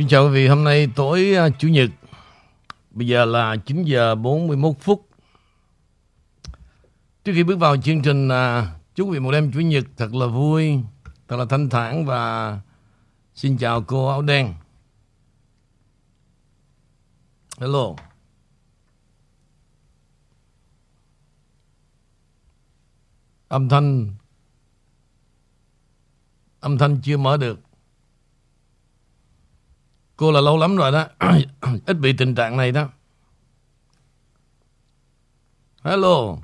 Kính 0.00 0.08
chào 0.08 0.24
quý 0.24 0.30
vị, 0.30 0.46
hôm 0.48 0.64
nay 0.64 0.88
tối 0.96 1.34
à, 1.34 1.48
Chủ 1.58 1.68
nhật. 1.68 1.90
Bây 2.90 3.06
giờ 3.06 3.24
là 3.24 3.56
9 3.56 3.84
giờ 3.84 4.14
41 4.14 4.76
phút. 4.80 5.08
Trước 7.24 7.32
khi 7.34 7.42
bước 7.42 7.58
vào 7.58 7.76
chương 7.76 8.02
trình 8.02 8.28
à, 8.28 8.74
Chúc 8.94 9.08
quý 9.08 9.12
vị 9.12 9.18
một 9.18 9.32
đêm 9.32 9.52
Chủ 9.52 9.60
nhật 9.60 9.84
thật 9.96 10.14
là 10.14 10.26
vui 10.26 10.78
Thật 11.28 11.36
là 11.36 11.44
thanh 11.50 11.68
thản 11.68 12.06
và 12.06 12.60
Xin 13.34 13.58
chào 13.58 13.82
cô 13.82 14.08
áo 14.08 14.22
đen. 14.22 14.54
Hello. 17.58 17.94
Âm 23.48 23.68
thanh 23.68 24.14
Âm 26.60 26.78
thanh 26.78 27.00
chưa 27.02 27.16
mở 27.16 27.36
được. 27.36 27.69
Cô 30.20 30.32
là 30.32 30.40
lâu 30.40 30.58
lắm 30.58 30.76
rồi 30.76 30.92
đó. 30.92 31.06
Ít 31.86 31.94
bị 31.94 32.12
tình 32.12 32.34
trạng 32.34 32.56
này 32.56 32.72
đó. 32.72 32.88
Hello. 35.82 36.36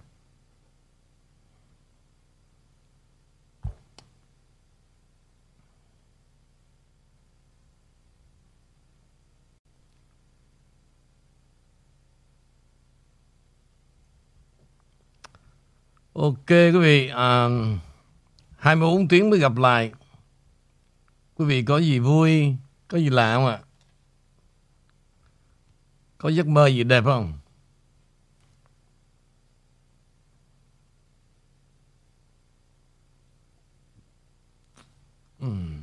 Ok 16.12 16.48
quý 16.48 16.70
vị 16.70 17.08
à, 17.08 17.48
24 18.58 19.08
tiếng 19.08 19.30
mới 19.30 19.38
gặp 19.38 19.56
lại. 19.56 19.92
Quý 21.34 21.44
vị 21.44 21.62
có 21.62 21.78
gì 21.78 21.98
vui 21.98 22.54
Có 22.88 22.98
gì 22.98 23.10
lạ 23.10 23.34
không 23.34 23.46
ạ? 23.46 23.58
Có 26.26 26.30
giấc 26.30 26.46
mơ 26.46 26.66
gì 26.66 26.84
đẹp 26.84 27.04
không 27.04 27.32
Ừm. 35.40 35.75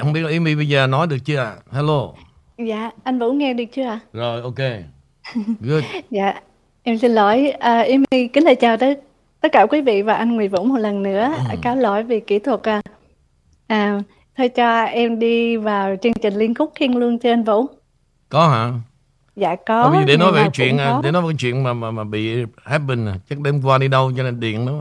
Không 0.00 0.12
biết 0.12 0.20
là 0.20 0.30
Amy 0.30 0.54
bây 0.54 0.68
giờ 0.68 0.86
nói 0.86 1.06
được 1.06 1.18
chưa 1.24 1.38
ạ? 1.38 1.54
Hello. 1.72 2.08
Dạ, 2.58 2.90
anh 3.04 3.18
Vũ 3.18 3.32
nghe 3.32 3.54
được 3.54 3.64
chưa 3.72 3.84
ạ? 3.84 4.00
Rồi, 4.12 4.42
ok. 4.42 4.58
Good. 5.60 5.84
Dạ, 6.10 6.34
em 6.82 6.98
xin 6.98 7.12
lỗi. 7.12 7.50
À, 7.50 7.80
em 7.80 8.04
kính 8.32 8.44
lời 8.44 8.54
chào 8.54 8.76
tới 8.76 8.96
tất 9.40 9.52
cả 9.52 9.66
quý 9.66 9.80
vị 9.80 10.02
và 10.02 10.14
anh 10.14 10.36
Nguyễn 10.36 10.50
Vũ 10.50 10.64
một 10.64 10.78
lần 10.78 11.02
nữa. 11.02 11.32
Ừ. 11.50 11.56
Cáo 11.62 11.76
lỗi 11.76 12.02
vì 12.02 12.20
kỹ 12.20 12.38
thuật. 12.38 12.62
À, 12.62 12.82
à, 13.66 14.00
thôi 14.36 14.48
cho 14.48 14.82
em 14.82 15.18
đi 15.18 15.56
vào 15.56 15.96
chương 16.02 16.12
trình 16.22 16.34
liên 16.34 16.54
khúc 16.54 16.72
Thiên 16.74 16.96
Lương 16.96 17.18
cho 17.18 17.30
anh 17.30 17.44
Vũ. 17.44 17.66
Có 18.28 18.48
hả? 18.48 18.72
Dạ 19.36 19.56
có. 19.66 19.84
Thôi 19.84 19.96
giờ 20.00 20.04
để 20.06 20.16
nói 20.16 20.32
về 20.32 20.46
chuyện 20.52 20.78
à, 20.78 21.00
để 21.02 21.10
nói 21.10 21.22
về 21.22 21.34
chuyện 21.38 21.62
mà 21.62 21.72
mà 21.72 21.90
mà 21.90 22.04
bị 22.04 22.44
happen 22.64 23.06
à. 23.06 23.14
chắc 23.28 23.40
đêm 23.40 23.62
qua 23.62 23.78
đi 23.78 23.88
đâu 23.88 24.12
cho 24.16 24.22
nên 24.22 24.40
điện 24.40 24.64
nó 24.64 24.72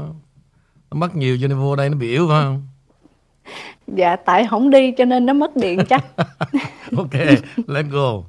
nó 0.92 0.98
mất 1.00 1.16
nhiều 1.16 1.38
cho 1.42 1.48
nên 1.48 1.58
vô 1.58 1.76
đây 1.76 1.90
nó 1.90 1.98
bị 1.98 2.10
yếu 2.10 2.28
phải 2.28 2.44
không? 2.44 2.68
Dạ, 3.88 4.16
tại 4.16 4.48
không 4.50 4.70
đi 4.70 4.92
cho 4.92 5.06
nên 5.06 5.26
nó 5.26 5.34
mất 5.34 5.56
điện 5.56 5.80
chắc. 5.90 6.06
ok, 6.98 7.14
let's 7.68 7.90
go. 7.92 8.24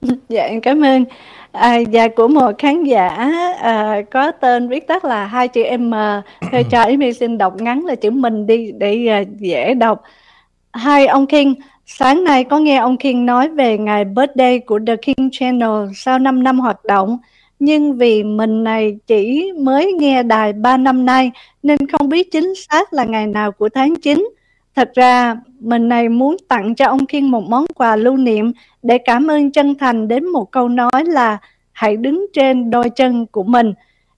Dạ 0.28 0.42
em 0.42 0.60
cảm 0.60 0.84
ơn. 0.84 1.04
À, 1.52 1.76
dạ 1.76 2.08
của 2.08 2.28
một 2.28 2.52
khán 2.58 2.84
giả 2.84 3.08
à, 3.60 4.02
có 4.10 4.30
tên 4.30 4.68
viết 4.68 4.86
tắt 4.86 5.04
là 5.04 5.26
hai 5.26 5.48
chữ 5.48 5.62
M. 5.78 5.94
Thôi 6.52 6.64
cho 6.70 6.82
Ý 6.82 7.12
xin 7.12 7.38
đọc 7.38 7.60
ngắn 7.60 7.84
là 7.84 7.94
chữ 7.94 8.10
mình 8.10 8.46
đi 8.46 8.72
để 8.72 9.06
à, 9.06 9.22
dễ 9.38 9.74
đọc. 9.74 10.02
Hai 10.72 11.06
ông 11.06 11.26
King, 11.26 11.54
sáng 11.86 12.24
nay 12.24 12.44
có 12.44 12.58
nghe 12.58 12.76
ông 12.76 12.96
King 12.96 13.26
nói 13.26 13.48
về 13.48 13.78
ngày 13.78 14.04
birthday 14.04 14.58
của 14.58 14.78
The 14.86 14.96
King 14.96 15.30
Channel 15.32 15.88
sau 15.94 16.18
5 16.18 16.42
năm 16.42 16.58
hoạt 16.58 16.84
động. 16.84 17.18
Nhưng 17.58 17.96
vì 17.96 18.22
mình 18.22 18.64
này 18.64 18.96
chỉ 19.06 19.52
mới 19.62 19.92
nghe 19.92 20.22
đài 20.22 20.52
3 20.52 20.76
năm 20.76 21.06
nay 21.06 21.30
nên 21.62 21.78
không 21.88 22.08
biết 22.08 22.32
chính 22.32 22.54
xác 22.54 22.92
là 22.92 23.04
ngày 23.04 23.26
nào 23.26 23.52
của 23.52 23.68
tháng 23.74 23.96
9. 23.96 24.28
Thật 24.76 24.90
ra 24.94 25.36
mình 25.60 25.88
này 25.88 26.08
muốn 26.08 26.36
tặng 26.48 26.74
cho 26.74 26.86
ông 26.86 27.06
kiên 27.06 27.30
một 27.30 27.42
món 27.48 27.66
quà 27.74 27.96
lưu 27.96 28.16
niệm 28.16 28.52
để 28.82 28.98
cảm 28.98 29.30
ơn 29.30 29.50
chân 29.50 29.74
thành 29.78 30.08
đến 30.08 30.28
một 30.28 30.50
câu 30.50 30.68
nói 30.68 31.04
là 31.06 31.38
hãy 31.72 31.96
đứng 31.96 32.26
trên 32.32 32.70
đôi 32.70 32.90
chân 32.90 33.26
của 33.26 33.42
mình. 33.42 33.72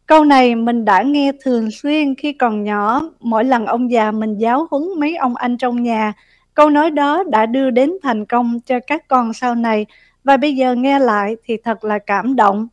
Câu 0.06 0.24
này 0.24 0.54
mình 0.54 0.84
đã 0.84 1.02
nghe 1.02 1.32
thường 1.44 1.70
xuyên 1.70 2.14
khi 2.14 2.32
còn 2.32 2.64
nhỏ, 2.64 3.00
mỗi 3.20 3.44
lần 3.44 3.66
ông 3.66 3.90
già 3.90 4.10
mình 4.10 4.38
giáo 4.38 4.66
huấn 4.70 4.82
mấy 4.98 5.16
ông 5.16 5.36
anh 5.36 5.56
trong 5.56 5.82
nhà. 5.82 6.12
Câu 6.54 6.70
nói 6.70 6.90
đó 6.90 7.24
đã 7.30 7.46
đưa 7.46 7.70
đến 7.70 7.92
thành 8.02 8.26
công 8.26 8.60
cho 8.66 8.80
các 8.86 9.08
con 9.08 9.32
sau 9.32 9.54
này 9.54 9.86
và 10.24 10.36
bây 10.36 10.56
giờ 10.56 10.74
nghe 10.74 10.98
lại 10.98 11.36
thì 11.44 11.56
thật 11.64 11.84
là 11.84 11.98
cảm 11.98 12.36
động. 12.36 12.68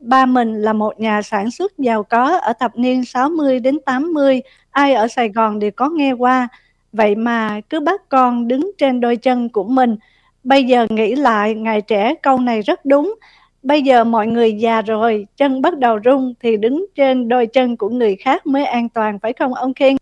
Ba 0.00 0.26
mình 0.26 0.62
là 0.62 0.72
một 0.72 1.00
nhà 1.00 1.22
sản 1.22 1.50
xuất 1.50 1.78
giàu 1.78 2.02
có 2.02 2.38
ở 2.38 2.52
thập 2.52 2.78
niên 2.78 3.04
60 3.04 3.60
đến 3.60 3.78
80, 3.86 4.42
ai 4.70 4.94
ở 4.94 5.08
Sài 5.08 5.28
Gòn 5.28 5.58
đều 5.58 5.70
có 5.70 5.88
nghe 5.88 6.12
qua. 6.12 6.48
Vậy 6.92 7.14
mà 7.14 7.60
cứ 7.70 7.80
bắt 7.80 8.08
con 8.08 8.48
đứng 8.48 8.70
trên 8.78 9.00
đôi 9.00 9.16
chân 9.16 9.48
của 9.48 9.64
mình. 9.64 9.96
Bây 10.44 10.64
giờ 10.64 10.86
nghĩ 10.90 11.14
lại, 11.14 11.54
ngày 11.54 11.80
trẻ 11.80 12.14
câu 12.22 12.38
này 12.38 12.62
rất 12.62 12.84
đúng. 12.84 13.14
Bây 13.62 13.82
giờ 13.82 14.04
mọi 14.04 14.26
người 14.26 14.52
già 14.52 14.82
rồi, 14.82 15.26
chân 15.36 15.62
bắt 15.62 15.78
đầu 15.78 15.98
rung 16.04 16.34
thì 16.40 16.56
đứng 16.56 16.86
trên 16.94 17.28
đôi 17.28 17.46
chân 17.46 17.76
của 17.76 17.88
người 17.88 18.16
khác 18.16 18.46
mới 18.46 18.64
an 18.64 18.88
toàn 18.88 19.18
phải 19.18 19.32
không 19.32 19.54
ông 19.54 19.74
King? 19.74 19.96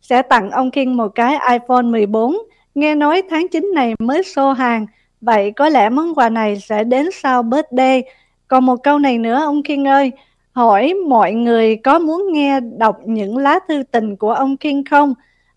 Sẽ 0.00 0.22
tặng 0.22 0.50
ông 0.50 0.70
King 0.70 0.96
một 0.96 1.08
cái 1.08 1.38
iPhone 1.52 1.82
14. 1.82 2.36
Nghe 2.74 2.94
nói 2.94 3.22
tháng 3.30 3.48
9 3.48 3.72
này 3.74 3.94
mới 3.98 4.22
xô 4.22 4.52
hàng. 4.52 4.86
Vậy 5.20 5.52
có 5.56 5.68
lẽ 5.68 5.88
món 5.88 6.14
quà 6.14 6.28
này 6.28 6.60
sẽ 6.60 6.84
đến 6.84 7.08
sau 7.12 7.42
birthday. 7.42 8.02
Còn 8.48 8.66
một 8.66 8.76
câu 8.82 8.98
này 8.98 9.18
nữa 9.18 9.40
ông 9.42 9.62
King 9.62 9.88
ơi. 9.88 10.12
Hỏi 10.52 10.94
mọi 11.08 11.32
người 11.32 11.76
có 11.76 11.98
muốn 11.98 12.32
nghe 12.32 12.60
đọc 12.60 12.96
những 13.04 13.36
lá 13.36 13.58
thư 13.68 13.82
tình 13.90 14.16
của 14.16 14.32
ông 14.32 14.56
King 14.56 14.84
không? 14.90 15.14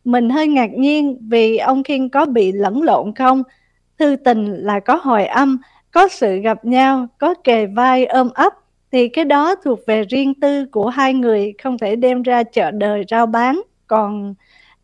Mình 0.08 0.30
hơi 0.30 0.48
ngạc 0.48 0.70
nhiên 0.74 1.18
vì 1.30 1.58
ông 1.58 1.84
King 1.84 2.10
có 2.10 2.26
bị 2.26 2.52
lẫn 2.52 2.82
lộn 2.82 3.14
không? 3.14 3.44
Thư 4.00 4.16
tình 4.26 4.54
là 4.54 4.80
có 4.80 4.96
hồi 4.96 5.26
âm, 5.26 5.58
có 5.92 6.08
sự 6.08 6.38
gặp 6.38 6.66
nhau, 6.66 7.08
có 7.18 7.34
kề 7.44 7.66
vai 7.66 8.06
ôm 8.06 8.30
ấp 8.34 8.54
thì 8.92 9.08
cái 9.08 9.26
đó 9.26 9.56
thuộc 9.56 9.80
về 9.88 10.04
riêng 10.04 10.34
tư 10.34 10.66
của 10.66 10.90
hai 10.90 11.14
người 11.14 11.54
không 11.64 11.78
thể 11.78 11.96
đem 11.96 12.22
ra 12.22 12.44
chợ 12.44 12.72
đời 12.72 13.04
rao 13.10 13.26
bán. 13.26 13.62
Còn 13.88 14.34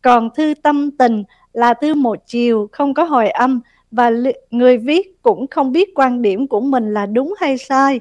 còn 0.02 0.30
thư 0.36 0.54
tâm 0.62 0.90
tình 0.90 1.24
là 1.52 1.74
thư 1.74 1.94
một 1.94 2.18
chiều 2.26 2.68
không 2.72 2.94
có 2.94 3.04
hồi 3.04 3.30
âm 3.30 3.60
và 3.90 4.10
người 4.50 4.78
viết 4.78 5.22
cũng 5.22 5.46
không 5.46 5.72
biết 5.72 5.88
quan 5.94 6.22
điểm 6.22 6.46
của 6.46 6.60
mình 6.60 6.94
là 6.94 7.06
đúng 7.06 7.34
hay 7.40 7.58
sai 7.58 8.00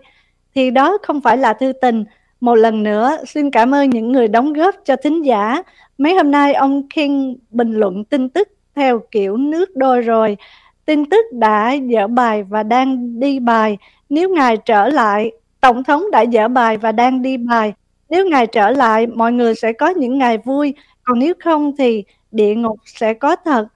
thì 0.56 0.72
đó 0.72 0.98
không 1.04 1.22
phải 1.22 1.38
là 1.38 1.54
thư 1.54 1.74
tình. 1.82 2.04
Một 2.40 2.56
lần 2.56 2.84
nữa 2.84 3.18
xin 3.28 3.52
cảm 3.52 3.74
ơn 3.74 3.90
những 3.90 4.12
người 4.12 4.28
đóng 4.28 4.54
góp 4.54 4.76
cho 4.86 4.96
thính 4.96 5.26
giả. 5.26 5.64
Mấy 5.98 6.16
hôm 6.16 6.32
nay 6.32 6.54
ông 6.54 6.88
King 6.96 7.36
bình 7.50 7.74
luận 7.74 8.04
tin 8.04 8.30
tức 8.30 8.48
theo 8.76 9.00
kiểu 9.12 9.38
nước 9.38 9.76
đôi 9.76 10.02
rồi. 10.02 10.38
Tin 10.86 11.10
tức 11.10 11.26
đã 11.32 11.76
dỡ 11.92 12.08
bài 12.08 12.44
và 12.44 12.64
đang 12.64 13.20
đi 13.20 13.40
bài. 13.40 13.78
Nếu 14.10 14.30
ngài 14.30 14.58
trở 14.58 14.88
lại, 14.90 15.32
Tổng 15.62 15.84
thống 15.84 16.12
đã 16.12 16.26
dỡ 16.34 16.48
bài 16.48 16.78
và 16.78 16.92
đang 16.92 17.22
đi 17.22 17.38
bài. 17.38 17.74
Nếu 18.10 18.30
ngài 18.30 18.48
trở 18.48 18.72
lại, 18.72 19.08
mọi 19.08 19.32
người 19.32 19.56
sẽ 19.56 19.74
có 19.74 19.90
những 19.90 20.18
ngày 20.18 20.38
vui. 20.38 20.74
Còn 21.04 21.20
nếu 21.20 21.34
không 21.40 21.76
thì 21.78 22.04
địa 22.32 22.56
ngục 22.56 22.80
sẽ 22.86 23.14
có 23.14 23.36
thật. 23.36 23.68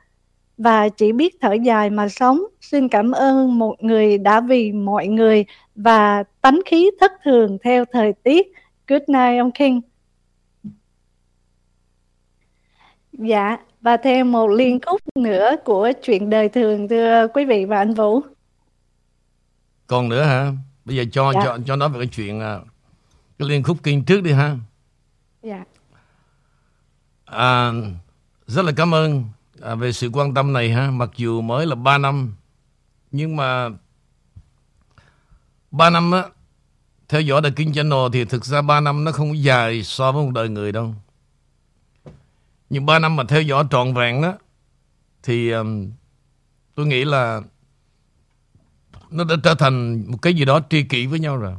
Và 0.58 0.90
chỉ 0.90 1.12
biết 1.12 1.36
thở 1.42 1.54
dài 1.54 1.90
mà 1.90 2.08
sống. 2.10 2.42
Xin 2.62 2.88
cảm 2.88 3.12
ơn 3.12 3.60
một 3.60 3.84
người 3.84 4.18
đã 4.18 4.42
vì 4.42 4.72
mọi 4.72 5.08
người 5.08 5.46
và 5.76 6.24
tánh 6.42 6.62
khí 6.66 6.92
thất 7.00 7.12
thường 7.24 7.58
theo 7.64 7.86
thời 7.86 8.14
tiết. 8.14 8.48
Good 8.88 9.02
night 9.08 9.40
ông 9.40 9.52
King. 9.52 9.82
Dạ, 13.18 13.58
và 13.82 13.98
thêm 13.98 14.32
một 14.32 14.48
liên 14.48 14.80
khúc 14.86 15.02
nữa 15.16 15.56
của 15.66 15.92
chuyện 16.04 16.30
đời 16.30 16.50
thường 16.50 16.88
thưa 16.88 17.28
quý 17.34 17.46
vị 17.46 17.66
và 17.66 17.78
anh 17.78 17.94
Vũ. 17.94 18.22
Còn 19.88 20.10
nữa 20.10 20.24
hả? 20.24 20.52
Bây 20.86 20.96
giờ 20.96 21.04
cho 21.12 21.32
Dạ. 21.34 21.42
cho 21.44 21.58
cho 21.66 21.76
nói 21.76 21.90
về 21.90 22.00
cái 22.00 22.08
chuyện 22.08 22.40
à, 22.40 22.60
cái 23.40 23.50
liên 23.50 23.64
khúc 23.64 23.78
kinh 23.84 24.06
trước 24.06 24.22
đi 24.22 24.32
ha. 24.32 24.56
Dạ, 25.44 25.64
À, 27.26 27.72
rất 28.48 28.66
là 28.66 28.72
cảm 28.76 28.94
ơn 28.94 29.24
à, 29.62 29.76
về 29.76 29.92
sự 29.92 30.10
quan 30.14 30.34
tâm 30.34 30.54
này 30.54 30.72
ha. 30.72 30.92
Mặc 30.92 31.10
dù 31.16 31.42
mới 31.42 31.66
là 31.66 31.76
3 31.76 31.98
năm 31.98 32.36
nhưng 33.12 33.36
mà 33.36 33.70
3 35.72 35.90
năm 35.90 36.12
á 36.12 36.24
theo 37.10 37.22
dõi 37.22 37.42
The 37.42 37.50
King 37.50 37.74
Channel 37.74 38.00
thì 38.14 38.26
thực 38.26 38.46
ra 38.46 38.62
3 38.62 38.80
năm 38.80 39.04
nó 39.04 39.12
không 39.12 39.44
dài 39.44 39.84
so 39.84 40.12
với 40.12 40.26
một 40.26 40.32
đời 40.34 40.50
người 40.50 40.72
đâu. 40.72 40.94
Nhưng 42.70 42.86
3 42.86 43.00
năm 43.00 43.16
mà 43.16 43.24
theo 43.24 43.42
dõi 43.42 43.66
trọn 43.72 43.94
vẹn 43.94 44.22
đó 44.22 44.34
thì 45.24 45.52
um, 45.52 45.92
tôi 46.76 46.86
nghĩ 46.86 47.06
là 47.06 47.42
nó 49.10 49.24
đã 49.24 49.36
trở 49.44 49.56
thành 49.56 50.06
một 50.12 50.18
cái 50.22 50.34
gì 50.34 50.46
đó 50.46 50.60
tri 50.70 50.84
kỷ 50.84 51.06
với 51.06 51.20
nhau 51.20 51.38
rồi. 51.38 51.56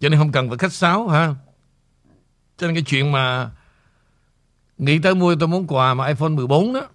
Cho 0.00 0.08
nên 0.08 0.18
không 0.18 0.32
cần 0.32 0.48
phải 0.48 0.58
khách 0.58 0.72
sáo 0.72 1.08
ha. 1.08 1.34
Cho 2.56 2.66
nên 2.66 2.76
cái 2.76 2.84
chuyện 2.86 3.12
mà 3.12 3.50
nghĩ 4.78 4.98
tới 4.98 5.14
mua 5.14 5.34
tôi 5.40 5.48
muốn 5.48 5.66
quà 5.66 5.94
mà 5.94 6.06
iPhone 6.06 6.28
14 6.28 6.72
đó 6.72 6.88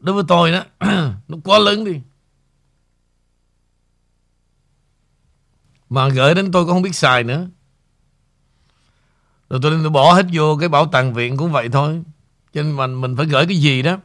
đối 0.00 0.14
với 0.14 0.24
tôi 0.28 0.52
đó 0.52 0.64
nó 1.28 1.38
quá 1.44 1.58
lớn 1.58 1.84
đi. 1.84 2.00
Mà 5.88 6.08
gửi 6.08 6.34
đến 6.34 6.52
tôi 6.52 6.64
cũng 6.64 6.72
không 6.74 6.82
biết 6.82 6.94
xài 6.94 7.24
nữa. 7.24 7.48
Rồi 9.50 9.60
tôi, 9.62 9.78
tôi 9.82 9.90
bỏ 9.90 10.12
hết 10.12 10.26
vô 10.32 10.56
cái 10.60 10.68
bảo 10.68 10.86
tàng 10.86 11.14
viện 11.14 11.36
cũng 11.36 11.52
vậy 11.52 11.68
thôi. 11.68 12.02
Cho 12.52 12.62
nên 12.62 12.76
mình 12.76 13.00
mình 13.00 13.16
phải 13.16 13.26
gửi 13.26 13.46
cái 13.46 13.56
gì 13.56 13.82
đó 13.82 13.98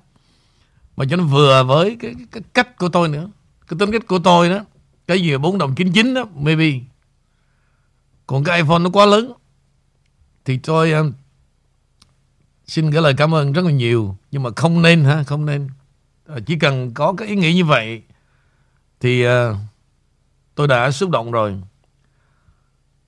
mà 0.98 1.06
cho 1.10 1.16
nó 1.16 1.24
vừa 1.24 1.64
với 1.64 1.98
cái, 2.00 2.14
cái, 2.18 2.28
cái 2.32 2.44
cách 2.54 2.78
của 2.78 2.90
tôi 2.90 3.10
nữa. 3.10 3.30
Cái 3.68 3.80
tính 3.80 3.92
cách 3.92 4.08
của 4.08 4.20
tôi 4.20 4.50
đó. 4.50 4.60
Cái 5.08 5.22
gì 5.22 5.38
4 5.38 5.58
đồng 5.58 5.76
99 5.76 6.14
đó, 6.14 6.26
maybe. 6.36 6.72
Còn 8.28 8.44
cái 8.44 8.58
iPhone 8.58 8.80
nó 8.80 8.90
quá 8.90 9.06
lớn. 9.06 9.34
Thì 10.46 10.58
tôi 10.58 10.92
um, 10.92 11.14
xin 12.66 12.90
gửi 12.90 13.02
lời 13.02 13.14
cảm 13.18 13.36
ơn 13.36 13.54
rất 13.54 13.66
là 13.66 13.72
nhiều. 13.72 14.18
Nhưng 14.32 14.44
mà 14.44 14.50
không 14.56 14.82
nên 14.82 15.04
ha, 15.04 15.24
không 15.24 15.46
nên. 15.46 15.70
Ờ, 16.26 16.40
chỉ 16.46 16.60
cần 16.60 16.94
có 16.94 17.14
cái 17.18 17.28
ý 17.28 17.36
nghĩ 17.36 17.54
như 17.54 17.66
vậy 17.66 18.04
thì 19.00 19.28
uh, 19.28 19.56
tôi 20.56 20.68
đã 20.68 20.92
xúc 20.92 21.10
động 21.10 21.32
rồi. 21.32 21.62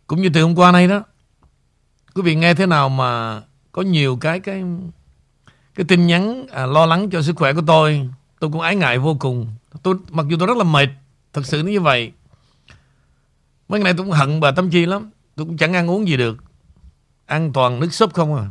Cũng 0.07 0.21
như 0.21 0.29
từ 0.33 0.41
hôm 0.41 0.55
qua 0.55 0.71
nay 0.71 0.87
đó. 0.87 1.03
Quý 2.15 2.21
vị 2.21 2.35
nghe 2.35 2.53
thế 2.53 2.65
nào 2.65 2.89
mà 2.89 3.41
có 3.71 3.81
nhiều 3.81 4.17
cái 4.17 4.39
cái 4.39 4.63
cái 5.75 5.85
tin 5.85 6.07
nhắn 6.07 6.47
à, 6.47 6.65
lo 6.65 6.85
lắng 6.85 7.09
cho 7.09 7.21
sức 7.21 7.35
khỏe 7.35 7.53
của 7.53 7.61
tôi, 7.67 8.09
tôi 8.39 8.51
cũng 8.51 8.61
ái 8.61 8.75
ngại 8.75 8.99
vô 8.99 9.17
cùng. 9.19 9.47
Tôi 9.83 9.95
mặc 10.09 10.25
dù 10.29 10.37
tôi 10.39 10.47
rất 10.47 10.57
là 10.57 10.63
mệt, 10.63 10.89
thật 11.33 11.45
sự 11.45 11.63
như 11.63 11.81
vậy. 11.81 12.11
Mấy 13.67 13.79
ngày 13.79 13.83
này 13.83 13.93
tôi 13.97 14.05
cũng 14.05 14.15
hận 14.15 14.39
bà 14.39 14.51
Tâm 14.51 14.69
Chi 14.69 14.85
lắm, 14.85 15.09
tôi 15.35 15.45
cũng 15.45 15.57
chẳng 15.57 15.73
ăn 15.73 15.89
uống 15.89 16.07
gì 16.07 16.17
được, 16.17 16.43
ăn 17.25 17.53
toàn 17.53 17.79
nước 17.79 17.93
súp 17.93 18.13
không 18.13 18.35
à. 18.35 18.45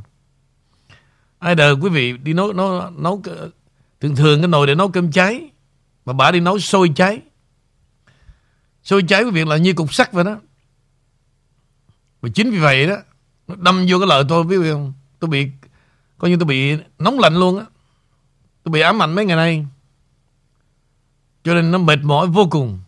Ai 1.38 1.54
đời 1.54 1.73
quý 1.73 1.90
vị 1.90 2.16
đi 2.16 2.33
nấu 2.33 2.52
nấu 2.52 2.90
nấu 2.90 3.23
thường 4.00 4.16
thường 4.16 4.40
cái 4.40 4.49
nồi 4.49 4.66
để 4.66 4.75
nấu 4.75 4.88
cơm 4.88 5.12
cháy, 5.12 5.50
mà 6.04 6.12
bà 6.12 6.30
đi 6.30 6.40
nấu 6.40 6.59
sôi 6.59 6.92
cháy. 6.97 7.21
sôi 8.83 9.02
cháy 9.09 9.25
quý 9.25 9.30
vị 9.30 9.44
là 9.44 9.56
như 9.56 9.73
cục 9.73 9.94
sắt 9.94 10.12
vậy 10.12 10.25
đó. 10.25 10.37
Và 12.21 12.28
chính 12.35 12.50
vì 12.50 12.59
vậy 12.59 12.87
đó 12.87 12.97
nó 13.49 13.55
đâm 13.59 13.87
vô 13.89 13.99
cái 13.99 14.07
lời 14.07 14.25
tôi 14.29 14.45
biết 14.45 14.57
không 14.73 14.93
tôi 15.19 15.31
bị 15.31 15.49
coi 16.19 16.31
như 16.31 16.37
tôi 16.37 16.47
bị 16.47 16.77
nóng 16.99 17.19
lạnh 17.19 17.35
luôn 17.35 17.59
á. 17.59 17.65
Tôi 18.63 18.73
bị 18.73 18.81
ám 18.81 19.03
ảnh 19.03 19.15
mấy 19.15 19.25
ngày 19.27 19.37
nay. 19.37 19.67
Cho 21.45 21.55
nên 21.55 21.71
nó 21.71 21.79
mệt 21.79 21.99
mỏi 22.03 22.27
vô 22.27 22.49
cùng. 22.51 22.79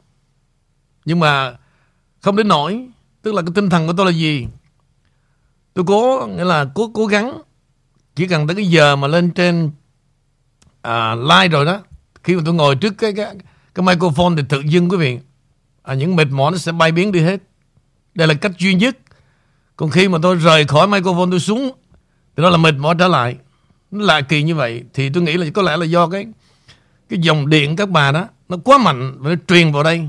Nhưng 1.04 1.20
mà 1.20 1.56
không 2.20 2.36
đến 2.36 2.48
nổi 2.48 2.88
tức 3.22 3.34
là 3.34 3.42
cái 3.42 3.50
tinh 3.54 3.70
thần 3.70 3.86
của 3.86 3.92
tôi 3.96 4.06
là 4.06 4.12
gì? 4.12 4.48
Tôi 5.74 5.84
cố 5.88 6.28
nghĩa 6.36 6.44
là 6.44 6.66
cố 6.74 6.90
cố 6.94 7.06
gắng. 7.06 7.42
Chỉ 8.14 8.28
cần 8.28 8.46
tới 8.46 8.56
cái 8.56 8.66
giờ 8.66 8.96
mà 8.96 9.08
lên 9.08 9.30
trên 9.30 9.70
à, 10.82 11.14
live 11.14 11.48
rồi 11.48 11.64
đó 11.64 11.80
khi 12.24 12.36
mà 12.36 12.42
tôi 12.44 12.54
ngồi 12.54 12.76
trước 12.76 12.94
cái 12.98 13.12
cái, 13.12 13.36
cái 13.74 13.86
microphone 13.86 14.34
thì 14.36 14.42
tự 14.48 14.60
dưng 14.60 14.88
quý 14.88 14.96
vị 14.96 15.18
à, 15.82 15.94
những 15.94 16.16
mệt 16.16 16.28
mỏi 16.30 16.52
nó 16.52 16.58
sẽ 16.58 16.72
bay 16.72 16.92
biến 16.92 17.12
đi 17.12 17.20
hết. 17.20 17.42
Đây 18.14 18.28
là 18.28 18.34
cách 18.34 18.52
duy 18.58 18.74
nhất 18.74 18.96
còn 19.76 19.90
khi 19.90 20.08
mà 20.08 20.18
tôi 20.22 20.36
rời 20.36 20.64
khỏi 20.64 20.86
microphone 20.86 21.30
tôi 21.30 21.40
xuống 21.40 21.70
thì 22.36 22.42
đó 22.42 22.50
là 22.50 22.56
mệt 22.56 22.74
mỏi 22.74 22.94
trở 22.98 23.08
lại. 23.08 23.36
Nó 23.90 24.04
lạ 24.04 24.20
kỳ 24.20 24.42
như 24.42 24.54
vậy 24.54 24.82
thì 24.94 25.10
tôi 25.10 25.22
nghĩ 25.22 25.36
là 25.36 25.46
có 25.54 25.62
lẽ 25.62 25.76
là 25.76 25.84
do 25.84 26.08
cái 26.08 26.26
cái 27.08 27.18
dòng 27.18 27.48
điện 27.48 27.76
các 27.76 27.90
bà 27.90 28.12
đó 28.12 28.28
nó 28.48 28.56
quá 28.64 28.78
mạnh 28.78 29.16
và 29.18 29.30
nó 29.30 29.36
truyền 29.48 29.72
vào 29.72 29.82
đây. 29.82 30.08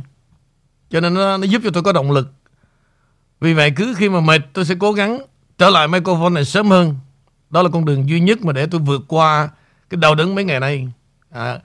Cho 0.89 0.99
nên 0.99 1.13
nó, 1.13 1.37
nó 1.37 1.43
giúp 1.43 1.61
cho 1.63 1.69
tôi 1.73 1.83
có 1.83 1.91
động 1.91 2.11
lực. 2.11 2.31
Vì 3.39 3.53
vậy 3.53 3.71
cứ 3.75 3.93
khi 3.97 4.09
mà 4.09 4.19
mệt 4.19 4.41
tôi 4.53 4.65
sẽ 4.65 4.75
cố 4.79 4.91
gắng 4.91 5.21
trở 5.57 5.69
lại 5.69 5.87
microphone 5.87 6.29
này 6.29 6.45
sớm 6.45 6.69
hơn. 6.69 6.95
Đó 7.49 7.61
là 7.61 7.69
con 7.69 7.85
đường 7.85 8.09
duy 8.09 8.19
nhất 8.19 8.45
mà 8.45 8.53
để 8.53 8.67
tôi 8.71 8.81
vượt 8.81 9.01
qua 9.07 9.49
cái 9.89 9.97
đau 9.97 10.15
đớn 10.15 10.35
mấy 10.35 10.43
ngày 10.43 10.59
nay. 10.59 10.87
À, 11.29 11.59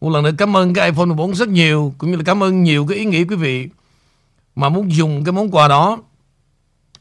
một 0.00 0.10
lần 0.10 0.24
nữa 0.24 0.30
cảm 0.38 0.56
ơn 0.56 0.74
cái 0.74 0.90
iPhone 0.90 1.06
14 1.06 1.34
rất 1.34 1.48
nhiều 1.48 1.94
cũng 1.98 2.10
như 2.10 2.16
là 2.16 2.22
cảm 2.26 2.42
ơn 2.42 2.62
nhiều 2.62 2.86
cái 2.86 2.98
ý 2.98 3.04
nghĩa 3.04 3.24
quý 3.24 3.36
vị 3.36 3.68
mà 4.56 4.68
muốn 4.68 4.92
dùng 4.92 5.24
cái 5.24 5.32
món 5.32 5.50
quà 5.50 5.68
đó 5.68 5.98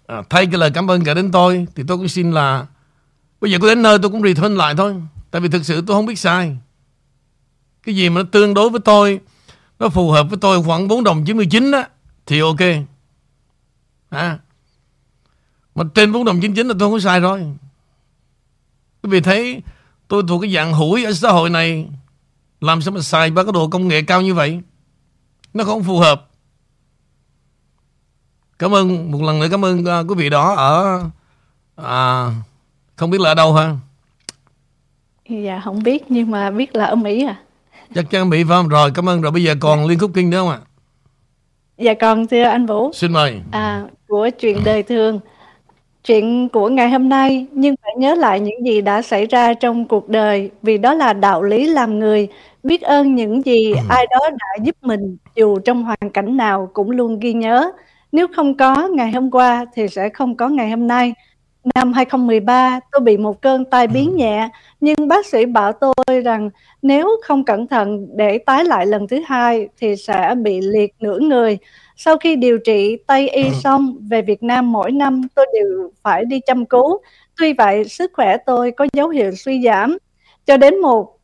à, 0.08 0.22
thay 0.30 0.46
cái 0.46 0.58
lời 0.58 0.72
cảm 0.74 0.92
ơn 0.92 1.04
gửi 1.04 1.16
đến 1.16 1.32
tôi 1.32 1.68
thì 1.76 1.84
tôi 1.88 1.98
cũng 1.98 2.08
xin 2.08 2.32
là 2.32 2.66
bây 3.42 3.52
giờ 3.52 3.58
có 3.62 3.68
đến 3.68 3.82
nơi 3.82 3.98
tôi 4.02 4.12
cũng 4.12 4.24
return 4.24 4.56
lại 4.56 4.76
thôi. 4.78 4.96
Tại 5.32 5.42
vì 5.42 5.50
thực 5.50 5.66
sự 5.66 5.84
tôi 5.88 5.98
không 5.98 6.06
biết 6.06 6.20
sai. 6.20 6.58
Cái 7.84 7.96
gì 7.96 8.10
mà 8.10 8.22
nó 8.22 8.28
tương 8.32 8.54
đối 8.54 8.70
với 8.70 8.80
tôi 8.86 9.20
nó 9.80 9.90
phù 9.90 10.12
hợp 10.12 10.30
với 10.30 10.40
tôi 10.42 10.64
khoảng 10.64 10.88
4 10.88 11.04
đồng 11.04 11.26
99 11.26 11.72
đó 11.72 11.84
thì 12.26 12.40
ok. 12.40 12.60
À, 14.10 14.40
mà 15.76 15.84
trên 15.96 16.12
4 16.12 16.26
đồng 16.26 16.42
99 16.42 16.68
là 16.68 16.74
tôi 16.80 16.86
không 16.90 16.94
có 16.94 17.00
sai 17.00 17.20
rồi. 17.20 17.42
Quý 19.04 19.10
vị 19.10 19.22
thấy 19.22 19.62
tôi 20.08 20.24
thuộc 20.28 20.42
cái 20.42 20.54
dạng 20.54 20.74
hủi 20.74 21.06
ở 21.06 21.14
xã 21.14 21.32
hội 21.32 21.50
này 21.50 21.88
làm 22.62 22.82
sao 22.82 22.94
mà 22.94 23.02
xài 23.02 23.32
ba 23.32 23.44
cái 23.44 23.52
đồ 23.52 23.68
công 23.68 23.88
nghệ 23.88 24.02
cao 24.02 24.22
như 24.22 24.34
vậy? 24.34 24.62
Nó 25.54 25.64
không 25.64 25.84
phù 25.84 26.00
hợp 26.00 26.27
cảm 28.60 28.76
ơn 28.76 29.12
một 29.12 29.22
lần 29.22 29.40
nữa 29.40 29.48
cảm 29.52 29.66
ơn 29.66 29.80
uh, 29.80 30.10
quý 30.10 30.16
vị 30.18 30.30
đó 30.30 30.56
ở 30.56 31.02
à, 31.76 32.30
không 32.96 33.10
biết 33.10 33.22
là 33.22 33.30
ở 33.32 33.36
đâu 33.36 33.54
ha? 33.54 33.76
Dạ 35.30 35.62
không 35.64 35.84
biết 35.84 36.04
nhưng 36.10 36.32
mà 36.32 36.52
biết 36.52 36.76
là 36.76 36.86
ở 36.86 36.96
mỹ 36.96 37.26
à. 37.26 37.36
Chắc 37.96 38.10
chắn 38.10 38.30
mỹ 38.30 38.44
phải 38.44 38.58
không? 38.58 38.68
Rồi 38.68 38.92
cảm 38.96 39.10
ơn. 39.10 39.22
Rồi 39.22 39.32
bây 39.32 39.44
giờ 39.44 39.56
còn 39.60 39.86
liên 39.86 40.00
khúc 40.00 40.12
kinh 40.14 40.30
nữa 40.30 40.38
không 40.38 40.50
ạ? 40.50 40.60
Dạ 41.78 41.94
còn 41.94 42.28
thưa 42.28 42.44
anh 42.44 42.66
vũ? 42.66 42.92
Xin 42.94 43.14
mời. 43.14 43.42
À 43.52 43.84
của 44.08 44.30
chuyện 44.40 44.58
đời 44.66 44.84
thường. 44.84 45.20
Chuyện 46.04 46.50
của 46.50 46.70
ngày 46.70 46.90
hôm 46.90 47.10
nay 47.10 47.46
nhưng 47.52 47.76
phải 47.84 47.92
nhớ 47.98 48.16
lại 48.16 48.40
những 48.40 48.66
gì 48.66 48.82
đã 48.82 49.02
xảy 49.02 49.26
ra 49.26 49.54
trong 49.54 49.88
cuộc 49.88 50.10
đời 50.10 50.52
vì 50.62 50.78
đó 50.78 50.94
là 50.94 51.14
đạo 51.14 51.44
lý 51.44 51.68
làm 51.68 52.00
người. 52.00 52.28
Biết 52.64 52.82
ơn 52.82 53.16
những 53.16 53.46
gì 53.46 53.74
ai 53.90 54.08
đó 54.12 54.30
đã 54.32 54.64
giúp 54.64 54.76
mình 54.82 55.18
dù 55.36 55.60
trong 55.60 55.84
hoàn 55.84 56.10
cảnh 56.14 56.38
nào 56.38 56.70
cũng 56.74 56.92
luôn 56.92 57.20
ghi 57.20 57.34
nhớ 57.34 57.72
nếu 58.18 58.28
không 58.36 58.58
có 58.58 58.88
ngày 58.88 59.12
hôm 59.12 59.32
qua 59.32 59.66
thì 59.74 59.88
sẽ 59.88 60.10
không 60.10 60.38
có 60.38 60.50
ngày 60.50 60.70
hôm 60.70 60.88
nay 60.88 61.14
năm 61.76 61.94
2013 61.94 62.80
tôi 62.92 63.02
bị 63.02 63.18
một 63.18 63.42
cơn 63.42 63.66
tai 63.66 63.88
biến 63.88 64.16
nhẹ 64.16 64.50
nhưng 64.80 65.08
bác 65.08 65.26
sĩ 65.26 65.46
bảo 65.46 65.72
tôi 65.72 66.22
rằng 66.24 66.50
nếu 66.82 67.10
không 67.24 67.44
cẩn 67.46 67.68
thận 67.68 68.08
để 68.16 68.38
tái 68.38 68.66
lại 68.66 68.86
lần 68.86 69.08
thứ 69.08 69.22
hai 69.26 69.68
thì 69.78 69.96
sẽ 69.96 70.36
bị 70.42 70.62
liệt 70.62 70.94
nửa 71.00 71.20
người 71.20 71.58
sau 71.96 72.18
khi 72.18 72.36
điều 72.36 72.58
trị 72.58 72.98
Tây 73.08 73.30
y 73.30 73.44
xong 73.64 73.98
về 74.10 74.22
Việt 74.22 74.44
Nam 74.44 74.72
mỗi 74.72 74.92
năm 74.92 75.22
tôi 75.36 75.46
đều 75.54 75.92
phải 76.04 76.26
đi 76.26 76.40
chăm 76.40 76.66
cứu. 76.66 77.02
Tuy 77.38 77.54
vậy 77.54 77.84
sức 77.86 78.12
khỏe 78.14 78.38
tôi 78.46 78.72
có 78.72 78.88
dấu 78.94 79.10
hiệu 79.10 79.32
suy 79.36 79.62
giảm. 79.66 79.98
Cho 80.46 80.58
đến 80.58 80.82
một 80.82 81.18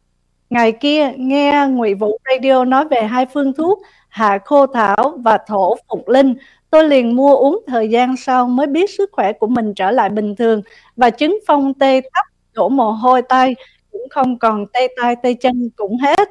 ngày 0.50 0.72
kia 0.72 1.12
nghe 1.18 1.68
Ngụy 1.70 1.94
Vũ 1.94 2.18
Radio 2.32 2.66
nói 2.66 2.86
về 2.86 3.02
hai 3.02 3.26
phương 3.34 3.54
thuốc 3.54 3.80
hạ 4.14 4.40
khô 4.46 4.68
thảo 4.68 5.18
và 5.24 5.38
thổ 5.48 5.76
phục 5.90 6.10
linh. 6.10 6.36
Tôi 6.74 6.88
liền 6.90 7.16
mua 7.16 7.36
uống 7.36 7.64
thời 7.68 7.90
gian 7.90 8.18
sau 8.18 8.48
mới 8.48 8.68
biết 8.68 8.90
sức 8.90 9.10
khỏe 9.12 9.34
của 9.34 9.48
mình 9.48 9.74
trở 9.74 9.92
lại 9.92 10.10
bình 10.10 10.36
thường 10.36 10.62
và 10.96 11.10
chứng 11.10 11.40
phong 11.48 11.74
tê 11.74 12.02
thấp, 12.02 12.26
đổ 12.54 12.70
mồ 12.70 12.92
hôi 12.92 13.22
tay 13.22 13.56
cũng 13.92 14.02
không 14.10 14.40
còn 14.40 14.66
tê 14.74 14.88
tay 15.02 15.16
tê 15.24 15.34
chân 15.34 15.70
cũng 15.76 15.98
hết. 15.98 16.30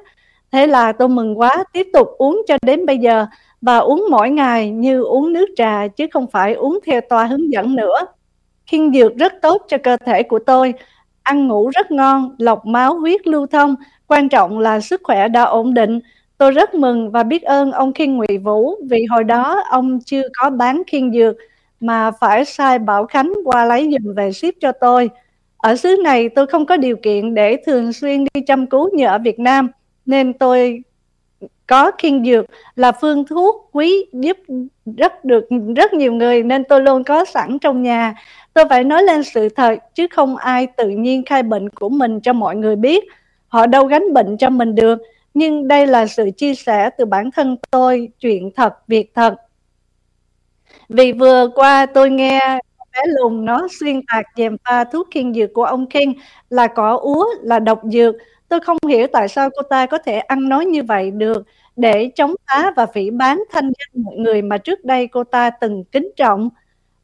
Thế 0.52 0.66
là 0.66 0.92
tôi 0.92 1.08
mừng 1.08 1.38
quá, 1.38 1.64
tiếp 1.72 1.86
tục 1.92 2.08
uống 2.18 2.42
cho 2.48 2.56
đến 2.62 2.86
bây 2.86 2.98
giờ 2.98 3.26
và 3.60 3.78
uống 3.78 4.06
mỗi 4.10 4.30
ngày 4.30 4.70
như 4.70 5.02
uống 5.02 5.32
nước 5.32 5.46
trà 5.56 5.86
chứ 5.88 6.06
không 6.12 6.26
phải 6.26 6.54
uống 6.54 6.78
theo 6.86 7.00
toa 7.00 7.24
hướng 7.24 7.52
dẫn 7.52 7.76
nữa. 7.76 7.96
Khiên 8.66 8.92
dược 8.92 9.16
rất 9.16 9.32
tốt 9.42 9.62
cho 9.68 9.78
cơ 9.78 9.96
thể 9.96 10.22
của 10.22 10.38
tôi, 10.38 10.74
ăn 11.22 11.48
ngủ 11.48 11.70
rất 11.74 11.90
ngon, 11.90 12.36
lọc 12.38 12.66
máu 12.66 12.94
huyết 12.94 13.26
lưu 13.26 13.46
thông, 13.46 13.74
quan 14.06 14.28
trọng 14.28 14.58
là 14.58 14.80
sức 14.80 15.00
khỏe 15.04 15.28
đã 15.28 15.42
ổn 15.42 15.74
định. 15.74 16.00
Tôi 16.42 16.50
rất 16.50 16.74
mừng 16.74 17.10
và 17.10 17.22
biết 17.22 17.42
ơn 17.42 17.72
ông 17.72 17.92
Khiên 17.92 18.16
Ngụy 18.16 18.38
Vũ 18.38 18.74
vì 18.90 19.04
hồi 19.10 19.24
đó 19.24 19.62
ông 19.70 19.98
chưa 20.00 20.22
có 20.38 20.50
bán 20.50 20.82
khiên 20.86 21.12
dược 21.12 21.36
mà 21.80 22.10
phải 22.10 22.44
sai 22.44 22.78
Bảo 22.78 23.06
Khánh 23.06 23.32
qua 23.44 23.64
lấy 23.64 23.90
dùm 23.92 24.14
về 24.14 24.32
ship 24.32 24.54
cho 24.60 24.72
tôi. 24.72 25.10
Ở 25.56 25.76
xứ 25.76 25.96
này 26.04 26.28
tôi 26.28 26.46
không 26.46 26.66
có 26.66 26.76
điều 26.76 26.96
kiện 26.96 27.34
để 27.34 27.56
thường 27.66 27.92
xuyên 27.92 28.24
đi 28.24 28.40
chăm 28.46 28.66
cứu 28.66 28.90
như 28.92 29.06
ở 29.06 29.18
Việt 29.18 29.38
Nam, 29.38 29.68
nên 30.06 30.32
tôi 30.32 30.82
có 31.66 31.90
khiên 31.98 32.24
dược 32.24 32.44
là 32.74 32.92
phương 32.92 33.24
thuốc 33.24 33.68
quý 33.72 34.06
giúp 34.12 34.36
rất 34.96 35.24
được 35.24 35.44
rất 35.76 35.92
nhiều 35.92 36.12
người, 36.12 36.42
nên 36.42 36.64
tôi 36.64 36.82
luôn 36.82 37.04
có 37.04 37.24
sẵn 37.24 37.58
trong 37.58 37.82
nhà. 37.82 38.14
Tôi 38.54 38.64
phải 38.68 38.84
nói 38.84 39.02
lên 39.02 39.22
sự 39.22 39.48
thật, 39.48 39.74
chứ 39.94 40.06
không 40.10 40.36
ai 40.36 40.66
tự 40.66 40.88
nhiên 40.88 41.22
khai 41.24 41.42
bệnh 41.42 41.68
của 41.68 41.88
mình 41.88 42.20
cho 42.20 42.32
mọi 42.32 42.56
người 42.56 42.76
biết. 42.76 43.04
Họ 43.48 43.66
đâu 43.66 43.86
gánh 43.86 44.12
bệnh 44.14 44.36
cho 44.36 44.50
mình 44.50 44.74
được. 44.74 44.98
Nhưng 45.34 45.68
đây 45.68 45.86
là 45.86 46.06
sự 46.06 46.30
chia 46.36 46.54
sẻ 46.54 46.90
từ 46.98 47.04
bản 47.04 47.30
thân 47.30 47.56
tôi, 47.70 48.08
chuyện 48.20 48.50
thật, 48.56 48.88
việc 48.88 49.14
thật. 49.14 49.34
Vì 50.88 51.12
vừa 51.12 51.48
qua 51.54 51.86
tôi 51.86 52.10
nghe 52.10 52.58
bé 52.92 53.00
lùn 53.06 53.44
nó 53.44 53.68
xuyên 53.80 54.00
tạc 54.06 54.26
dèm 54.36 54.56
pha 54.64 54.84
thuốc 54.84 55.08
khiên 55.10 55.34
dược 55.34 55.52
của 55.54 55.64
ông 55.64 55.86
King 55.86 56.12
là 56.50 56.66
cỏ 56.66 56.96
úa, 56.96 57.26
là 57.42 57.58
độc 57.58 57.80
dược. 57.84 58.14
Tôi 58.48 58.60
không 58.60 58.78
hiểu 58.88 59.06
tại 59.12 59.28
sao 59.28 59.50
cô 59.56 59.62
ta 59.62 59.86
có 59.86 59.98
thể 59.98 60.18
ăn 60.18 60.48
nói 60.48 60.66
như 60.66 60.82
vậy 60.82 61.10
được 61.10 61.46
để 61.76 62.10
chống 62.14 62.34
phá 62.46 62.72
và 62.76 62.86
phỉ 62.86 63.10
bán 63.10 63.42
thanh 63.50 63.64
danh 63.64 64.02
một 64.04 64.14
người 64.16 64.42
mà 64.42 64.58
trước 64.58 64.84
đây 64.84 65.06
cô 65.06 65.24
ta 65.24 65.50
từng 65.50 65.84
kính 65.84 66.10
trọng 66.16 66.50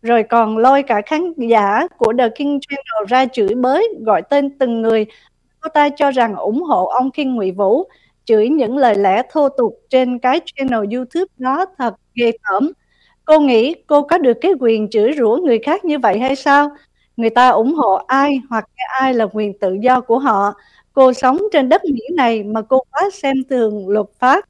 rồi 0.03 0.23
còn 0.23 0.59
lôi 0.59 0.83
cả 0.83 1.01
khán 1.07 1.33
giả 1.37 1.87
của 1.97 2.13
The 2.19 2.29
King 2.29 2.59
Channel 2.61 3.07
ra 3.09 3.27
chửi 3.27 3.55
bới 3.55 3.89
gọi 4.07 4.23
tên 4.23 4.59
từng 4.59 4.83
người 4.83 5.07
cô 5.61 5.69
ta 5.75 5.89
cho 5.97 6.11
rằng 6.11 6.35
ủng 6.35 6.63
hộ 6.63 6.87
ông 6.87 7.11
King 7.11 7.35
Ngụy 7.35 7.51
Vũ 7.51 7.89
chửi 8.29 8.49
những 8.49 8.77
lời 8.77 8.95
lẽ 8.95 9.23
thô 9.31 9.49
tục 9.49 9.75
trên 9.91 10.19
cái 10.19 10.41
channel 10.47 10.95
YouTube 10.95 11.33
đó 11.39 11.67
thật 11.79 11.95
ghê 12.15 12.33
tởm. 12.51 12.73
Cô 13.25 13.41
nghĩ 13.41 13.75
cô 13.87 14.03
có 14.03 14.19
được 14.19 14.39
cái 14.41 14.53
quyền 14.61 14.91
chửi 14.91 15.13
rủa 15.19 15.37
người 15.37 15.59
khác 15.59 15.85
như 15.85 15.99
vậy 15.99 16.19
hay 16.19 16.37
sao? 16.37 16.69
Người 17.17 17.31
ta 17.31 17.49
ủng 17.49 17.75
hộ 17.75 17.95
ai 17.95 18.41
hoặc 18.51 18.69
ai 19.01 19.15
là 19.15 19.27
quyền 19.33 19.59
tự 19.59 19.77
do 19.83 20.01
của 20.01 20.19
họ? 20.19 20.53
Cô 20.93 21.13
sống 21.13 21.39
trên 21.53 21.69
đất 21.69 21.85
Mỹ 21.85 22.01
này 22.17 22.43
mà 22.45 22.63
cô 22.63 22.85
quá 22.93 23.03
xem 23.13 23.37
thường 23.51 23.89
luật 23.89 24.07
pháp. 24.19 24.45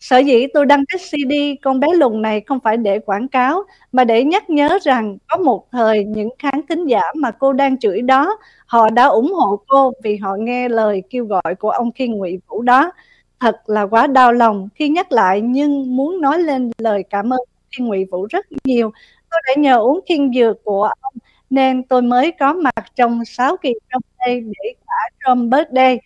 Sở 0.00 0.18
dĩ 0.18 0.46
tôi 0.54 0.66
đăng 0.66 0.84
cái 0.88 0.98
CD 0.98 1.32
con 1.62 1.80
bé 1.80 1.88
lùn 1.94 2.22
này 2.22 2.40
không 2.46 2.60
phải 2.60 2.76
để 2.76 2.98
quảng 2.98 3.28
cáo, 3.28 3.62
mà 3.92 4.04
để 4.04 4.24
nhắc 4.24 4.50
nhớ 4.50 4.78
rằng 4.82 5.18
có 5.28 5.36
một 5.36 5.66
thời 5.72 6.04
những 6.04 6.30
khán 6.38 6.60
thính 6.68 6.86
giả 6.86 7.02
mà 7.16 7.30
cô 7.30 7.52
đang 7.52 7.78
chửi 7.78 8.00
đó, 8.02 8.38
họ 8.66 8.90
đã 8.90 9.06
ủng 9.06 9.32
hộ 9.32 9.60
cô 9.68 9.92
vì 10.04 10.16
họ 10.16 10.36
nghe 10.38 10.68
lời 10.68 11.02
kêu 11.10 11.24
gọi 11.24 11.54
của 11.58 11.70
ông 11.70 11.92
Khiên 11.92 12.12
Ngụy 12.12 12.38
Vũ 12.48 12.62
đó. 12.62 12.92
Thật 13.40 13.60
là 13.66 13.82
quá 13.82 14.06
đau 14.06 14.32
lòng 14.32 14.68
khi 14.74 14.88
nhắc 14.88 15.12
lại 15.12 15.40
nhưng 15.40 15.96
muốn 15.96 16.20
nói 16.20 16.38
lên 16.38 16.70
lời 16.78 17.04
cảm 17.10 17.32
ơn 17.32 17.40
thiên 17.70 17.86
Ngụy 17.86 18.04
Vũ 18.04 18.26
rất 18.30 18.46
nhiều. 18.64 18.92
Tôi 19.30 19.40
đã 19.46 19.54
nhờ 19.62 19.78
uống 19.78 20.00
thiên 20.06 20.32
dược 20.34 20.64
của 20.64 20.82
ông 20.82 21.14
nên 21.50 21.82
tôi 21.82 22.02
mới 22.02 22.32
có 22.38 22.52
mặt 22.52 22.84
trong 22.96 23.24
6 23.24 23.56
kỳ 23.56 23.74
trong 23.92 24.02
đây 24.18 24.40
để 24.40 24.74
cả 24.86 25.16
trong 25.24 25.50
birthday 25.50 25.98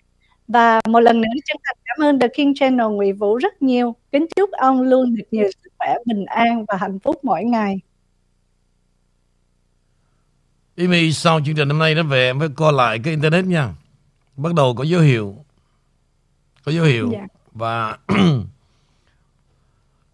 và 0.48 0.80
một 0.88 1.00
lần 1.00 1.20
nữa 1.20 1.28
chân 1.44 1.56
thành 1.64 1.76
cảm 1.84 2.06
ơn 2.06 2.18
The 2.18 2.28
King 2.28 2.54
Channel 2.54 2.86
Ngụy 2.86 3.12
Vũ 3.12 3.36
rất 3.36 3.62
nhiều. 3.62 3.94
Kính 4.12 4.26
chúc 4.36 4.50
ông 4.50 4.80
luôn 4.80 5.14
được 5.14 5.24
nhiều 5.30 5.50
sức 5.62 5.72
khỏe, 5.78 5.94
bình 6.06 6.24
an 6.24 6.64
và 6.68 6.76
hạnh 6.76 6.98
phúc 6.98 7.16
mỗi 7.22 7.44
ngày. 7.44 7.80
Amy 10.76 11.12
sau 11.12 11.40
chương 11.46 11.54
trình 11.54 11.68
hôm 11.68 11.78
nay 11.78 11.94
nó 11.94 12.02
về 12.02 12.26
em 12.26 12.38
phải 12.38 12.48
coi 12.54 12.72
lại 12.72 12.98
cái 13.04 13.10
internet 13.10 13.44
nha. 13.44 13.68
Bắt 14.36 14.54
đầu 14.54 14.74
có 14.74 14.84
dấu 14.84 15.00
hiệu. 15.00 15.36
Có 16.64 16.72
dấu 16.72 16.84
hiệu. 16.84 17.10
Dạ. 17.12 17.26
Và 17.52 17.98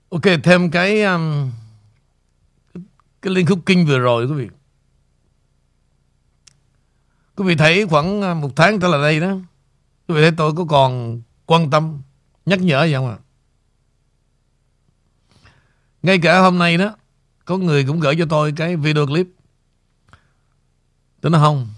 Ok, 0.09 0.23
thêm 0.43 0.71
cái 0.71 1.03
um, 1.03 1.51
cái 3.23 3.35
liên 3.35 3.47
khúc 3.47 3.59
kinh 3.67 3.87
vừa 3.87 3.99
rồi 3.99 4.27
quý 4.27 4.33
vị. 4.33 4.49
Quý 7.39 7.45
vị 7.45 7.55
thấy 7.55 7.87
khoảng 7.87 8.41
một 8.41 8.57
tháng 8.57 8.81
trở 8.81 8.89
lại 8.89 9.01
đây 9.01 9.21
đó 9.21 9.37
Quý 10.09 10.15
vị 10.15 10.21
thấy 10.21 10.33
tôi 10.37 10.53
có 10.57 10.65
còn 10.65 11.23
quan 11.47 11.71
tâm 11.71 12.03
Nhắc 12.47 12.61
nhở 12.61 12.85
gì 12.85 12.95
không 12.95 13.09
ạ 13.09 13.19
Ngay 16.03 16.19
cả 16.23 16.39
hôm 16.41 16.59
nay 16.59 16.77
đó 16.77 16.97
Có 17.45 17.57
người 17.57 17.85
cũng 17.85 18.01
gửi 18.01 18.17
cho 18.19 18.27
tôi 18.31 18.53
cái 18.57 18.77
video 18.77 19.07
clip 19.07 19.27
Tôi 21.21 21.31
nói 21.31 21.41
không 21.41 21.69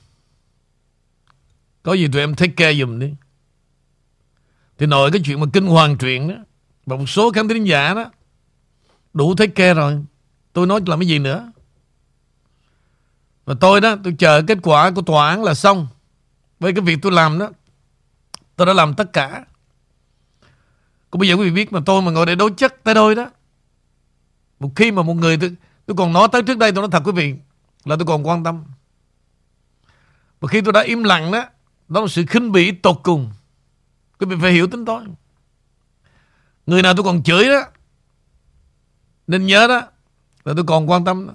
Có 1.83 1.93
gì 1.93 2.09
tụi 2.13 2.21
em 2.21 2.35
take 2.35 2.53
care 2.53 2.75
dùm 2.75 2.99
đi 2.99 3.15
thì 4.81 4.87
nội 4.87 5.11
cái 5.11 5.21
chuyện 5.25 5.41
mà 5.41 5.47
kinh 5.53 5.67
hoàng 5.67 5.97
truyện 5.99 6.29
đó 6.29 6.35
Và 6.87 6.97
một 6.97 7.07
số 7.07 7.33
khán 7.33 7.49
thính 7.49 7.65
giả 7.65 7.95
đó 7.95 8.11
Đủ 9.13 9.35
thấy 9.35 9.49
kê 9.49 9.75
rồi. 9.75 10.05
Tôi 10.53 10.67
nói 10.67 10.81
làm 10.87 10.99
cái 11.01 11.09
gì 11.09 11.19
nữa? 11.19 11.53
Và 13.45 13.55
tôi 13.61 13.81
đó 13.81 13.97
Tôi 14.05 14.15
chờ 14.19 14.43
kết 14.47 14.59
quả 14.63 14.91
của 14.91 15.03
tòa 15.03 15.31
án 15.31 15.45
là 15.45 15.55
xong. 15.55 15.89
Với 16.61 16.73
cái 16.73 16.81
việc 16.81 16.99
tôi 17.03 17.13
làm 17.13 17.39
đó 17.39 17.51
Tôi 18.57 18.67
đã 18.67 18.73
làm 18.73 18.95
tất 18.95 19.13
cả. 19.13 19.45
Còn 21.11 21.21
bây 21.21 21.29
giờ 21.29 21.35
quý 21.35 21.45
vị 21.45 21.51
biết 21.51 21.73
mà 21.73 21.81
tôi 21.87 22.03
mà 22.03 22.11
ngồi 22.11 22.27
để 22.27 22.35
đối 22.35 22.51
chất 22.51 22.85
tới 22.85 22.95
đôi 22.95 23.15
đó 23.15 23.31
Một 24.61 24.71
khi 24.77 24.93
mà 24.93 25.03
một 25.03 25.15
người 25.15 25.37
tôi, 25.37 25.55
tôi 25.87 25.97
còn 25.97 26.13
nói 26.13 26.29
tới 26.33 26.43
trước 26.43 26.59
đây 26.59 26.73
tôi 26.73 26.83
nói 26.83 26.91
thật 26.93 27.03
quý 27.05 27.13
vị 27.13 27.35
Là 27.85 27.97
tôi 27.97 28.07
còn 28.07 28.27
quan 28.27 28.45
tâm. 28.45 28.65
Và 30.41 30.49
khi 30.49 30.61
tôi 30.61 30.73
đã 30.73 30.81
im 30.81 31.05
lặng 31.05 31.33
đó 31.33 31.45
Đó 31.89 32.01
là 32.01 32.07
sự 32.07 32.25
khinh 32.27 32.53
bỉ 32.53 32.73
tột 32.73 33.01
cùng. 33.03 33.31
Quý 34.21 34.27
vị 34.27 34.37
phải 34.41 34.53
hiểu 34.53 34.67
tính 34.67 34.85
tôi 34.85 35.05
Người 36.67 36.83
nào 36.83 36.95
tôi 36.95 37.05
còn 37.05 37.23
chửi 37.23 37.49
đó, 37.49 37.61
Nên 39.27 39.47
nhớ 39.47 39.67
đó, 39.69 39.83
Là 40.45 40.53
tôi 40.57 40.65
còn 40.67 40.91
quan 40.91 41.05
tâm 41.05 41.27
đó. 41.27 41.35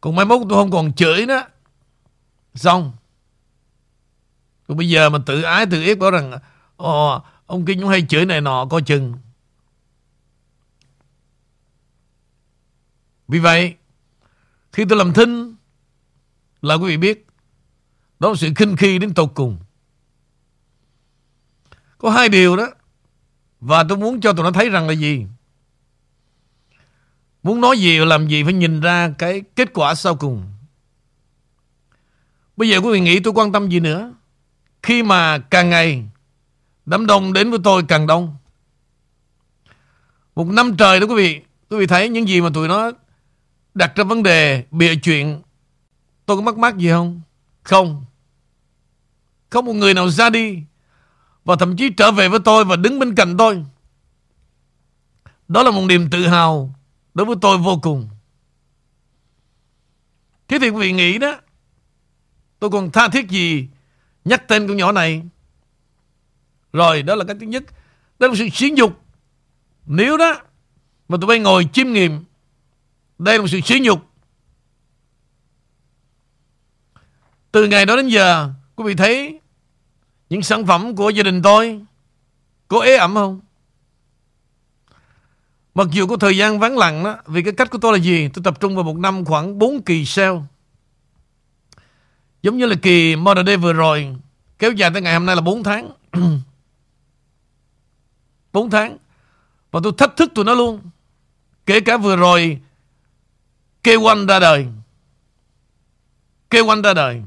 Còn 0.00 0.16
mai 0.16 0.24
mốt 0.24 0.40
tôi 0.48 0.58
không 0.58 0.70
còn 0.70 0.92
chửi 0.92 1.26
đó, 1.26 1.44
Xong. 2.54 2.92
Còn 4.68 4.76
bây 4.76 4.88
giờ 4.88 5.10
mà 5.10 5.18
tự 5.26 5.42
ái, 5.42 5.66
tự 5.66 5.82
yết 5.82 5.98
bảo 5.98 6.10
rằng, 6.10 6.32
Ồ, 6.76 7.22
ông 7.46 7.64
kia 7.64 7.74
cũng 7.74 7.88
hay 7.88 8.06
chửi 8.08 8.26
này 8.26 8.40
nọ, 8.40 8.66
Coi 8.70 8.82
chừng. 8.82 9.14
Vì 13.28 13.38
vậy, 13.38 13.74
Khi 14.72 14.84
tôi 14.88 14.98
làm 14.98 15.12
thinh, 15.12 15.54
Là 16.62 16.74
quý 16.74 16.88
vị 16.88 16.96
biết, 16.96 17.26
Đó 18.20 18.28
là 18.28 18.34
sự 18.34 18.52
khinh 18.56 18.76
khi 18.76 18.98
đến 18.98 19.14
tột 19.14 19.32
cùng. 19.34 19.58
Có 22.02 22.10
hai 22.10 22.28
điều 22.28 22.56
đó. 22.56 22.68
Và 23.60 23.84
tôi 23.88 23.98
muốn 23.98 24.20
cho 24.20 24.32
tụi 24.32 24.44
nó 24.44 24.50
thấy 24.50 24.70
rằng 24.70 24.88
là 24.88 24.92
gì? 24.92 25.26
Muốn 27.42 27.60
nói 27.60 27.78
gì 27.78 27.98
làm 27.98 28.28
gì 28.28 28.44
Phải 28.44 28.52
nhìn 28.52 28.80
ra 28.80 29.14
cái 29.18 29.42
kết 29.56 29.72
quả 29.74 29.94
sau 29.94 30.16
cùng. 30.16 30.44
Bây 32.56 32.68
giờ 32.68 32.80
quý 32.80 32.92
vị 32.92 33.00
nghĩ 33.00 33.20
tôi 33.20 33.32
quan 33.36 33.52
tâm 33.52 33.68
gì 33.68 33.80
nữa? 33.80 34.12
Khi 34.82 35.02
mà 35.02 35.38
càng 35.38 35.70
ngày 35.70 36.04
Đám 36.86 37.06
đông 37.06 37.32
đến 37.32 37.50
với 37.50 37.58
tôi 37.64 37.82
càng 37.88 38.06
đông. 38.06 38.36
Một 40.34 40.46
năm 40.46 40.76
trời 40.76 41.00
đó 41.00 41.06
quý 41.06 41.14
vị 41.14 41.40
Quý 41.70 41.78
vị 41.78 41.86
thấy 41.86 42.08
những 42.08 42.28
gì 42.28 42.40
mà 42.40 42.48
tụi 42.54 42.68
nó 42.68 42.90
Đặt 43.74 43.92
ra 43.96 44.04
vấn 44.04 44.22
đề, 44.22 44.64
bịa 44.70 44.94
chuyện, 45.02 45.42
Tôi 46.26 46.36
có 46.36 46.42
mắc 46.42 46.58
mắc 46.58 46.76
gì 46.76 46.90
không? 46.90 47.20
Không. 47.62 48.04
Không 49.50 49.64
một 49.64 49.72
người 49.72 49.94
nào 49.94 50.10
ra 50.10 50.30
đi 50.30 50.62
và 51.44 51.56
thậm 51.56 51.76
chí 51.76 51.90
trở 51.90 52.12
về 52.12 52.28
với 52.28 52.40
tôi 52.44 52.64
Và 52.64 52.76
đứng 52.76 52.98
bên 52.98 53.14
cạnh 53.14 53.36
tôi. 53.36 53.64
Đó 55.48 55.62
là 55.62 55.70
một 55.70 55.82
niềm 55.88 56.10
tự 56.10 56.26
hào 56.26 56.74
Đối 57.14 57.26
với 57.26 57.36
tôi 57.40 57.58
vô 57.58 57.78
cùng. 57.82 58.08
Thế 60.48 60.58
thì 60.58 60.68
quý 60.68 60.80
vị 60.80 60.92
nghĩ 60.92 61.18
đó, 61.18 61.40
Tôi 62.58 62.70
còn 62.70 62.90
tha 62.90 63.08
thiết 63.08 63.28
gì 63.28 63.68
Nhắc 64.24 64.48
tên 64.48 64.68
con 64.68 64.76
nhỏ 64.76 64.92
này? 64.92 65.22
Rồi, 66.72 67.02
đó 67.02 67.14
là 67.14 67.24
cái 67.24 67.36
thứ 67.40 67.46
nhất. 67.46 67.62
Đó 68.18 68.26
là 68.26 68.34
sự 68.34 68.48
xuyến 68.48 68.76
dục 68.76 69.00
Nếu 69.86 70.16
đó, 70.16 70.42
Mà 71.08 71.16
tụi 71.20 71.28
bay 71.28 71.38
ngồi 71.38 71.68
chiêm 71.72 71.92
nghiệm, 71.92 72.24
Đây 73.18 73.38
là 73.38 73.42
một 73.42 73.48
sự 73.48 73.60
xuyến 73.60 73.82
nhục. 73.82 74.06
Từ 77.52 77.66
ngày 77.66 77.86
đó 77.86 77.96
đến 77.96 78.08
giờ, 78.08 78.50
Quý 78.76 78.84
vị 78.84 78.94
thấy 78.94 79.41
những 80.32 80.42
sản 80.42 80.66
phẩm 80.66 80.96
của 80.96 81.10
gia 81.10 81.22
đình 81.22 81.42
tôi 81.42 81.80
Có 82.68 82.80
ế 82.80 82.96
ẩm 82.96 83.14
không? 83.14 83.40
Mặc 85.74 85.86
dù 85.90 86.06
có 86.06 86.16
thời 86.16 86.36
gian 86.36 86.58
vắng 86.58 86.78
lặng 86.78 87.04
đó, 87.04 87.16
Vì 87.26 87.42
cái 87.42 87.52
cách 87.52 87.70
của 87.70 87.78
tôi 87.78 87.92
là 87.92 87.98
gì? 87.98 88.28
Tôi 88.28 88.44
tập 88.44 88.60
trung 88.60 88.74
vào 88.74 88.84
một 88.84 88.96
năm 88.96 89.24
khoảng 89.24 89.58
4 89.58 89.82
kỳ 89.82 90.04
sale 90.04 90.40
Giống 92.42 92.56
như 92.56 92.66
là 92.66 92.76
kỳ 92.82 93.16
Modern 93.16 93.46
Day 93.46 93.56
vừa 93.56 93.72
rồi, 93.72 94.16
Kéo 94.58 94.72
dài 94.72 94.90
tới 94.92 95.02
ngày 95.02 95.14
hôm 95.14 95.26
nay 95.26 95.36
là 95.36 95.42
4 95.42 95.62
tháng. 95.62 95.90
4 98.52 98.70
tháng. 98.70 98.96
Và 99.70 99.80
tôi 99.82 99.92
thách 99.98 100.16
thức 100.16 100.32
tụi 100.34 100.44
nó 100.44 100.54
luôn. 100.54 100.80
Kể 101.66 101.80
cả 101.80 101.96
vừa 101.96 102.16
rồi 102.16 102.60
K1 103.82 104.26
ra 104.26 104.38
đời. 104.38 104.66
K1 106.50 106.82
ra 106.82 106.94
đời. 106.94 107.22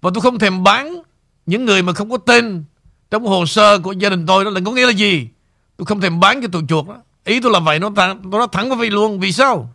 Và 0.00 0.10
tôi 0.14 0.20
không 0.20 0.38
thèm 0.38 0.62
bán 0.62 1.02
những 1.46 1.64
người 1.64 1.82
mà 1.82 1.92
không 1.92 2.10
có 2.10 2.16
tên 2.16 2.64
Trong 3.10 3.26
hồ 3.26 3.46
sơ 3.46 3.78
của 3.78 3.92
gia 3.92 4.08
đình 4.08 4.26
tôi 4.26 4.44
đó 4.44 4.50
là 4.50 4.60
có 4.64 4.72
nghĩa 4.72 4.86
là 4.86 4.92
gì? 4.92 5.28
Tôi 5.76 5.86
không 5.86 6.00
thèm 6.00 6.20
bán 6.20 6.42
cho 6.42 6.48
tụi 6.52 6.62
chuột 6.68 6.88
đó. 6.88 6.96
Ý 7.24 7.40
tôi 7.40 7.52
là 7.52 7.60
vậy 7.60 7.78
Nó, 7.78 7.90
thẳng, 7.96 8.30
nói 8.30 8.46
thẳng 8.52 8.68
với 8.68 8.78
vị 8.78 8.90
luôn. 8.90 9.20
Vì 9.20 9.32
sao? 9.32 9.74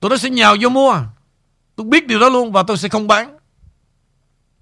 Tụi 0.00 0.10
nó 0.10 0.16
sẽ 0.16 0.30
nhào 0.30 0.56
vô 0.60 0.68
mua. 0.68 0.98
Tôi 1.76 1.86
biết 1.86 2.06
điều 2.06 2.18
đó 2.18 2.28
luôn 2.28 2.52
Và 2.52 2.62
tôi 2.62 2.78
sẽ 2.78 2.88
không 2.88 3.06
bán. 3.06 3.38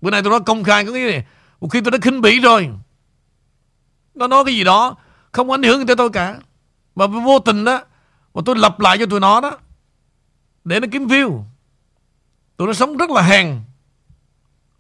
Bữa 0.01 0.11
nay 0.11 0.23
tôi 0.23 0.31
nói 0.31 0.41
công 0.47 0.65
khai 0.65 0.85
có 0.85 0.93
nghĩa 0.93 1.11
này 1.11 1.25
Một 1.61 1.69
khi 1.69 1.81
tôi 1.81 1.91
đã 1.91 1.99
khinh 2.03 2.21
bỉ 2.21 2.41
rồi 2.41 2.71
Nó 4.15 4.27
nói 4.27 4.45
cái 4.45 4.55
gì 4.55 4.65
đó 4.65 4.97
Không 5.33 5.51
ảnh 5.51 5.63
hưởng 5.63 5.87
tới 5.87 5.97
tôi 5.97 6.11
cả. 6.11 6.37
Mà 6.95 7.07
vô 7.07 7.39
tình 7.39 7.65
đó 7.65 7.81
Mà 8.35 8.43
tôi 8.45 8.57
lặp 8.57 8.81
lại 8.81 8.99
cho 8.99 9.07
tụi 9.07 9.21
nó 9.21 9.41
đó 9.41 9.59
Để 10.65 10.81
nó 10.81 10.87
kiếm 10.93 11.07
view. 11.07 11.43
Tụi 12.57 12.67
nó 12.67 12.73
sống 12.73 12.97
rất 12.97 13.11
là 13.11 13.23
hèn 13.23 13.61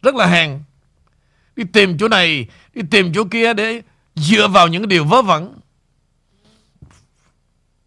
Rất 0.02 0.14
là 0.14 0.26
hèn. 0.26 0.60
Đi 1.56 1.64
tìm 1.72 1.98
chỗ 1.98 2.08
này, 2.08 2.46
Đi 2.74 2.82
tìm 2.90 3.12
chỗ 3.12 3.24
kia 3.24 3.54
để 3.54 3.82
dựa 4.14 4.48
vào 4.48 4.68
những 4.68 4.88
điều 4.88 5.04
vớ 5.04 5.22
vẩn. 5.22 5.58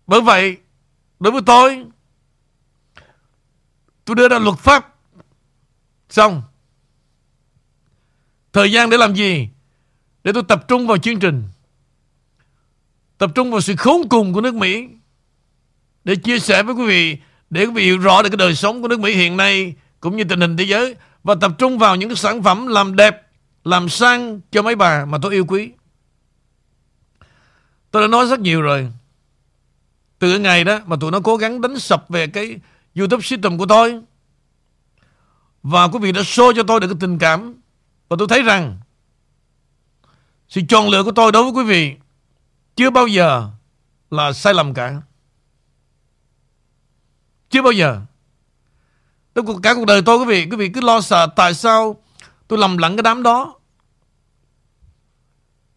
Bởi 0.08 0.22
vậy, 0.22 0.58
Đối 1.20 1.32
với 1.32 1.42
tôi 1.46 1.86
Tôi 4.06 4.16
đưa 4.16 4.30
ra 4.30 4.40
luật 4.40 4.60
pháp. 4.60 4.96
Xong, 6.10 6.42
Thời 8.54 8.72
gian 8.72 8.90
để 8.90 8.98
làm 8.98 9.16
gì? 9.16 9.50
Để 10.24 10.32
tôi 10.34 10.44
tập 10.48 10.66
trung 10.68 10.88
vào 10.88 10.98
chương 10.98 11.20
trình, 11.20 11.44
Tập 13.18 13.32
trung 13.36 13.52
vào 13.52 13.62
sự 13.62 13.76
khốn 13.76 14.10
cùng 14.10 14.34
của 14.34 14.42
nước 14.42 14.56
Mỹ. 14.56 14.88
Để 16.04 16.16
chia 16.16 16.40
sẻ 16.40 16.64
với 16.64 16.76
quý 16.76 16.86
vị, 16.86 17.18
Để 17.50 17.66
quý 17.66 17.72
vị 17.72 17.84
hiểu 17.84 17.98
rõ 17.98 18.22
được 18.22 18.30
cái 18.30 18.38
đời 18.38 18.56
sống 18.56 18.82
của 18.82 18.88
nước 18.88 19.00
Mỹ 19.00 19.16
hiện 19.16 19.38
nay, 19.38 19.76
Cũng 20.00 20.18
như 20.18 20.24
tình 20.24 20.42
hình 20.42 20.58
thế 20.58 20.64
giới, 20.64 20.96
Và 21.24 21.36
tập 21.42 21.52
trung 21.58 21.78
vào 21.78 21.96
những 21.96 22.10
cái 22.10 22.16
sản 22.16 22.44
phẩm 22.44 22.68
làm 22.68 22.96
đẹp 22.96 23.27
làm 23.68 23.90
sang 23.90 24.40
cho 24.52 24.62
mấy 24.62 24.76
bà 24.76 25.06
mà 25.06 25.18
tôi 25.22 25.34
yêu 25.34 25.46
quý. 25.46 25.72
Tôi 27.92 28.02
đã 28.02 28.08
nói 28.08 28.28
rất 28.28 28.40
nhiều 28.40 28.62
rồi. 28.62 28.92
Từ 30.20 30.32
cái 30.32 30.40
ngày 30.40 30.64
đó 30.64 30.80
mà 30.86 30.96
tụi 31.00 31.12
nó 31.12 31.20
cố 31.24 31.38
gắng 31.38 31.62
đánh 31.62 31.80
sập 31.80 32.10
về 32.10 32.28
cái 32.28 32.60
YouTube 32.96 33.22
system 33.24 33.58
của 33.58 33.66
tôi. 33.66 34.02
Và 35.64 35.88
quý 35.88 36.00
vị 36.00 36.12
đã 36.12 36.22
show 36.22 36.54
cho 36.56 36.64
tôi 36.64 36.80
được 36.80 36.88
cái 36.88 36.98
tình 37.00 37.18
cảm. 37.18 37.56
Và 38.10 38.16
tôi 38.20 38.28
thấy 38.28 38.44
rằng, 38.44 38.78
Sự 40.50 40.62
chọn 40.70 40.90
lựa 40.90 41.04
của 41.04 41.12
tôi 41.12 41.32
đối 41.32 41.44
với 41.44 41.52
quý 41.52 41.64
vị 41.64 41.96
Chưa 42.76 42.90
bao 42.90 43.08
giờ 43.08 43.50
là 44.12 44.34
sai 44.34 44.54
lầm 44.54 44.74
cả. 44.74 45.02
Chưa 47.50 47.62
bao 47.62 47.72
giờ. 47.72 48.02
Trong 49.36 49.62
cả 49.62 49.74
cuộc 49.74 49.86
đời 49.86 50.02
tôi, 50.02 50.18
quý 50.18 50.26
vị 50.26 50.48
Quý 50.52 50.58
vị 50.58 50.70
cứ 50.70 50.82
lo 50.82 51.02
sợ 51.02 51.28
tại 51.36 51.54
sao 51.54 52.02
tôi 52.48 52.60
lầm 52.60 52.78
lẫn 52.78 52.96
cái 52.96 53.04
đám 53.04 53.24
đó. 53.24 53.57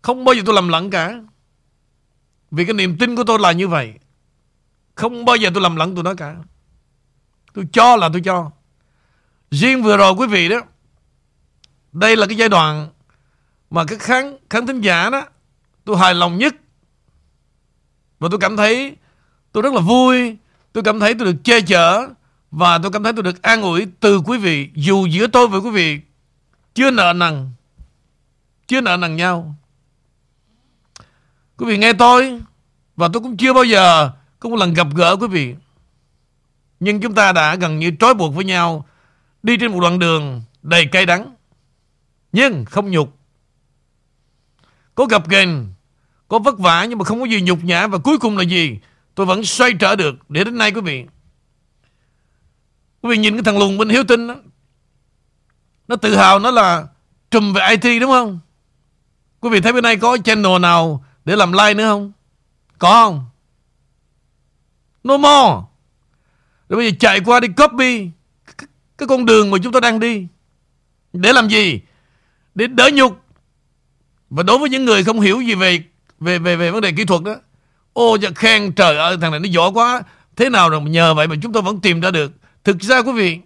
Không 0.03 0.25
bao 0.25 0.35
giờ 0.35 0.43
tôi 0.47 0.55
lầm 0.55 0.69
lẫn 0.69 0.91
cả. 0.91 1.21
Vì 2.51 2.65
cái 2.65 2.75
niềm 2.75 2.99
tin 2.99 3.17
của 3.17 3.25
tôi 3.25 3.39
là 3.39 3.53
như 3.53 3.69
vậy. 3.69 3.95
Không 4.95 5.25
bao 5.25 5.37
giờ 5.37 5.51
tôi 5.55 5.63
lầm 5.63 5.77
lẫn 5.77 5.95
tụi 5.95 6.05
nó 6.05 6.15
cả. 6.15 6.37
Tôi 7.55 7.67
cho 7.73 7.97
là 7.97 8.09
tôi 8.13 8.23
cho. 8.25 8.51
Riêng 9.51 9.83
vừa 9.83 9.97
rồi 9.97 10.13
quý 10.13 10.27
vị 10.27 10.49
đó 10.49 10.61
Đây 11.93 12.17
là 12.17 12.27
cái 12.27 12.37
giai 12.37 12.49
đoạn 12.49 12.89
Mà 13.71 13.85
các 13.85 13.99
khán, 13.99 14.37
khán 14.51 14.67
thính 14.67 14.81
giả 14.81 15.11
đó 15.11 15.25
Tôi 15.85 15.97
hài 15.97 16.15
lòng 16.15 16.39
nhất. 16.39 16.55
Và 18.19 18.29
tôi 18.31 18.41
cảm 18.41 18.57
thấy 18.57 18.97
Tôi 19.53 19.63
rất 19.63 19.73
là 19.73 19.81
vui. 19.81 20.37
Tôi 20.73 20.85
cảm 20.85 21.01
thấy 21.01 21.15
tôi 21.15 21.33
được 21.33 21.39
che 21.45 21.61
chở 21.61 22.09
Và 22.51 22.79
tôi 22.79 22.93
cảm 22.93 23.05
thấy 23.05 23.13
tôi 23.13 23.23
được 23.23 23.43
an 23.43 23.63
ủi 23.63 23.87
từ 24.01 24.21
quý 24.21 24.39
vị. 24.39 24.71
Dù 24.75 25.07
giữa 25.07 25.27
tôi 25.27 25.49
và 25.49 25.59
quý 25.59 25.71
vị 25.71 26.01
Chưa 26.75 26.91
nợ 26.91 27.13
nần 27.13 27.51
Chưa 28.67 28.81
nợ 28.81 28.97
nần 28.97 29.17
nhau. 29.17 29.55
Quý 31.61 31.67
vị 31.67 31.79
nghe 31.79 31.93
tôi 31.93 32.41
Và 32.97 33.09
tôi 33.13 33.23
cũng 33.23 33.37
chưa 33.37 33.53
bao 33.53 33.65
giờ 33.65 34.11
có 34.39 34.49
một 34.49 34.57
lần 34.57 34.75
gặp 34.75 34.87
gỡ 34.95 35.17
quý 35.17 35.27
vị 35.27 35.55
Nhưng 36.81 37.01
chúng 37.01 37.15
ta 37.15 37.33
đã 37.33 37.55
gần 37.55 37.79
như 37.79 37.91
trói 38.01 38.15
buộc 38.15 38.35
với 38.35 38.45
nhau 38.45 38.87
đi 39.43 39.57
trên 39.57 39.73
một 39.73 39.81
đoạn 39.81 39.99
đường 39.99 40.43
đầy 40.63 40.87
cay 40.87 41.07
đắng, 41.07 41.35
nhưng 42.33 42.65
không 42.65 42.91
nhục. 42.91 43.19
Có 44.95 45.05
gặp 45.05 45.29
ghen 45.29 45.67
có 46.29 46.39
vất 46.39 46.59
vả 46.59 46.85
nhưng 46.85 46.99
mà 46.99 47.05
không 47.05 47.21
có 47.21 47.27
gì 47.27 47.41
nhục 47.41 47.65
nhã 47.65 47.87
và 47.87 47.99
cuối 47.99 48.19
cùng 48.19 48.37
là 48.37 48.45
gì? 48.45 48.79
Tôi 49.15 49.27
vẫn 49.27 49.45
xoay 49.45 49.73
trở 49.73 49.97
được 49.97 50.15
để 50.29 50.45
đến 50.45 50.59
nay 50.59 50.73
quý 50.73 50.81
vị. 50.81 51.05
Quý 53.03 53.11
vị 53.11 53.17
nhìn 53.17 53.35
cái 53.35 53.43
thằng 53.43 53.59
lùn 53.59 53.79
bên 53.79 53.89
Hiếu 53.89 54.05
Tinh 54.05 54.27
đó, 54.27 54.35
nó 55.89 55.97
tự 55.97 56.17
hào 56.17 56.39
nó 56.39 56.51
là 56.51 56.87
trùm 57.31 57.53
về 57.53 57.69
IT 57.69 58.01
đúng 58.01 58.11
không? 58.11 58.39
Quý 59.41 59.51
vị 59.51 59.61
thấy 59.61 59.73
bên 59.73 59.83
đây 59.83 59.97
có 59.97 60.19
channel 60.25 60.59
nào 60.59 61.05
để 61.25 61.37
làm 61.37 61.53
like 61.53 61.75
nữa 61.75 61.85
không? 61.85 62.13
Có 62.79 62.91
không? 62.91 63.25
No 65.05 65.17
more. 65.17 65.67
Rồi 66.69 66.77
bây 66.77 66.91
giờ 66.91 66.97
chạy 67.01 67.21
qua 67.21 67.41
đi 67.41 67.49
copy 67.49 68.09
cái, 68.99 69.09
con 69.09 69.27
đường 69.27 69.51
mà 69.51 69.59
chúng 69.63 69.73
ta 69.73 69.81
đang 69.81 70.01
đi. 70.01 70.27
Để 71.13 71.33
làm 71.33 71.49
gì? 71.49 71.81
Để 72.55 72.67
đỡ 72.67 72.91
nhục. 72.95 73.25
Và 74.31 74.43
đối 74.43 74.59
với 74.59 74.71
những 74.71 74.85
người 74.85 75.05
không 75.05 75.21
hiểu 75.21 75.41
gì 75.41 75.55
về 75.55 75.83
về 76.21 76.39
về 76.39 76.57
về 76.57 76.71
vấn 76.71 76.81
đề 76.81 76.93
kỹ 76.93 77.05
thuật 77.05 77.23
đó, 77.23 77.37
ô 77.93 78.17
giờ 78.21 78.31
khen 78.35 78.73
trời 78.73 78.97
ơi 78.97 79.17
thằng 79.21 79.31
này 79.31 79.41
nó 79.41 79.49
giỏi 79.49 79.71
quá. 79.75 80.03
Thế 80.37 80.51
nào 80.51 80.71
rồi 80.71 80.81
nhờ 80.81 81.15
vậy 81.15 81.29
mà 81.29 81.37
chúng 81.43 81.53
ta 81.53 81.61
vẫn 81.61 81.81
tìm 81.81 82.01
ra 82.01 82.11
được. 82.11 82.33
Thực 82.65 82.81
ra 82.81 83.03
quý 83.03 83.13
vị, 83.13 83.39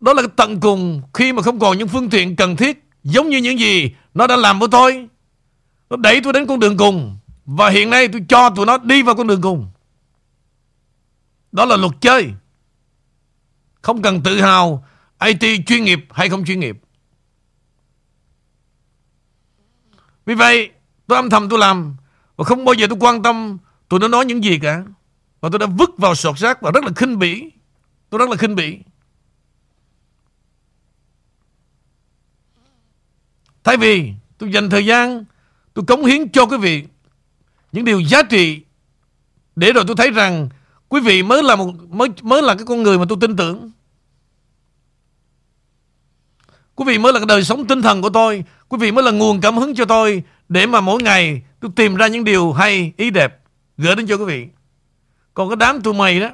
đó 0.00 0.12
là 0.12 0.22
cái 0.22 0.30
tận 0.36 0.60
cùng 0.60 1.02
khi 1.14 1.32
mà 1.32 1.42
không 1.42 1.58
còn 1.58 1.78
những 1.78 1.88
phương 1.88 2.10
tiện 2.10 2.36
cần 2.36 2.56
thiết 2.56 2.84
giống 3.02 3.28
như 3.28 3.38
những 3.38 3.58
gì 3.58 3.90
nó 4.14 4.26
đã 4.26 4.36
làm 4.36 4.58
với 4.58 4.68
tôi. 4.68 5.08
Nó 5.90 5.96
đẩy 5.96 6.20
tôi 6.20 6.32
đến 6.32 6.46
con 6.46 6.60
đường 6.60 6.76
cùng. 6.76 7.18
Và 7.46 7.68
hiện 7.68 7.90
nay 7.90 8.08
tôi 8.08 8.24
cho 8.28 8.50
tụi 8.50 8.66
nó 8.66 8.78
đi 8.78 9.02
vào 9.02 9.14
con 9.14 9.26
đường 9.26 9.42
cùng. 9.42 9.70
Đó 11.52 11.64
là 11.64 11.76
luật 11.76 11.92
chơi. 12.00 12.34
Không 13.82 14.02
cần 14.02 14.22
tự 14.22 14.40
hào 14.40 14.86
IT 15.24 15.66
chuyên 15.66 15.84
nghiệp 15.84 15.98
hay 16.10 16.28
không 16.28 16.44
chuyên 16.44 16.60
nghiệp. 16.60 16.76
Vì 20.26 20.34
vậy, 20.34 20.70
tôi 21.06 21.16
âm 21.16 21.30
thầm 21.30 21.48
tôi 21.48 21.58
làm 21.58 21.96
và 22.36 22.44
không 22.44 22.64
bao 22.64 22.74
giờ 22.74 22.86
tôi 22.90 22.98
quan 23.00 23.22
tâm 23.22 23.58
tụi 23.88 24.00
nó 24.00 24.08
nói 24.08 24.24
những 24.24 24.44
gì 24.44 24.58
cả. 24.58 24.84
Và 25.40 25.48
tôi 25.52 25.58
đã 25.58 25.66
vứt 25.66 25.90
vào 25.98 26.14
sọt 26.14 26.38
rác 26.38 26.62
và 26.62 26.70
rất 26.70 26.84
là 26.84 26.90
khinh 26.96 27.18
bỉ. 27.18 27.50
Tôi 28.10 28.18
rất 28.18 28.30
là 28.30 28.36
khinh 28.36 28.54
bỉ. 28.54 28.78
Thay 33.64 33.76
vì 33.76 34.12
tôi 34.38 34.52
dành 34.52 34.70
thời 34.70 34.86
gian 34.86 35.24
tôi 35.76 35.84
cống 35.84 36.04
hiến 36.04 36.28
cho 36.28 36.46
quý 36.46 36.56
vị 36.56 36.84
những 37.72 37.84
điều 37.84 38.00
giá 38.00 38.22
trị 38.22 38.60
để 39.56 39.72
rồi 39.72 39.84
tôi 39.86 39.96
thấy 39.96 40.10
rằng 40.10 40.48
quý 40.88 41.00
vị 41.00 41.22
mới 41.22 41.42
là 41.42 41.56
một 41.56 41.72
mới 41.88 42.08
mới 42.22 42.42
là 42.42 42.54
cái 42.54 42.64
con 42.66 42.82
người 42.82 42.98
mà 42.98 43.04
tôi 43.08 43.18
tin 43.20 43.36
tưởng. 43.36 43.70
Quý 46.74 46.84
vị 46.86 46.98
mới 46.98 47.12
là 47.12 47.18
cái 47.18 47.26
đời 47.26 47.44
sống 47.44 47.66
tinh 47.66 47.82
thần 47.82 48.02
của 48.02 48.10
tôi, 48.10 48.44
quý 48.68 48.78
vị 48.80 48.92
mới 48.92 49.04
là 49.04 49.10
nguồn 49.10 49.40
cảm 49.40 49.56
hứng 49.56 49.74
cho 49.74 49.84
tôi 49.84 50.22
để 50.48 50.66
mà 50.66 50.80
mỗi 50.80 51.02
ngày 51.02 51.42
tôi 51.60 51.70
tìm 51.76 51.96
ra 51.96 52.06
những 52.06 52.24
điều 52.24 52.52
hay, 52.52 52.92
ý 52.96 53.10
đẹp 53.10 53.40
gửi 53.76 53.96
đến 53.96 54.06
cho 54.06 54.16
quý 54.16 54.24
vị. 54.24 54.46
Còn 55.34 55.48
cái 55.48 55.56
đám 55.56 55.82
tụi 55.82 55.94
mày 55.94 56.20
đó, 56.20 56.28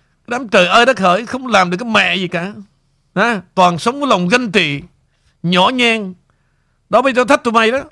cái 0.00 0.26
đám 0.26 0.48
trời 0.48 0.66
ơi 0.66 0.86
đất 0.86 0.98
hỡi 1.00 1.26
không 1.26 1.46
làm 1.46 1.70
được 1.70 1.76
cái 1.80 1.90
mẹ 1.90 2.16
gì 2.16 2.28
cả. 2.28 2.52
Đó, 3.14 3.34
toàn 3.54 3.78
sống 3.78 4.00
với 4.00 4.08
lòng 4.08 4.28
ganh 4.28 4.52
tị, 4.52 4.80
nhỏ 5.42 5.68
nhen. 5.68 6.14
Đó 6.90 7.02
bây 7.02 7.12
giờ 7.12 7.24
thách 7.24 7.44
tụi 7.44 7.52
mày 7.52 7.70
đó. 7.70 7.82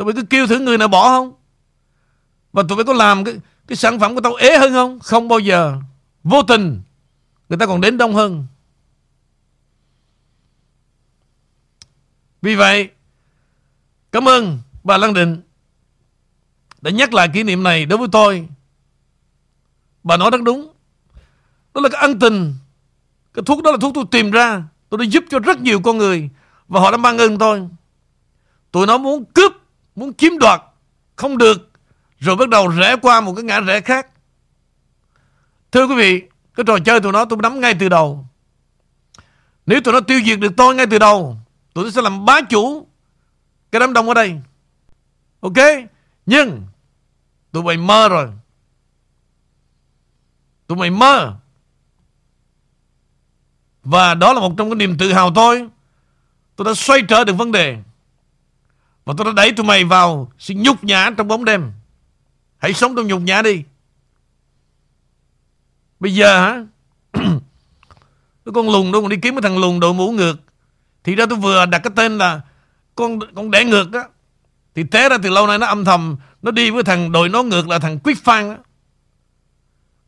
Tụi 0.00 0.04
mày 0.04 0.14
cứ 0.14 0.22
kêu 0.22 0.46
thử 0.46 0.58
người 0.58 0.78
nào 0.78 0.88
bỏ 0.88 1.08
không? 1.08 1.32
Và 2.52 2.62
tụi 2.68 2.76
mày 2.76 2.84
có 2.84 2.92
làm 2.92 3.24
cái, 3.24 3.34
cái 3.66 3.76
sản 3.76 4.00
phẩm 4.00 4.14
của 4.14 4.20
tao 4.20 4.34
ế 4.34 4.58
hơn 4.58 4.72
không? 4.72 5.00
Không 5.00 5.28
bao 5.28 5.38
giờ. 5.38 5.76
Vô 6.24 6.42
tình. 6.42 6.80
Người 7.48 7.58
ta 7.58 7.66
còn 7.66 7.80
đến 7.80 7.98
đông 7.98 8.14
hơn. 8.14 8.46
Vì 12.42 12.54
vậy, 12.54 12.90
cảm 14.12 14.28
ơn 14.28 14.58
bà 14.84 14.96
Lăng 14.96 15.14
Định 15.14 15.42
đã 16.80 16.90
nhắc 16.90 17.14
lại 17.14 17.28
kỷ 17.32 17.42
niệm 17.42 17.62
này 17.62 17.86
đối 17.86 17.98
với 17.98 18.08
tôi. 18.12 18.48
Bà 20.02 20.16
nói 20.16 20.30
rất 20.30 20.42
đúng. 20.42 20.72
Đó 21.74 21.80
là 21.80 21.88
cái 21.88 22.00
ân 22.00 22.18
tình. 22.18 22.54
Cái 23.34 23.42
thuốc 23.46 23.62
đó 23.62 23.70
là 23.70 23.78
thuốc 23.80 23.94
tôi 23.94 24.04
tìm 24.10 24.30
ra. 24.30 24.62
Tôi 24.88 24.98
đã 24.98 25.04
giúp 25.04 25.24
cho 25.30 25.38
rất 25.38 25.60
nhiều 25.60 25.80
con 25.80 25.98
người. 25.98 26.28
Và 26.68 26.80
họ 26.80 26.90
đã 26.90 26.96
mang 26.96 27.18
ơn 27.18 27.38
tôi. 27.38 27.68
Tụi 28.72 28.86
nó 28.86 28.98
muốn 28.98 29.24
cướp, 29.24 29.52
muốn 30.00 30.14
chiếm 30.14 30.38
đoạt. 30.38 30.62
Không 31.16 31.38
được. 31.38 31.70
Rồi 32.18 32.36
bắt 32.36 32.48
đầu 32.48 32.68
rẽ 32.68 32.96
qua 33.02 33.20
một 33.20 33.34
cái 33.34 33.44
ngã 33.44 33.60
rẽ 33.60 33.80
khác. 33.80 34.06
Thưa 35.72 35.86
quý 35.86 35.94
vị, 35.94 36.22
cái 36.54 36.64
trò 36.66 36.78
chơi 36.78 37.00
tụi 37.00 37.12
nó 37.12 37.24
tôi 37.24 37.38
nắm 37.42 37.60
ngay 37.60 37.74
từ 37.80 37.88
đầu. 37.88 38.26
Nếu 39.66 39.80
tụi 39.80 39.94
nó 39.94 40.00
tiêu 40.00 40.20
diệt 40.26 40.40
được 40.40 40.52
tôi 40.56 40.74
ngay 40.74 40.86
từ 40.90 40.98
đầu, 40.98 41.36
tụi 41.74 41.84
nó 41.84 41.90
sẽ 41.90 42.02
làm 42.02 42.24
bá 42.24 42.40
chủ 42.40 42.86
cái 43.72 43.80
đám 43.80 43.92
đông 43.92 44.08
ở 44.08 44.14
đây. 44.14 44.40
Ok? 45.40 45.58
Nhưng 46.26 46.62
tụi 47.52 47.62
mày 47.62 47.76
mơ 47.76 48.08
rồi. 48.08 48.28
Tụi 50.66 50.78
mày 50.78 50.90
mơ. 50.90 51.34
Và 53.82 54.14
đó 54.14 54.32
là 54.32 54.40
một 54.40 54.54
trong 54.58 54.68
cái 54.70 54.76
niềm 54.76 54.98
tự 54.98 55.12
hào 55.12 55.34
tôi. 55.34 55.68
Tôi 56.56 56.64
đã 56.64 56.74
xoay 56.74 57.02
trở 57.08 57.24
được 57.24 57.34
vấn 57.34 57.52
đề. 57.52 57.78
Và 59.04 59.14
tôi 59.16 59.24
đã 59.24 59.32
đẩy 59.36 59.52
tụi 59.52 59.66
mày 59.66 59.84
vào 59.84 60.32
sự 60.38 60.54
nhục 60.56 60.84
nhã 60.84 61.10
trong 61.16 61.28
bóng 61.28 61.44
đêm. 61.44 61.72
Hãy 62.58 62.74
sống 62.74 62.96
trong 62.96 63.06
nhục 63.06 63.20
nhã 63.22 63.42
đi. 63.42 63.64
Bây 66.00 66.14
giờ 66.14 66.40
hả? 66.40 66.64
cái 68.44 68.52
con 68.54 68.70
lùn 68.70 68.92
đó 68.92 69.00
còn 69.00 69.08
đi 69.08 69.16
kiếm 69.22 69.34
cái 69.34 69.42
thằng 69.42 69.58
lùn 69.58 69.80
đội 69.80 69.94
mũ 69.94 70.12
ngược. 70.12 70.36
Thì 71.04 71.14
ra 71.14 71.26
tôi 71.26 71.38
vừa 71.38 71.66
đặt 71.66 71.78
cái 71.78 71.92
tên 71.96 72.18
là 72.18 72.40
con 72.94 73.18
con 73.34 73.50
đẻ 73.50 73.64
ngược 73.64 73.90
đó. 73.90 74.04
Thì 74.74 74.84
té 74.84 75.08
ra 75.08 75.18
từ 75.22 75.30
lâu 75.30 75.46
nay 75.46 75.58
nó 75.58 75.66
âm 75.66 75.84
thầm, 75.84 76.16
Nó 76.42 76.50
đi 76.50 76.70
với 76.70 76.82
thằng 76.82 77.12
đội 77.12 77.28
nó 77.28 77.42
ngược 77.42 77.68
là 77.68 77.78
thằng 77.78 77.98
Quyết 77.98 78.24
Phan 78.24 78.48
đó. 78.48 78.56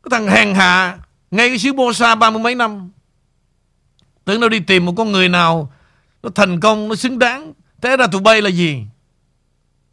Cái 0.02 0.10
thằng 0.10 0.26
hèn 0.26 0.54
hạ, 0.54 0.98
Ngay 1.30 1.48
cái 1.48 1.58
xứ 1.58 1.72
Bô 1.72 1.92
Sa 1.92 2.14
ba 2.14 2.30
mươi 2.30 2.42
mấy 2.42 2.54
năm 2.54 2.90
Tưởng 4.24 4.40
nó 4.40 4.48
đi 4.48 4.60
tìm 4.60 4.86
một 4.86 4.94
con 4.96 5.12
người 5.12 5.28
nào 5.28 5.72
Nó 6.22 6.30
thành 6.34 6.60
công, 6.60 6.88
Nó 6.88 6.94
xứng 6.94 7.18
đáng 7.18 7.52
thế 7.82 7.96
ra 7.96 8.06
tụi 8.06 8.20
bay 8.20 8.42
là 8.42 8.50
gì? 8.50 8.84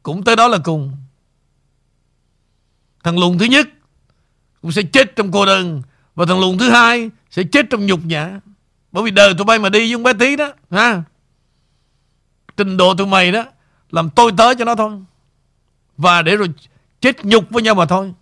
Cũng 0.04 0.24
tới 0.24 0.36
đó 0.36 0.48
là 0.48 0.58
cùng. 0.64 0.92
Thằng 3.04 3.20
lùn 3.20 3.38
thứ 3.38 3.46
nhất 3.46 3.70
Cũng 4.62 4.72
sẽ 4.72 4.82
chết 4.94 5.16
trong 5.16 5.32
cô 5.32 5.46
đơn 5.46 5.82
Và 6.16 6.26
thằng 6.26 6.40
lùn 6.40 6.58
thứ 6.58 6.70
hai 6.70 7.10
Sẽ 7.30 7.44
chết 7.52 7.66
trong 7.70 7.86
nhục 7.86 8.06
nhã. 8.06 8.40
Bởi 8.92 9.04
vì 9.04 9.12
đời 9.12 9.34
tụi 9.38 9.46
bay 9.46 9.60
mà 9.60 9.70
đi 9.70 9.80
với 9.80 9.94
con 9.94 10.04
bé 10.04 10.14
tí 10.26 10.36
đó 10.36 10.52
ha? 10.72 11.04
Trình 12.58 12.78
độ 12.78 12.94
tụi 12.96 13.08
mày 13.08 13.32
đó 13.32 13.46
Làm 13.92 14.10
tôi 14.10 14.32
tới 14.38 14.56
cho 14.56 14.66
nó 14.66 14.76
thôi. 14.76 14.92
Và 15.98 16.22
để 16.22 16.36
rồi 16.36 16.48
chết 17.02 17.26
nhục 17.26 17.50
với 17.50 17.64
nhau 17.64 17.76
mà 17.76 17.86
thôi. 17.86 18.14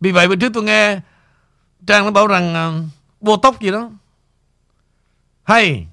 Vì 0.00 0.12
vậy 0.12 0.28
bữa 0.28 0.36
trước 0.36 0.52
tôi 0.54 0.62
nghe 0.62 1.00
Trang 1.86 2.04
nó 2.04 2.10
bảo 2.10 2.26
rằng 2.26 2.54
uh, 2.54 2.90
Bô 3.20 3.36
tóc 3.36 3.60
gì 3.60 3.70
đó. 3.70 3.90
Hay 5.42 5.86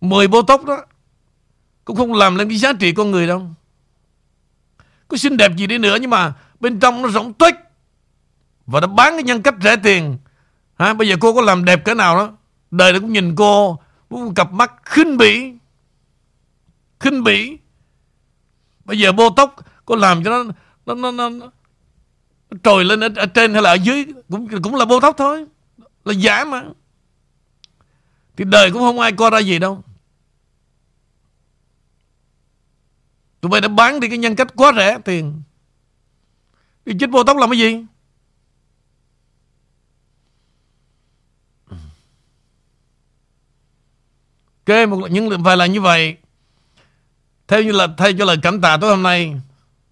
10 0.00 0.28
bô 0.28 0.42
tóc 0.42 0.64
đó 0.64 0.84
cũng 1.84 1.96
không 1.96 2.12
làm 2.12 2.34
lên 2.34 2.48
cái 2.48 2.58
giá 2.58 2.72
trị 2.72 2.92
con 2.92 3.10
người 3.10 3.26
đâu. 3.26 3.42
Có 5.08 5.16
xinh 5.16 5.36
đẹp 5.36 5.56
gì 5.56 5.66
đi 5.66 5.78
nữa 5.78 5.96
Nhưng 6.00 6.10
mà 6.10 6.32
bên 6.60 6.80
trong 6.80 7.02
nó 7.02 7.08
rỗng 7.08 7.32
tuếch. 7.32 7.54
Và 8.66 8.80
nó 8.80 8.86
bán 8.86 9.12
cái 9.12 9.22
nhân 9.22 9.42
cách 9.42 9.54
rẻ 9.62 9.76
tiền. 9.76 10.18
Ha, 10.78 10.94
Bây 10.94 11.08
giờ 11.08 11.16
cô 11.20 11.34
có 11.34 11.40
làm 11.42 11.64
đẹp 11.64 11.84
cái 11.84 11.94
nào 11.94 12.16
đó 12.16 12.32
Đời 12.70 12.92
nó 12.92 13.00
cũng 13.00 13.12
nhìn 13.12 13.34
cô 13.36 13.78
cũng 14.08 14.34
cặp 14.34 14.52
mắt 14.52 14.72
khinh 14.84 15.16
bỉ. 15.16 15.52
Khinh 17.00 17.24
bỉ. 17.24 17.58
Bây 18.84 18.98
giờ 18.98 19.12
bô 19.12 19.30
tóc 19.30 19.56
cô 19.84 19.96
làm 19.96 20.24
cho 20.24 20.30
nó 20.30 20.52
nó 20.86 20.94
nó, 20.94 21.10
nó, 21.10 21.28
nó 21.28 21.46
trồi 22.62 22.84
lên 22.84 23.00
ở, 23.00 23.08
ở 23.16 23.26
trên 23.26 23.52
hay 23.52 23.62
là 23.62 23.70
ở 23.70 23.74
dưới 23.74 24.06
cũng 24.30 24.62
cũng 24.62 24.74
là 24.74 24.84
bô 24.84 25.00
tóc 25.00 25.14
thôi. 25.18 25.46
Là 26.04 26.12
giả 26.12 26.44
mà. 26.44 26.62
Thì 28.36 28.44
đời 28.44 28.70
cũng 28.70 28.82
không 28.82 29.00
ai 29.00 29.12
coi 29.12 29.30
ra 29.30 29.38
gì 29.38 29.58
đâu. 29.58 29.82
Tụi 33.44 33.50
bay 33.50 33.60
đã 33.60 33.68
bán 33.68 34.00
đi 34.00 34.08
cái 34.08 34.18
nhân 34.18 34.36
cách 34.36 34.56
quá 34.56 34.72
rẻ 34.76 34.98
tiền. 35.04 35.42
Đi 36.84 36.94
chích 37.00 37.10
vô 37.10 37.24
tóc 37.24 37.36
làm 37.36 37.50
cái 37.50 37.58
gì? 37.58 37.84
Ok, 44.66 44.88
một 44.88 45.10
những 45.10 45.42
vài 45.42 45.56
lần 45.56 45.72
như 45.72 45.80
vậy 45.80 46.16
theo 47.48 47.62
như 47.62 47.72
là 47.72 47.88
thay 47.96 48.14
cho 48.18 48.24
lời 48.24 48.36
cảm 48.42 48.60
tạ 48.60 48.76
tối 48.80 48.90
hôm 48.90 49.02
nay 49.02 49.40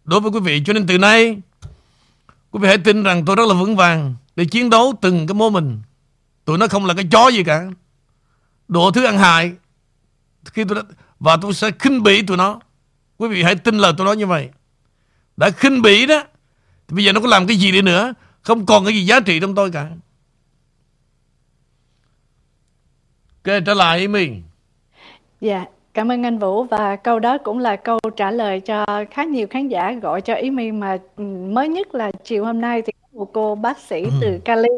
đối 0.04 0.20
với 0.20 0.30
quý 0.30 0.40
vị 0.40 0.62
cho 0.66 0.72
nên 0.72 0.86
từ 0.86 0.98
nay 0.98 1.38
quý 2.50 2.60
vị 2.62 2.68
hãy 2.68 2.78
tin 2.78 3.02
rằng 3.02 3.24
tôi 3.24 3.36
rất 3.36 3.48
là 3.48 3.54
vững 3.54 3.76
vàng 3.76 4.14
để 4.36 4.44
chiến 4.44 4.70
đấu 4.70 4.94
từng 5.00 5.26
cái 5.26 5.34
mô 5.34 5.50
mình. 5.50 5.80
Tụi 6.44 6.58
nó 6.58 6.66
không 6.66 6.86
là 6.86 6.94
cái 6.94 7.08
chó 7.10 7.28
gì 7.28 7.44
cả. 7.44 7.66
Đồ 8.68 8.90
thứ 8.90 9.04
ăn 9.04 9.18
hại 9.18 9.52
khi 10.44 10.64
tôi 10.64 10.74
đã, 10.74 10.82
và 11.20 11.36
tôi 11.36 11.54
sẽ 11.54 11.70
khinh 11.78 12.02
bỉ 12.02 12.22
tụi 12.22 12.36
nó 12.36 12.60
quý 13.22 13.28
vị 13.28 13.42
hãy 13.42 13.54
tin 13.54 13.78
lời 13.78 13.92
tôi 13.96 14.04
nói 14.04 14.16
như 14.16 14.26
vậy. 14.26 14.48
Đã 15.36 15.50
khinh 15.50 15.82
bỉ 15.82 16.06
đó 16.06 16.22
thì 16.88 16.94
bây 16.94 17.04
giờ 17.04 17.12
nó 17.12 17.20
có 17.20 17.26
làm 17.28 17.46
cái 17.46 17.56
gì 17.56 17.72
đi 17.72 17.82
nữa? 17.82 18.14
Không 18.42 18.66
còn 18.66 18.84
cái 18.84 18.94
gì 18.94 19.06
giá 19.06 19.20
trị 19.20 19.40
trong 19.40 19.54
tôi 19.54 19.70
cả. 19.70 19.88
Ok, 23.44 23.62
trở 23.66 23.74
lại 23.74 24.08
mình. 24.08 24.42
Dạ, 25.40 25.64
cảm 25.94 26.12
ơn 26.12 26.22
anh 26.22 26.38
Vũ. 26.38 26.64
Và 26.64 26.96
câu 26.96 27.18
đó 27.18 27.38
cũng 27.38 27.58
là 27.58 27.76
câu 27.76 27.98
trả 28.16 28.30
lời 28.30 28.60
cho 28.60 28.86
khá 29.10 29.24
nhiều 29.24 29.46
khán 29.50 29.68
giả 29.68 29.92
gọi 29.92 30.20
cho 30.20 30.34
ý 30.34 30.50
mình 30.50 30.80
mà 30.80 30.98
ừ, 31.16 31.24
mới 31.24 31.68
nhất 31.68 31.94
là 31.94 32.10
chiều 32.24 32.44
hôm 32.44 32.60
nay 32.60 32.82
thì 32.82 32.92
một 33.12 33.32
cô 33.32 33.54
bác 33.54 33.78
sĩ 33.78 34.04
từ 34.20 34.26
Ừ. 34.26 34.38
Cali. 34.44 34.68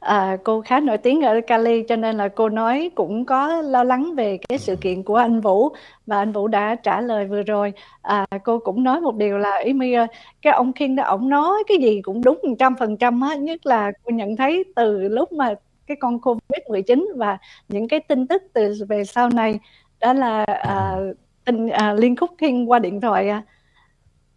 À, 0.00 0.36
cô 0.44 0.60
khá 0.60 0.80
nổi 0.80 0.98
tiếng 0.98 1.20
ở 1.20 1.40
Cali 1.46 1.82
cho 1.88 1.96
nên 1.96 2.16
là 2.16 2.28
cô 2.28 2.48
nói 2.48 2.90
cũng 2.94 3.24
có 3.24 3.62
lo 3.62 3.84
lắng 3.84 4.14
về 4.14 4.38
cái 4.48 4.58
sự 4.58 4.76
kiện 4.76 5.02
của 5.02 5.16
anh 5.16 5.40
Vũ 5.40 5.68
và 6.06 6.18
anh 6.18 6.32
Vũ 6.32 6.48
đã 6.48 6.74
trả 6.74 7.00
lời 7.00 7.26
vừa 7.26 7.42
rồi. 7.42 7.72
À, 8.02 8.26
cô 8.44 8.58
cũng 8.58 8.82
nói 8.84 9.00
một 9.00 9.16
điều 9.16 9.38
là 9.38 9.50
Amy 9.66 9.92
ơi, 9.92 10.06
cái 10.42 10.52
ông 10.52 10.72
King 10.72 10.96
đó 10.96 11.04
ổng 11.04 11.28
nói 11.28 11.64
cái 11.68 11.78
gì 11.78 12.00
cũng 12.02 12.24
đúng 12.24 12.38
một 12.42 12.54
trăm 12.58 12.74
phần 12.78 12.96
trăm 12.96 13.20
á 13.20 13.34
nhất 13.34 13.66
là 13.66 13.92
cô 14.04 14.10
nhận 14.10 14.36
thấy 14.36 14.64
từ 14.76 15.08
lúc 15.08 15.32
mà 15.32 15.54
cái 15.86 15.96
con 16.00 16.20
Covid 16.20 16.62
19 16.68 17.08
và 17.16 17.38
những 17.68 17.88
cái 17.88 18.00
tin 18.00 18.26
tức 18.26 18.42
từ 18.52 18.74
về 18.88 19.04
sau 19.04 19.28
này 19.30 19.58
đó 20.00 20.12
là 20.12 20.44
à, 20.44 20.96
tin 21.44 21.68
à, 21.68 21.92
Liên 21.92 22.16
Khúc 22.16 22.30
King 22.38 22.70
qua 22.70 22.78
điện 22.78 23.00
thoại 23.00 23.28
à. 23.28 23.42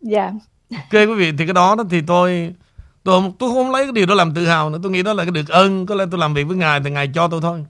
dạ. 0.01 0.31
Ok 0.71 0.91
quý 0.91 1.13
vị, 1.17 1.31
thì 1.37 1.45
cái 1.45 1.53
đó 1.53 1.75
đó 1.77 1.83
thì 1.89 2.01
tôi 2.07 2.53
tôi 3.03 3.21
không, 3.21 3.33
tôi 3.39 3.49
không 3.53 3.71
lấy 3.71 3.83
cái 3.85 3.91
điều 3.91 4.05
đó 4.05 4.15
làm 4.15 4.33
tự 4.33 4.45
hào 4.45 4.69
nữa. 4.69 4.79
Tôi 4.83 4.91
nghĩ 4.91 5.03
đó 5.03 5.13
là 5.13 5.23
cái 5.23 5.31
được 5.31 5.47
ơn. 5.47 5.85
Có 5.85 5.95
lẽ 5.95 6.05
tôi 6.11 6.19
làm 6.19 6.33
việc 6.33 6.43
với 6.43 6.57
Ngài 6.57 6.79
thì 6.79 6.89
Ngài 6.91 7.11
cho 7.13 7.27
tôi 7.27 7.41
thôi. 7.41 7.65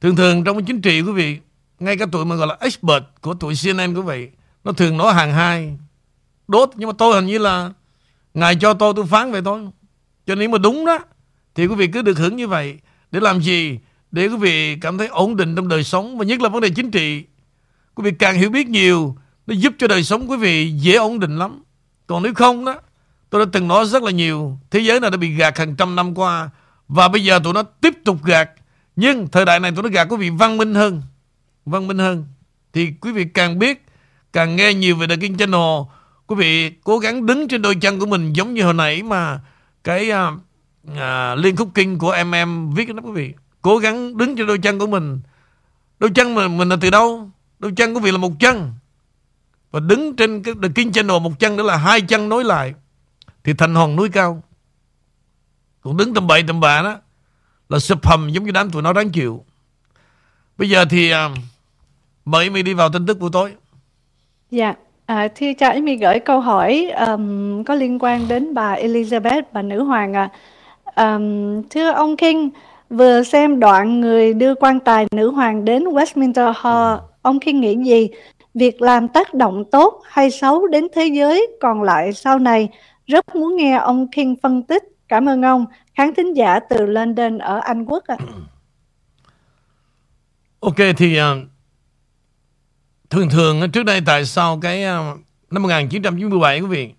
Thường 0.00 0.16
thường 0.16 0.44
trong 0.44 0.56
cái 0.56 0.64
chính 0.66 0.80
trị 0.80 1.02
quý 1.02 1.12
vị, 1.12 1.38
ngay 1.78 1.96
cả 1.96 2.06
tụi 2.12 2.24
mà 2.24 2.34
gọi 2.34 2.46
là 2.46 2.56
expert 2.60 3.04
của 3.20 3.34
tụi 3.34 3.54
CNN 3.62 3.94
quý 3.94 4.02
vị, 4.02 4.28
nó 4.64 4.72
thường 4.72 4.96
nói 4.96 5.14
hàng 5.14 5.32
hai 5.32 5.78
đốt. 6.48 6.70
Nhưng 6.76 6.88
mà 6.88 6.94
tôi 6.98 7.14
hình 7.14 7.26
như 7.26 7.38
là 7.38 7.70
Ngài 8.34 8.56
cho 8.56 8.74
tôi 8.74 8.92
tôi 8.96 9.06
phán 9.06 9.32
vậy 9.32 9.42
thôi. 9.44 9.62
Cho 10.26 10.34
nên 10.34 10.50
mà 10.50 10.58
đúng 10.58 10.86
đó, 10.86 10.98
thì 11.54 11.66
quý 11.66 11.74
vị 11.74 11.86
cứ 11.86 12.02
được 12.02 12.18
hưởng 12.18 12.36
như 12.36 12.48
vậy. 12.48 12.78
Để 13.10 13.20
làm 13.20 13.40
gì? 13.40 13.78
Để 14.10 14.26
quý 14.26 14.36
vị 14.36 14.76
cảm 14.80 14.98
thấy 14.98 15.06
ổn 15.06 15.36
định 15.36 15.56
trong 15.56 15.68
đời 15.68 15.84
sống 15.84 16.18
và 16.18 16.24
nhất 16.24 16.40
là 16.40 16.48
vấn 16.48 16.60
đề 16.60 16.70
chính 16.70 16.90
trị. 16.90 17.24
Quý 17.94 18.04
vị 18.04 18.16
càng 18.18 18.38
hiểu 18.38 18.50
biết 18.50 18.68
nhiều, 18.68 19.16
nó 19.46 19.54
giúp 19.54 19.74
cho 19.78 19.86
đời 19.86 20.02
sống 20.02 20.30
quý 20.30 20.36
vị 20.36 20.70
dễ 20.70 20.94
ổn 20.94 21.20
định 21.20 21.38
lắm. 21.38 21.62
Còn 22.06 22.22
nếu 22.22 22.34
không 22.34 22.64
đó, 22.64 22.74
tôi 23.34 23.46
đã 23.46 23.50
từng 23.52 23.68
nói 23.68 23.86
rất 23.86 24.02
là 24.02 24.10
nhiều, 24.10 24.58
thế 24.70 24.80
giới 24.80 25.00
này 25.00 25.10
đã 25.10 25.16
bị 25.16 25.34
gạt 25.34 25.58
hàng 25.58 25.76
trăm 25.76 25.96
năm 25.96 26.14
qua 26.18 26.50
và 26.88 27.08
bây 27.08 27.24
giờ 27.24 27.40
tụi 27.44 27.52
nó 27.52 27.62
tiếp 27.62 27.94
tục 28.04 28.24
gạt. 28.24 28.50
Nhưng 28.96 29.28
thời 29.28 29.44
đại 29.44 29.60
này 29.60 29.72
tụi 29.72 29.82
nó 29.82 29.88
gạt 29.88 30.06
quý 30.10 30.16
vị 30.16 30.30
văn 30.30 30.56
minh 30.56 30.74
hơn. 30.74 31.02
Văn 31.66 31.86
minh 31.86 31.98
hơn. 31.98 32.26
Thì 32.72 32.92
quý 33.00 33.12
vị 33.12 33.24
càng 33.24 33.58
biết, 33.58 33.86
càng 34.32 34.56
nghe 34.56 34.74
nhiều 34.74 34.96
về 34.96 35.06
The 35.06 35.16
King 35.16 35.36
Channel, 35.36 35.80
quý 36.26 36.36
vị 36.36 36.70
cố 36.84 36.98
gắng 36.98 37.26
đứng 37.26 37.48
trên 37.48 37.62
đôi 37.62 37.74
chân 37.74 37.98
của 37.98 38.06
mình 38.06 38.32
giống 38.32 38.54
như 38.54 38.62
hồi 38.62 38.74
nãy 38.74 39.02
mà 39.02 39.40
cái 39.84 40.10
à, 40.10 40.32
à, 40.98 41.34
liên 41.34 41.56
khúc 41.56 41.68
kinh 41.74 41.98
của 41.98 42.10
em 42.10 42.34
em 42.34 42.70
viết 42.70 42.94
đó 42.94 43.02
quý 43.04 43.12
vị. 43.12 43.32
Cố 43.62 43.78
gắng 43.78 44.16
đứng 44.16 44.36
trên 44.36 44.46
đôi 44.46 44.58
chân 44.58 44.78
của 44.78 44.86
mình. 44.86 45.20
Đôi 45.98 46.10
chân 46.14 46.34
mình, 46.34 46.58
mình 46.58 46.68
là 46.68 46.76
từ 46.80 46.90
đâu? 46.90 47.30
Đôi 47.58 47.72
chân 47.76 47.94
của 47.94 48.00
vị 48.00 48.10
là 48.10 48.18
một 48.18 48.32
chân. 48.40 48.72
Và 49.70 49.80
đứng 49.80 50.16
trên 50.16 50.42
cái 50.42 50.54
The 50.62 50.68
King 50.74 50.92
Channel 50.92 51.18
một 51.20 51.38
chân 51.38 51.56
nữa 51.56 51.62
là 51.62 51.76
hai 51.76 52.00
chân 52.00 52.28
nối 52.28 52.44
lại. 52.44 52.74
Thì 53.44 53.52
thành 53.52 53.74
hòn 53.74 53.96
núi 53.96 54.08
cao. 54.08 54.42
Còn 55.80 55.96
đứng 55.96 56.14
tầm 56.14 56.26
bậy 56.26 56.42
tầm 56.46 56.60
bạ 56.60 56.82
đó 56.82 56.96
là 57.68 57.78
sụp 57.78 58.06
hầm 58.06 58.28
giống 58.30 58.44
như 58.44 58.50
đám 58.50 58.70
tụi 58.70 58.82
nó 58.82 58.92
đáng 58.92 59.10
chịu. 59.10 59.44
Bây 60.58 60.70
giờ 60.70 60.84
thì 60.90 61.10
à, 61.10 61.28
mời 62.24 62.50
mình 62.50 62.64
đi 62.64 62.74
vào 62.74 62.88
tin 62.88 63.06
tức 63.06 63.18
buổi 63.20 63.30
tối. 63.32 63.52
Dạ, 64.50 64.74
à, 65.06 65.28
thưa 65.34 65.52
cho 65.58 65.68
Amy 65.68 65.96
gửi 65.96 66.18
câu 66.18 66.40
hỏi 66.40 66.90
um, 67.06 67.64
có 67.64 67.74
liên 67.74 67.98
quan 68.00 68.28
đến 68.28 68.54
bà 68.54 68.76
Elizabeth, 68.76 69.42
bà 69.52 69.62
nữ 69.62 69.82
hoàng 69.82 70.14
à. 70.14 70.28
Um, 70.96 71.62
thưa 71.70 71.90
ông 71.90 72.16
King, 72.16 72.50
vừa 72.90 73.22
xem 73.22 73.60
đoạn 73.60 74.00
người 74.00 74.34
đưa 74.34 74.54
quan 74.54 74.80
tài 74.80 75.06
nữ 75.12 75.30
hoàng 75.30 75.64
đến 75.64 75.84
Westminster 75.84 76.52
Hall, 76.56 77.00
ông 77.22 77.40
King 77.40 77.60
nghĩ 77.60 77.76
gì? 77.84 78.08
Việc 78.54 78.82
làm 78.82 79.08
tác 79.08 79.34
động 79.34 79.64
tốt 79.72 80.02
hay 80.04 80.30
xấu 80.30 80.66
đến 80.66 80.86
thế 80.94 81.06
giới 81.06 81.46
còn 81.60 81.82
lại 81.82 82.12
sau 82.12 82.38
này? 82.38 82.68
Rất 83.06 83.34
muốn 83.34 83.56
nghe 83.56 83.76
ông 83.76 84.10
King 84.10 84.34
phân 84.42 84.62
tích. 84.62 84.82
Cảm 85.08 85.28
ơn 85.28 85.42
ông. 85.42 85.66
Khán 85.94 86.14
thính 86.14 86.36
giả 86.36 86.60
từ 86.70 86.86
London 86.86 87.38
ở 87.38 87.58
Anh 87.58 87.84
Quốc 87.84 88.04
ạ. 88.06 88.16
Ok 90.60 90.76
thì 90.96 91.20
uh, 91.20 91.24
thường 93.10 93.30
thường 93.30 93.70
trước 93.70 93.82
đây 93.82 94.00
tại 94.06 94.24
sao 94.24 94.58
cái 94.60 94.84
uh, 94.84 95.18
năm 95.50 95.62
1997 95.62 96.60
quý 96.60 96.66
vị 96.66 96.92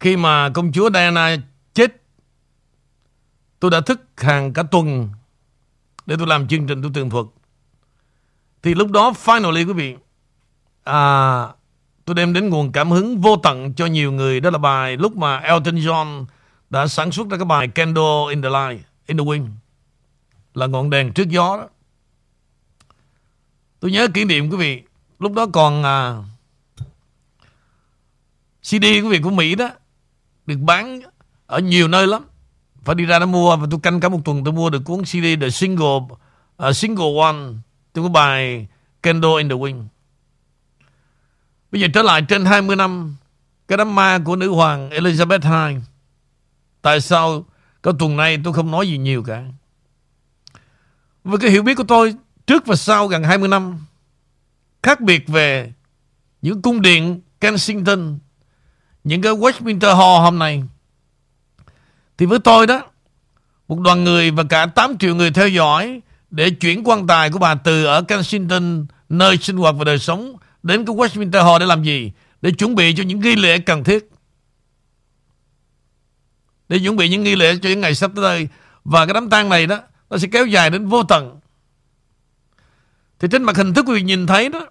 khi 0.00 0.16
mà 0.16 0.50
công 0.54 0.72
chúa 0.72 0.90
Diana 0.94 1.36
chết 1.74 2.02
tôi 3.60 3.70
đã 3.70 3.80
thức 3.80 4.00
hàng 4.16 4.52
cả 4.52 4.62
tuần 4.62 5.08
để 6.06 6.16
tôi 6.18 6.26
làm 6.26 6.48
chương 6.48 6.66
trình 6.66 6.82
tôi 6.82 6.90
tường 6.94 7.10
thuật 7.10 7.26
thì 8.62 8.74
lúc 8.74 8.90
đó 8.90 9.12
finally 9.24 9.66
quý 9.66 9.72
vị 9.72 9.96
à, 10.84 10.98
tôi 12.08 12.14
đem 12.14 12.32
đến 12.32 12.48
nguồn 12.48 12.72
cảm 12.72 12.90
hứng 12.90 13.20
vô 13.20 13.36
tận 13.36 13.74
cho 13.74 13.86
nhiều 13.86 14.12
người. 14.12 14.40
Đó 14.40 14.50
là 14.50 14.58
bài 14.58 14.96
lúc 14.96 15.16
mà 15.16 15.38
Elton 15.38 15.76
John 15.76 16.24
đã 16.70 16.86
sản 16.86 17.12
xuất 17.12 17.28
ra 17.28 17.36
cái 17.36 17.44
bài 17.44 17.68
Candle 17.68 18.30
in 18.30 18.42
the 18.42 18.48
Light 18.48 18.86
in 19.06 19.16
the 19.16 19.24
Wind. 19.24 19.48
Là 20.54 20.66
ngọn 20.66 20.90
đèn 20.90 21.12
trước 21.12 21.28
gió 21.28 21.56
đó. 21.56 21.68
Tôi 23.80 23.90
nhớ 23.90 24.08
kỷ 24.14 24.24
niệm 24.24 24.50
quý 24.50 24.56
vị 24.56 24.82
Lúc 25.18 25.32
đó 25.32 25.46
còn 25.52 25.82
à, 25.82 26.16
CD 28.62 28.82
quý 28.82 29.08
vị 29.08 29.20
của 29.22 29.30
Mỹ 29.30 29.54
đó 29.54 29.70
Được 30.46 30.58
bán 30.60 31.00
Ở 31.46 31.58
nhiều 31.58 31.88
nơi 31.88 32.06
lắm. 32.06 32.22
Phải 32.84 32.94
đi 32.94 33.04
ra 33.04 33.18
đó 33.18 33.26
mua 33.26 33.56
Và 33.56 33.66
tôi 33.70 33.80
canh 33.82 34.00
cả 34.00 34.08
một 34.08 34.20
tuần 34.24 34.44
tôi 34.44 34.52
mua 34.52 34.70
được 34.70 34.82
cuốn 34.84 35.04
CD 35.04 35.40
The 35.40 35.50
Single 35.50 35.98
uh, 36.68 36.76
Single 36.76 37.20
One 37.22 37.38
Tôi 37.92 38.04
có 38.04 38.08
bài 38.08 38.66
Candle 39.02 39.38
in 39.38 39.48
the 39.48 39.56
Wind. 39.56 39.84
Bây 41.72 41.80
giờ 41.80 41.88
trở 41.94 42.02
lại 42.02 42.22
trên 42.22 42.44
20 42.44 42.76
năm, 42.76 43.16
Cái 43.68 43.78
đám 43.78 43.94
ma 43.94 44.18
của 44.24 44.36
nữ 44.36 44.50
hoàng 44.50 44.90
Elizabeth 44.90 45.70
II 45.70 45.80
Tại 46.82 47.00
sao 47.00 47.44
Cái 47.82 47.94
tuần 47.98 48.16
này 48.16 48.38
tôi 48.44 48.52
không 48.52 48.70
nói 48.70 48.88
gì 48.88 48.98
nhiều 48.98 49.22
cả? 49.22 49.44
Với 51.24 51.38
cái 51.38 51.50
hiểu 51.50 51.62
biết 51.62 51.74
của 51.74 51.84
tôi, 51.88 52.14
Trước 52.46 52.66
và 52.66 52.76
sau 52.76 53.08
gần 53.08 53.24
20 53.24 53.48
năm, 53.48 53.78
Khác 54.82 55.00
biệt 55.00 55.28
về 55.28 55.72
Những 56.42 56.62
cung 56.62 56.82
điện 56.82 57.20
Kensington, 57.40 58.18
Những 59.04 59.22
cái 59.22 59.32
Westminster 59.32 59.96
Hall 59.96 60.24
hôm 60.24 60.38
nay, 60.38 60.62
Thì 62.18 62.26
với 62.26 62.38
tôi 62.38 62.66
đó, 62.66 62.82
Một 63.68 63.80
đoàn 63.80 64.04
người 64.04 64.30
và 64.30 64.44
cả 64.48 64.66
8 64.66 64.98
triệu 64.98 65.14
người 65.14 65.30
theo 65.30 65.48
dõi 65.48 66.00
Để 66.30 66.50
chuyển 66.50 66.88
quan 66.88 67.06
tài 67.06 67.30
của 67.30 67.38
bà 67.38 67.54
từ 67.54 67.84
ở 67.84 68.02
Kensington, 68.02 68.86
Nơi 69.08 69.36
sinh 69.36 69.56
hoạt 69.56 69.74
và 69.78 69.84
đời 69.84 69.98
sống 69.98 70.36
Đến 70.68 70.84
cái 70.84 70.96
Westminster 70.96 71.44
Hall 71.44 71.60
để 71.60 71.66
làm 71.66 71.82
gì? 71.82 72.12
Để 72.42 72.50
chuẩn 72.50 72.74
bị 72.74 72.94
cho 72.96 73.02
những 73.02 73.20
nghi 73.20 73.36
lễ 73.36 73.58
cần 73.58 73.84
thiết. 73.84 74.10
Để 76.68 76.78
chuẩn 76.78 76.96
bị 76.96 77.08
những 77.08 77.22
nghi 77.22 77.36
lễ 77.36 77.58
cho 77.62 77.68
những 77.68 77.80
ngày 77.80 77.94
sắp 77.94 78.10
tới 78.14 78.22
đây. 78.22 78.48
Và 78.84 79.06
cái 79.06 79.14
đám 79.14 79.30
tang 79.30 79.48
này 79.48 79.66
đó 79.66 79.80
Nó 80.10 80.18
sẽ 80.18 80.28
kéo 80.32 80.46
dài 80.46 80.70
đến 80.70 80.88
vô 80.88 81.02
tận. 81.02 81.40
Thì 83.18 83.28
trên 83.30 83.42
mặt 83.42 83.56
hình 83.56 83.74
thức 83.74 83.84
quý 83.88 83.94
vị 83.94 84.02
nhìn 84.02 84.26
thấy 84.26 84.48
đó 84.48 84.66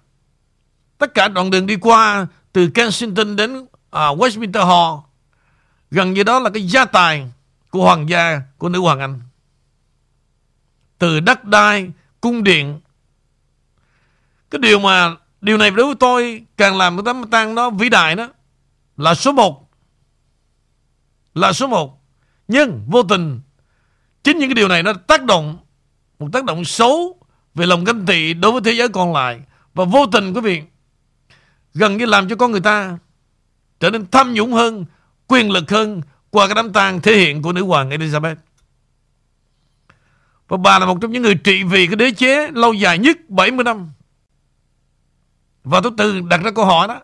Tất 0.97 1.13
cả 1.13 1.27
đoạn 1.27 1.49
đường 1.49 1.65
đi 1.65 1.75
qua 1.75 2.27
Từ 2.53 2.69
Kensington 2.69 3.35
đến 3.35 3.65
à, 3.91 4.01
Westminster 4.01 4.65
Hall 4.65 4.99
Gần 5.91 6.13
như 6.13 6.23
đó 6.23 6.39
là 6.39 6.49
cái 6.49 6.67
gia 6.67 6.85
tài 6.85 7.31
Của 7.69 7.83
hoàng 7.83 8.09
gia 8.09 8.41
Của 8.57 8.69
nữ 8.69 8.79
hoàng 8.79 8.99
Anh. 8.99 9.21
Từ 10.97 11.19
đất 11.19 11.43
đai 11.43 11.91
Cung 12.21 12.43
điện. 12.43 12.79
Cái 14.51 14.59
điều 14.59 14.79
mà 14.79 15.15
Điều 15.41 15.57
này 15.57 15.71
đối 15.71 15.85
với 15.85 15.95
tôi 15.95 16.45
Càng 16.57 16.77
làm 16.77 16.97
cái 16.97 17.03
tấm 17.05 17.29
tang 17.31 17.55
nó 17.55 17.69
vĩ 17.69 17.89
đại 17.89 18.15
đó 18.15 18.29
Là 18.97 19.13
số 19.13 19.31
một 19.31 19.69
Là 21.33 21.53
số 21.53 21.67
một 21.67 22.01
Nhưng 22.47 22.83
vô 22.87 23.03
tình 23.03 23.39
Chính 24.23 24.37
những 24.37 24.49
cái 24.49 24.55
điều 24.55 24.67
này 24.67 24.83
nó 24.83 24.93
tác 24.93 25.23
động 25.23 25.57
Một 26.19 26.27
tác 26.33 26.43
động 26.45 26.65
xấu 26.65 27.17
về 27.55 27.65
lòng 27.65 27.83
ganh 27.83 28.05
tị 28.05 28.33
đối 28.33 28.51
với 28.51 28.61
thế 28.61 28.71
giới 28.71 28.89
còn 28.89 29.13
lại 29.13 29.39
và 29.73 29.85
vô 29.85 30.05
tình 30.11 30.33
quý 30.33 30.41
vị 30.41 30.61
gần 31.73 31.97
như 31.97 32.05
làm 32.05 32.29
cho 32.29 32.35
con 32.35 32.51
người 32.51 32.61
ta 32.61 32.97
trở 33.79 33.89
nên 33.89 34.05
tham 34.11 34.33
nhũng 34.33 34.53
hơn, 34.53 34.85
quyền 35.27 35.51
lực 35.51 35.71
hơn 35.71 36.01
qua 36.29 36.47
cái 36.47 36.55
đám 36.55 36.73
tang 36.73 37.01
thể 37.01 37.17
hiện 37.17 37.41
của 37.41 37.53
nữ 37.53 37.63
hoàng 37.63 37.89
Elizabeth. 37.89 38.35
Và 40.47 40.57
bà 40.57 40.79
là 40.79 40.85
một 40.85 40.97
trong 41.01 41.11
những 41.11 41.23
người 41.23 41.35
trị 41.35 41.63
vì 41.63 41.87
cái 41.87 41.95
đế 41.95 42.11
chế 42.11 42.51
lâu 42.51 42.73
dài 42.73 42.97
nhất 42.97 43.29
70 43.29 43.63
năm. 43.63 43.91
Và 45.69 45.81
tôi 45.81 45.91
tự 45.97 46.21
đặt 46.21 46.37
ra 46.37 46.51
câu 46.51 46.65
hỏi 46.65 46.87
đó. 46.87 47.01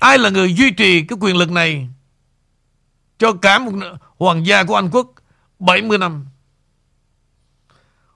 Ai 0.00 0.18
là 0.18 0.30
người 0.30 0.54
duy 0.54 0.70
trì 0.70 1.06
cái 1.06 1.18
quyền 1.20 1.36
lực 1.36 1.50
này 1.50 1.88
cho 3.18 3.32
cả 3.32 3.58
một 3.58 3.72
hoàng 4.18 4.46
gia 4.46 4.64
của 4.64 4.74
Anh 4.74 4.90
Quốc 4.92 5.14
70 5.58 5.98
năm? 5.98 6.26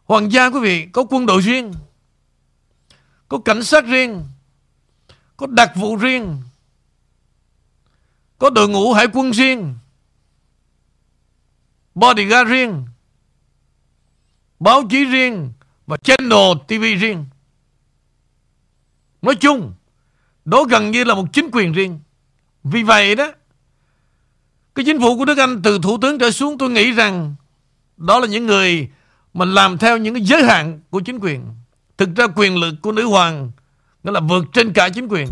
Hoàng 0.05 0.33
gia 0.33 0.51
quý 0.51 0.61
vị, 0.61 0.89
có 0.93 1.05
quân 1.11 1.27
đội 1.27 1.41
riêng, 1.41 1.73
Có 3.29 3.39
cảnh 3.39 3.65
sát 3.65 3.87
riêng, 3.87 4.25
Có 5.37 5.47
đặc 5.47 5.73
vụ 5.77 5.97
riêng, 5.97 6.43
Có 8.39 8.51
đội 8.51 8.69
ngũ 8.69 8.93
hải 8.93 9.07
quân 9.13 9.31
riêng, 9.31 9.75
Bodyguard 11.95 12.51
riêng, 12.51 12.87
báo 14.59 14.83
chí 14.91 15.05
riêng 15.05 15.53
và 15.87 15.97
channel 15.97 16.53
TV 16.69 16.83
riêng. 17.01 17.25
Nói 19.23 19.35
chung, 19.35 19.73
đó 20.45 20.65
gần 20.65 20.91
như 20.91 21.05
là 21.05 21.15
một 21.15 21.25
chính 21.33 21.49
quyền 21.53 21.73
riêng. 21.73 22.01
Vì 22.65 22.83
vậy 22.83 23.15
đó, 23.15 23.33
cái 24.75 24.85
chính 24.85 25.01
phủ 25.01 25.19
của 25.19 25.25
nước 25.25 25.39
Anh 25.39 25.63
từ 25.63 25.79
thủ 25.83 25.99
tướng 26.03 26.19
trở 26.19 26.31
xuống 26.31 26.59
tôi 26.59 26.71
nghĩ 26.71 26.93
rằng 26.93 27.35
đó 27.97 28.19
là 28.19 28.27
những 28.27 28.47
người 28.47 28.89
mà 29.35 29.45
làm 29.45 29.79
theo 29.79 29.97
những 29.97 30.15
cái 30.15 30.23
giới 30.23 30.43
hạn 30.43 30.81
của 30.91 31.01
chính 31.01 31.19
quyền. 31.19 31.45
Thực 31.97 32.17
ra 32.17 32.27
quyền 32.37 32.57
lực 32.57 32.75
của 32.83 32.93
nữ 32.93 33.07
hoàng 33.07 33.51
nó 34.03 34.13
là 34.13 34.21
vượt 34.21 34.45
trên 34.53 34.73
cả 34.73 34.89
chính 34.89 35.09
quyền. 35.09 35.29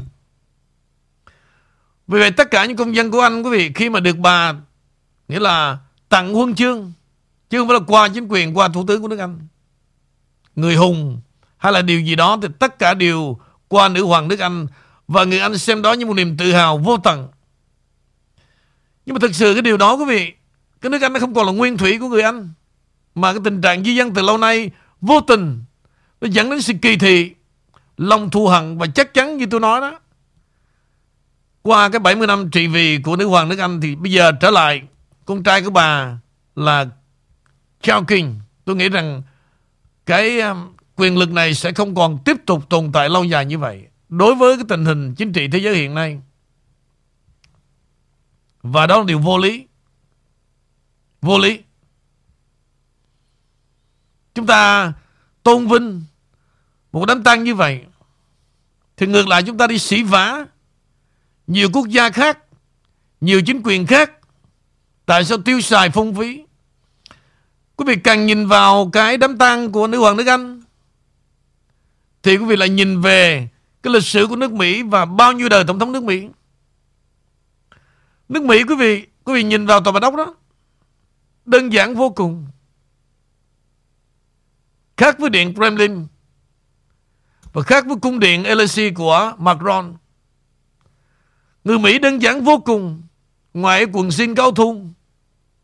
Vì 2.09 2.19
vậy 2.19 2.31
tất 2.31 2.51
cả 2.51 2.65
những 2.65 2.77
công 2.77 2.95
dân 2.95 3.11
của 3.11 3.21
Anh 3.21 3.43
quý 3.43 3.51
vị 3.51 3.73
khi 3.75 3.91
mà 3.91 4.01
được 4.01 4.19
bà 4.19 4.55
nghĩa 5.29 5.41
là 5.41 5.79
tặng 6.09 6.35
huân 6.35 6.55
chương 6.55 6.93
chứ 7.51 7.59
không 7.59 7.69
phải 7.69 7.75
là 7.75 7.85
qua 7.87 8.09
chính 8.09 8.27
quyền 8.29 8.57
qua 8.57 8.69
thủ 8.69 8.85
tướng 8.87 9.03
của 9.03 9.09
nước 9.09 9.19
Anh. 9.19 9.39
Người 10.57 10.77
hùng 10.77 11.21
hay 11.57 11.73
là 11.73 11.83
điều 11.83 12.01
gì 12.01 12.17
đó 12.17 12.39
thì 12.43 12.49
tất 12.59 12.79
cả 12.79 12.95
đều 12.95 13.39
qua 13.69 13.89
nữ 13.89 14.05
hoàng 14.05 14.29
nước 14.29 14.39
Anh 14.39 14.67
và 15.09 15.25
người 15.25 15.39
Anh 15.39 15.59
xem 15.59 15.83
đó 15.83 15.93
như 15.93 16.07
một 16.07 16.15
niềm 16.15 16.37
tự 16.37 16.53
hào 16.53 16.79
vô 16.79 16.97
tận. 16.97 17.29
Nhưng 19.07 19.15
mà 19.15 19.19
thực 19.23 19.35
sự 19.35 19.55
cái 19.55 19.63
điều 19.63 19.77
đó, 19.77 19.95
quý 19.95 20.05
vị, 20.05 20.33
cái 20.81 20.91
nước 20.91 21.03
Anh 21.03 21.13
nó 21.13 21.21
không 21.21 21.35
còn 21.35 21.47
là 21.47 21.53
nguyên 21.53 21.77
thủy 21.77 21.99
của 21.99 22.09
người 22.09 22.23
Anh, 22.23 22.53
mà 23.15 23.33
cái 23.33 23.41
tình 23.45 23.61
trạng 23.61 23.85
di 23.85 23.95
dân 23.95 24.15
từ 24.15 24.23
lâu 24.23 24.39
nay 24.39 24.71
vô 25.01 25.21
tình 25.21 25.63
nó 26.21 26.29
dẫn 26.31 26.51
đến 26.51 26.63
sự 26.63 26.73
kỳ 26.83 26.97
thị, 26.97 27.35
lòng 27.97 28.31
thù 28.31 28.47
hận 28.47 28.79
và 28.79 28.87
chắc 28.87 29.15
chắn 29.15 29.37
như 29.37 29.47
tôi 29.47 29.61
nói 29.61 29.81
đó 29.81 29.99
qua 31.63 31.89
cái 31.89 31.99
70 31.99 32.27
năm 32.27 32.51
trị 32.51 32.67
vì 32.67 32.99
của 32.99 33.17
nữ 33.17 33.27
hoàng 33.27 33.49
nước 33.49 33.59
Anh 33.59 33.81
thì 33.81 33.95
bây 33.95 34.13
giờ 34.13 34.33
trở 34.41 34.51
lại, 34.51 34.83
con 35.25 35.43
trai 35.43 35.63
của 35.63 35.71
bà 35.71 36.19
là 36.55 36.87
Charles 37.83 38.09
King. 38.09 38.35
Tôi 38.65 38.77
nghĩ 38.77 38.89
rằng 38.89 39.23
cái 40.07 40.41
um, 40.41 40.73
quyền 40.99 41.19
lực 41.19 41.31
này 41.31 41.55
sẽ 41.55 41.73
không 41.73 41.95
còn 41.95 42.19
tiếp 42.25 42.37
tục 42.47 42.69
tồn 42.69 42.93
tại 42.93 43.09
lâu 43.09 43.25
dài 43.25 43.47
như 43.47 43.59
vậy 43.59 43.87
đối 44.09 44.35
với 44.35 44.57
cái 44.57 44.65
tình 44.69 44.85
hình 44.85 45.15
chính 45.15 45.33
trị 45.33 45.49
thế 45.49 45.59
giới 45.59 45.75
hiện 45.75 45.95
nay. 45.95 46.21
Và 48.63 48.87
đó 48.87 48.99
là 48.99 49.05
điều 49.05 49.19
vô 49.19 49.39
lý. 49.39 49.67
Vô 51.23 51.39
lý. 51.39 51.61
Chúng 54.35 54.47
ta 54.47 54.93
tôn 55.43 55.67
vinh 55.67 56.03
một 56.93 57.05
đám 57.07 57.23
tăng 57.23 57.45
như 57.45 57.55
vậy 57.55 57.85
thì 58.97 59.07
ngược 59.07 59.29
lại 59.29 59.43
chúng 59.43 59.59
ta 59.59 59.67
đi 59.67 59.79
sỉ 59.79 60.03
vả 60.03 60.47
nhiều 61.47 61.69
quốc 61.73 61.89
gia 61.89 62.11
khác, 62.11 62.39
nhiều 63.21 63.43
chính 63.47 63.61
quyền 63.65 63.87
khác. 63.87 64.13
Tại 65.07 65.25
sao 65.25 65.39
tiêu 65.39 65.61
xài 65.61 65.91
phung 65.91 66.15
phí? 66.15 66.45
Quý 67.77 67.85
vị 67.87 67.97
càng 68.05 68.27
nhìn 68.27 68.47
vào 68.47 68.91
cái 68.93 69.17
đám 69.17 69.39
tang 69.39 69.73
của 69.73 69.87
nữ 69.87 69.99
hoàng 69.99 70.17
nước 70.17 70.27
Anh 70.27 70.63
thì 72.23 72.37
quý 72.37 72.45
vị 72.45 72.57
lại 72.57 72.69
nhìn 72.69 73.01
về 73.01 73.49
cái 73.83 73.93
lịch 73.93 74.05
sử 74.05 74.27
của 74.27 74.37
nước 74.37 74.53
Mỹ 74.53 74.83
và 74.83 75.05
bao 75.05 75.33
nhiêu 75.33 75.49
đời 75.49 75.65
tổng 75.65 75.79
thống 75.79 75.93
nước 75.93 76.03
Mỹ. 76.03 76.29
Nước 78.29 78.43
Mỹ 78.43 78.65
quý 78.65 78.75
vị, 78.75 79.07
quý 79.25 79.35
vị 79.35 79.43
nhìn 79.43 79.67
vào 79.67 79.81
tòa 79.81 79.93
bạch 79.93 80.03
ốc 80.03 80.15
đó 80.15 80.35
đơn 81.45 81.73
giản 81.73 81.95
vô 81.95 82.11
cùng. 82.11 82.47
Khác 84.97 85.19
với 85.19 85.31
điện 85.31 85.55
Kremlin 85.55 86.07
và 87.53 87.63
khác 87.63 87.87
với 87.87 87.97
cung 88.03 88.19
điện 88.19 88.45
Elysee 88.45 88.91
của 88.91 89.33
Macron. 89.39 89.97
Người 91.65 91.79
Mỹ 91.79 91.99
đơn 91.99 92.23
giản 92.23 92.45
vô 92.45 92.59
cùng 92.59 93.03
ngoài 93.55 93.85
quần 93.85 94.09
jean 94.09 94.35
cao 94.35 94.53
thun 94.53 94.93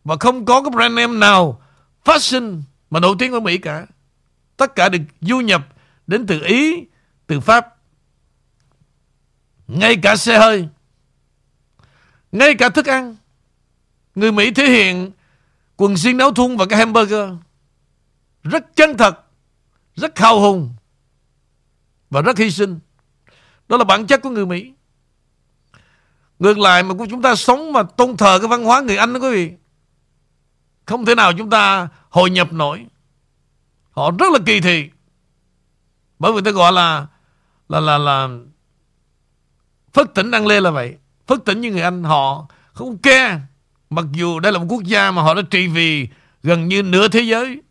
và 0.05 0.17
không 0.21 0.45
có 0.45 0.63
cái 0.63 0.71
brand 0.71 0.95
name 0.95 1.19
nào 1.19 1.63
phát 2.05 2.23
sinh 2.23 2.63
mà 2.91 3.01
nổi 3.01 3.17
tiếng 3.19 3.33
ở 3.33 3.41
Mỹ 3.41 3.59
cả. 3.59 3.87
Tất 4.57 4.75
cả 4.75 4.89
được 4.89 4.99
du 5.21 5.41
nhập 5.41 5.74
đến 6.07 6.27
từ 6.27 6.41
Ý, 6.45 6.87
từ 7.27 7.41
Pháp. 7.41 7.77
Ngay 9.69 9.97
cả 10.03 10.17
xe 10.17 10.39
hơi, 10.39 10.69
ngay 12.33 12.55
cả 12.55 12.69
thức 12.69 12.87
ăn. 12.87 13.17
Người 14.15 14.33
Mỹ 14.33 14.51
thể 14.51 14.71
hiện 14.71 15.11
quần 15.77 15.95
jean 15.95 16.17
nấu 16.17 16.33
thun 16.33 16.57
và 16.57 16.67
cái 16.67 16.79
hamburger 16.79 17.31
rất 18.43 18.77
chân 18.77 18.97
thật, 18.97 19.21
rất 19.97 20.19
hào 20.19 20.41
hùng 20.41 20.75
và 22.11 22.23
rất 22.23 22.39
hy 22.39 22.51
sinh. 22.51 22.79
Đó 23.69 23.77
là 23.77 23.85
bản 23.85 24.07
chất 24.07 24.23
của 24.23 24.31
người 24.31 24.47
Mỹ. 24.47 24.73
Ngược 26.39 26.59
lại 26.59 26.83
mà 26.83 26.95
chúng 27.11 27.23
ta 27.23 27.35
sống 27.35 27.73
mà 27.73 27.83
tôn 27.83 28.17
thờ 28.17 28.39
cái 28.39 28.49
văn 28.49 28.65
hóa 28.65 28.81
người 28.81 28.97
Anh 28.97 29.13
đó 29.13 29.21
quý 29.21 29.31
vị. 29.31 29.53
Không 30.87 31.05
thể 31.05 31.15
nào 31.15 31.33
chúng 31.39 31.51
ta 31.51 31.89
hội 32.09 32.31
nhập 32.31 32.53
nổi. 32.53 32.87
Họ 33.91 34.11
rất 34.19 34.33
là 34.33 34.39
kỳ 34.47 34.61
thị. 34.61 34.91
Bởi 36.25 36.33
vì 36.33 36.41
tôi 36.45 36.53
gọi 36.53 36.73
là 36.73 37.07
là 37.69 37.81
là 37.81 37.99
là 37.99 38.29
phất 39.93 40.15
tỉnh 40.15 40.31
đăng 40.31 40.47
lê 40.47 40.61
là 40.61 40.71
vậy. 40.71 40.97
Phất 41.27 41.45
tỉnh 41.45 41.61
như 41.61 41.71
người 41.71 41.83
Anh 41.83 42.05
họ 42.05 42.47
không 42.73 42.99
ke 42.99 43.41
Mặc 43.91 44.05
dù 44.13 44.41
đây 44.41 44.53
là 44.53 44.59
một 44.59 44.67
quốc 44.69 44.83
gia 44.83 45.11
mà 45.11 45.23
họ 45.23 45.35
đã 45.35 45.43
trị 45.51 45.67
vì 45.69 46.09
gần 46.43 46.69
như 46.69 46.83
nửa 46.83 47.09
thế 47.09 47.21
giới 47.21 47.63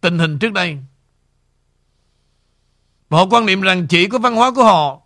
tình 0.00 0.18
hình 0.18 0.38
trước 0.38 0.52
đây. 0.52 0.78
Và 3.08 3.18
họ 3.18 3.26
quan 3.30 3.46
niệm 3.46 3.60
rằng 3.60 3.86
chỉ 3.86 4.06
có 4.06 4.18
văn 4.18 4.34
hóa 4.34 4.50
của 4.50 4.64
họ 4.64 5.00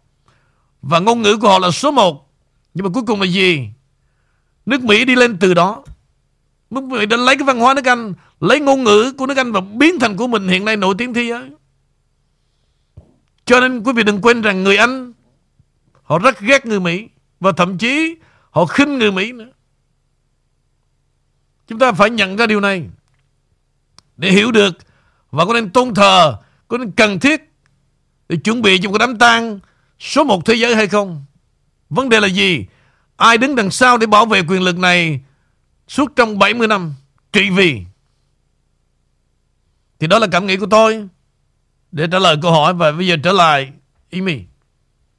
và 0.82 0.98
ngôn 0.98 1.22
ngữ 1.22 1.36
của 1.36 1.48
họ 1.48 1.58
là 1.58 1.70
số 1.70 1.90
một. 1.90 2.32
Nhưng 2.74 2.84
mà 2.84 2.90
cuối 2.94 3.02
cùng 3.06 3.20
là 3.20 3.26
gì? 3.26 3.68
Nước 4.66 4.82
Mỹ 4.82 5.04
đi 5.04 5.16
lên 5.16 5.38
từ 5.38 5.54
đó. 5.54 5.84
Nước 6.70 6.84
Mỹ 6.84 7.06
đã 7.06 7.16
lấy 7.16 7.36
cái 7.36 7.44
văn 7.44 7.60
hóa 7.60 7.74
nước 7.74 7.84
Anh, 7.84 8.14
lấy 8.40 8.60
ngôn 8.60 8.84
ngữ 8.84 9.12
của 9.18 9.26
nước 9.26 9.36
Anh 9.36 9.52
và 9.52 9.60
biến 9.60 9.98
thành 10.00 10.16
của 10.16 10.26
mình 10.26 10.48
hiện 10.48 10.64
nay 10.64 10.76
nổi 10.76 10.94
tiếng 10.98 11.14
thế 11.14 11.22
giới. 11.22 11.50
Cho 13.46 13.60
nên 13.60 13.82
quý 13.82 13.92
vị 13.92 14.02
đừng 14.02 14.20
quên 14.20 14.42
rằng 14.42 14.64
người 14.64 14.76
Anh 14.76 15.12
họ 16.02 16.18
rất 16.18 16.40
ghét 16.40 16.66
người 16.66 16.80
Mỹ 16.80 17.08
và 17.40 17.52
thậm 17.52 17.78
chí 17.78 18.16
họ 18.50 18.66
khinh 18.66 18.98
người 18.98 19.12
Mỹ 19.12 19.32
nữa. 19.32 19.50
Chúng 21.66 21.78
ta 21.78 21.92
phải 21.92 22.10
nhận 22.10 22.36
ra 22.36 22.46
điều 22.46 22.60
này 22.60 22.84
để 24.16 24.30
hiểu 24.30 24.52
được 24.52 24.74
và 25.30 25.44
có 25.44 25.54
nên 25.54 25.70
tôn 25.70 25.94
thờ, 25.94 26.36
có 26.68 26.78
nên 26.78 26.90
cần 26.90 27.20
thiết 27.20 27.52
để 28.28 28.36
chuẩn 28.36 28.62
bị 28.62 28.78
cho 28.82 28.90
một 28.90 28.98
đám 28.98 29.18
tang 29.18 29.60
số 29.98 30.24
một 30.24 30.44
thế 30.44 30.54
giới 30.54 30.76
hay 30.76 30.88
không? 30.88 31.24
Vấn 31.90 32.08
đề 32.08 32.20
là 32.20 32.28
gì? 32.28 32.66
Ai 33.16 33.38
đứng 33.38 33.56
đằng 33.56 33.70
sau 33.70 33.98
để 33.98 34.06
bảo 34.06 34.26
vệ 34.26 34.42
quyền 34.48 34.62
lực 34.62 34.78
này 34.78 35.20
suốt 35.88 36.16
trong 36.16 36.38
70 36.38 36.68
năm 36.68 36.94
trị 37.32 37.50
vì? 37.50 37.82
Thì 39.98 40.06
đó 40.06 40.18
là 40.18 40.26
cảm 40.32 40.46
nghĩ 40.46 40.56
của 40.56 40.66
tôi 40.66 41.08
để 41.96 42.06
trả 42.12 42.18
lời 42.18 42.36
câu 42.42 42.52
hỏi 42.52 42.74
và 42.74 42.92
bây 42.92 43.06
giờ 43.06 43.16
trở 43.22 43.32
lại 43.32 43.68
Amy. 44.12 44.40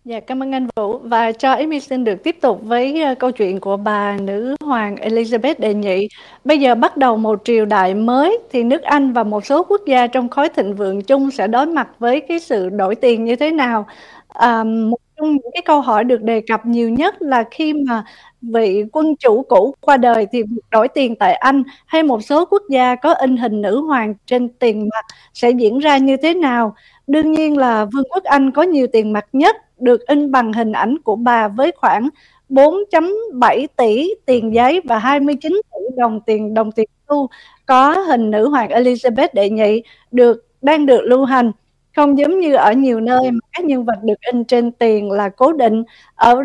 Dạ, 0.05 0.19
cảm 0.19 0.43
ơn 0.43 0.51
anh 0.51 0.67
Vũ. 0.75 0.97
Và 0.97 1.31
cho 1.31 1.53
Amy 1.53 1.79
xin 1.79 2.03
được 2.03 2.23
tiếp 2.23 2.37
tục 2.41 2.61
với 2.63 3.03
uh, 3.11 3.19
câu 3.19 3.31
chuyện 3.31 3.59
của 3.59 3.77
bà 3.77 4.17
nữ 4.17 4.55
hoàng 4.61 4.95
Elizabeth 4.95 5.55
đệ 5.57 5.73
nhị. 5.73 6.07
Bây 6.43 6.59
giờ 6.59 6.75
bắt 6.75 6.97
đầu 6.97 7.17
một 7.17 7.41
triều 7.45 7.65
đại 7.65 7.93
mới 7.93 8.39
thì 8.51 8.63
nước 8.63 8.81
Anh 8.81 9.13
và 9.13 9.23
một 9.23 9.45
số 9.45 9.63
quốc 9.63 9.81
gia 9.87 10.07
trong 10.07 10.29
khối 10.29 10.49
thịnh 10.49 10.75
vượng 10.75 11.01
chung 11.01 11.31
sẽ 11.31 11.47
đối 11.47 11.65
mặt 11.65 11.87
với 11.99 12.21
cái 12.21 12.39
sự 12.39 12.69
đổi 12.69 12.95
tiền 12.95 13.25
như 13.25 13.35
thế 13.35 13.51
nào. 13.51 13.87
À, 14.27 14.63
một 14.63 14.99
trong 15.17 15.31
những 15.31 15.51
cái 15.53 15.61
câu 15.65 15.81
hỏi 15.81 16.03
được 16.03 16.21
đề 16.21 16.41
cập 16.47 16.65
nhiều 16.65 16.89
nhất 16.89 17.21
là 17.21 17.43
khi 17.51 17.73
mà 17.73 18.03
vị 18.41 18.83
quân 18.91 19.15
chủ 19.15 19.43
cũ 19.49 19.75
qua 19.81 19.97
đời 19.97 20.27
thì 20.31 20.43
đổi 20.71 20.87
tiền 20.87 21.15
tại 21.15 21.33
Anh 21.33 21.63
hay 21.85 22.03
một 22.03 22.23
số 22.23 22.45
quốc 22.45 22.61
gia 22.69 22.95
có 22.95 23.13
in 23.13 23.37
hình 23.37 23.61
nữ 23.61 23.81
hoàng 23.81 24.13
trên 24.25 24.49
tiền 24.49 24.89
mặt 24.89 25.05
sẽ 25.33 25.49
diễn 25.49 25.79
ra 25.79 25.97
như 25.97 26.17
thế 26.17 26.33
nào? 26.33 26.75
Đương 27.07 27.31
nhiên 27.31 27.57
là 27.57 27.85
Vương 27.85 28.09
quốc 28.09 28.23
Anh 28.23 28.51
có 28.51 28.61
nhiều 28.63 28.87
tiền 28.93 29.13
mặt 29.13 29.25
nhất, 29.33 29.55
được 29.79 30.07
in 30.07 30.31
bằng 30.31 30.53
hình 30.53 30.71
ảnh 30.71 30.97
của 31.03 31.15
bà 31.15 31.47
với 31.47 31.71
khoảng 31.75 32.09
4.7 32.49 33.67
tỷ 33.75 34.13
tiền 34.25 34.53
giấy 34.53 34.81
và 34.83 34.97
29 34.99 35.61
tỷ 35.71 35.95
đồng 35.97 36.21
tiền 36.21 36.53
đồng 36.53 36.71
tiền 36.71 36.89
xu 37.09 37.29
có 37.65 37.91
hình 37.91 38.31
nữ 38.31 38.49
hoàng 38.49 38.69
Elizabeth 38.69 39.27
đệ 39.33 39.49
nhị 39.49 39.83
được, 40.11 40.45
đang 40.61 40.85
được 40.85 41.01
lưu 41.01 41.25
hành 41.25 41.51
không 41.97 42.17
giống 42.17 42.39
như 42.39 42.55
ở 42.55 42.73
nhiều 42.73 42.99
nơi 42.99 43.31
mà 43.31 43.39
các 43.53 43.65
nhân 43.65 43.85
vật 43.85 44.03
được 44.03 44.21
in 44.31 44.43
trên 44.43 44.71
tiền 44.71 45.11
là 45.11 45.29
cố 45.29 45.53
định. 45.53 45.83
Ở 46.15 46.43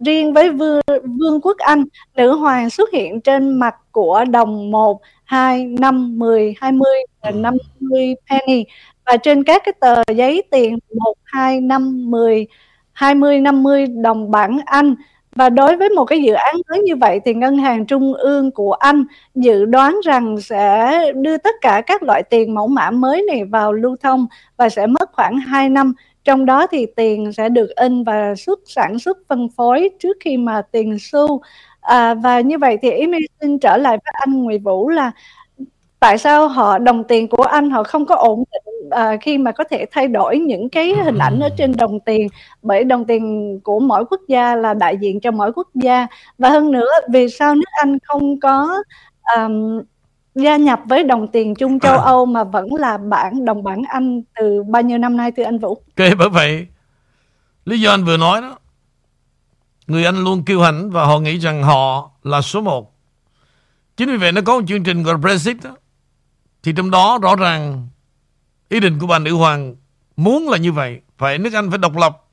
riêng 0.00 0.32
với 0.32 0.50
vương, 0.50 0.80
vương 1.04 1.40
quốc 1.40 1.56
Anh 1.58 1.84
nữ 2.16 2.34
hoàng 2.34 2.70
xuất 2.70 2.90
hiện 2.92 3.20
trên 3.20 3.58
mặt 3.58 3.74
của 3.92 4.24
đồng 4.30 4.70
1, 4.70 5.00
2, 5.24 5.64
5, 5.64 6.18
10, 6.18 6.54
20 6.60 6.90
và 7.22 7.30
50 7.30 8.14
penny. 8.30 8.64
Và 9.06 9.16
trên 9.16 9.44
các 9.44 9.62
cái 9.64 9.72
tờ 9.80 10.02
giấy 10.16 10.42
tiền 10.50 10.78
1, 10.94 11.14
2, 11.24 11.60
5, 11.60 12.10
10, 12.10 12.46
20, 12.92 13.38
50 13.40 13.86
đồng 13.86 14.30
bảng 14.30 14.58
Anh 14.66 14.94
và 15.36 15.48
đối 15.48 15.76
với 15.76 15.88
một 15.88 16.04
cái 16.04 16.22
dự 16.22 16.32
án 16.32 16.54
lớn 16.68 16.84
như 16.84 16.96
vậy 16.96 17.20
thì 17.24 17.34
ngân 17.34 17.56
hàng 17.56 17.86
trung 17.86 18.14
ương 18.14 18.50
của 18.50 18.72
Anh 18.72 19.04
dự 19.34 19.64
đoán 19.64 20.00
rằng 20.04 20.40
sẽ 20.40 20.92
đưa 21.14 21.36
tất 21.36 21.54
cả 21.60 21.82
các 21.86 22.02
loại 22.02 22.22
tiền 22.22 22.54
mẫu 22.54 22.68
mã 22.68 22.90
mới 22.90 23.22
này 23.28 23.44
vào 23.44 23.72
lưu 23.72 23.96
thông 24.02 24.26
và 24.56 24.68
sẽ 24.68 24.86
mất 24.86 25.12
khoảng 25.12 25.38
2 25.38 25.68
năm. 25.68 25.94
Trong 26.24 26.46
đó 26.46 26.66
thì 26.66 26.86
tiền 26.96 27.32
sẽ 27.32 27.48
được 27.48 27.68
in 27.76 28.04
và 28.04 28.34
xuất 28.34 28.58
sản 28.66 28.98
xuất 28.98 29.18
phân 29.28 29.48
phối 29.56 29.90
trước 29.98 30.16
khi 30.20 30.36
mà 30.36 30.62
tiền 30.72 30.96
xu. 31.00 31.40
À, 31.80 32.14
và 32.14 32.40
như 32.40 32.58
vậy 32.58 32.78
thì 32.82 32.90
ý 32.90 33.06
xin 33.40 33.58
trở 33.58 33.76
lại 33.76 33.96
với 33.96 34.12
anh 34.12 34.42
Nguyễn 34.42 34.62
Vũ 34.62 34.88
là 34.88 35.10
tại 36.00 36.18
sao 36.18 36.48
họ 36.48 36.78
đồng 36.78 37.04
tiền 37.04 37.28
của 37.28 37.42
anh 37.42 37.70
họ 37.70 37.84
không 37.84 38.06
có 38.06 38.14
ổn 38.14 38.44
định 38.52 38.90
à, 38.90 39.16
khi 39.20 39.38
mà 39.38 39.52
có 39.52 39.64
thể 39.64 39.86
thay 39.90 40.08
đổi 40.08 40.38
những 40.38 40.68
cái 40.68 40.94
hình 41.04 41.18
ảnh 41.18 41.40
ở 41.40 41.48
trên 41.58 41.76
đồng 41.76 42.00
tiền 42.00 42.28
bởi 42.62 42.84
đồng 42.84 43.04
tiền 43.04 43.60
của 43.64 43.80
mỗi 43.80 44.04
quốc 44.04 44.20
gia 44.28 44.54
là 44.54 44.74
đại 44.74 44.96
diện 44.96 45.20
cho 45.20 45.30
mỗi 45.30 45.52
quốc 45.52 45.68
gia 45.74 46.06
và 46.38 46.50
hơn 46.50 46.72
nữa 46.72 46.90
vì 47.12 47.28
sao 47.28 47.54
nước 47.54 47.70
Anh 47.80 47.98
không 48.02 48.40
có 48.40 48.82
um, 49.36 49.80
gia 50.34 50.56
nhập 50.56 50.80
với 50.84 51.04
đồng 51.04 51.28
tiền 51.28 51.54
chung 51.54 51.80
châu 51.80 51.98
Âu 51.98 52.26
mà 52.26 52.44
vẫn 52.44 52.74
là 52.74 52.98
bảng 52.98 53.44
đồng 53.44 53.62
bảng 53.62 53.82
Anh 53.88 54.22
từ 54.34 54.62
bao 54.62 54.82
nhiêu 54.82 54.98
năm 54.98 55.16
nay 55.16 55.32
thưa 55.32 55.42
anh 55.42 55.58
Vũ? 55.58 55.68
Ok 55.68 56.08
bởi 56.18 56.28
vậy 56.28 56.66
lý 57.64 57.80
do 57.80 57.90
anh 57.90 58.04
vừa 58.04 58.16
nói 58.16 58.42
đó 58.42 58.56
người 59.86 60.04
Anh 60.04 60.24
luôn 60.24 60.44
kiêu 60.44 60.60
hãnh 60.60 60.90
và 60.90 61.04
họ 61.04 61.18
nghĩ 61.18 61.38
rằng 61.38 61.62
họ 61.62 62.10
là 62.22 62.40
số 62.40 62.60
một. 62.60 62.94
Chính 63.96 64.10
vì 64.10 64.16
vậy 64.16 64.32
nó 64.32 64.40
có 64.44 64.58
một 64.58 64.64
chương 64.68 64.82
trình 64.82 65.02
gọi 65.02 65.14
là 65.14 65.18
Brexit 65.18 65.56
đó. 65.64 65.70
Thì 66.62 66.72
trong 66.76 66.90
đó 66.90 67.18
rõ 67.22 67.36
ràng 67.36 67.88
ý 68.68 68.80
định 68.80 68.98
của 68.98 69.06
bà 69.06 69.18
nữ 69.18 69.34
hoàng 69.34 69.76
muốn 70.16 70.48
là 70.48 70.56
như 70.56 70.72
vậy. 70.72 71.00
Phải 71.18 71.38
nước 71.38 71.52
Anh 71.52 71.70
phải 71.70 71.78
độc 71.78 71.96
lập 71.96 72.24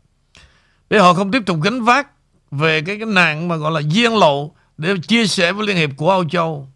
để 0.90 1.00
họ 1.00 1.14
không 1.14 1.32
tiếp 1.32 1.44
tục 1.46 1.58
gánh 1.64 1.84
vác 1.84 2.08
về 2.52 2.82
cái 2.82 2.98
cái 2.98 3.06
nạn 3.06 3.48
mà 3.48 3.56
gọi 3.56 3.72
là 3.72 3.82
diên 3.82 4.12
lộ 4.12 4.52
để 4.78 4.94
chia 5.08 5.28
sẻ 5.28 5.54
với 5.54 5.68
Liên 5.68 5.78
hiệp 5.78 5.90
của 5.98 6.10
Âu 6.10 6.30
Châu. 6.30 6.68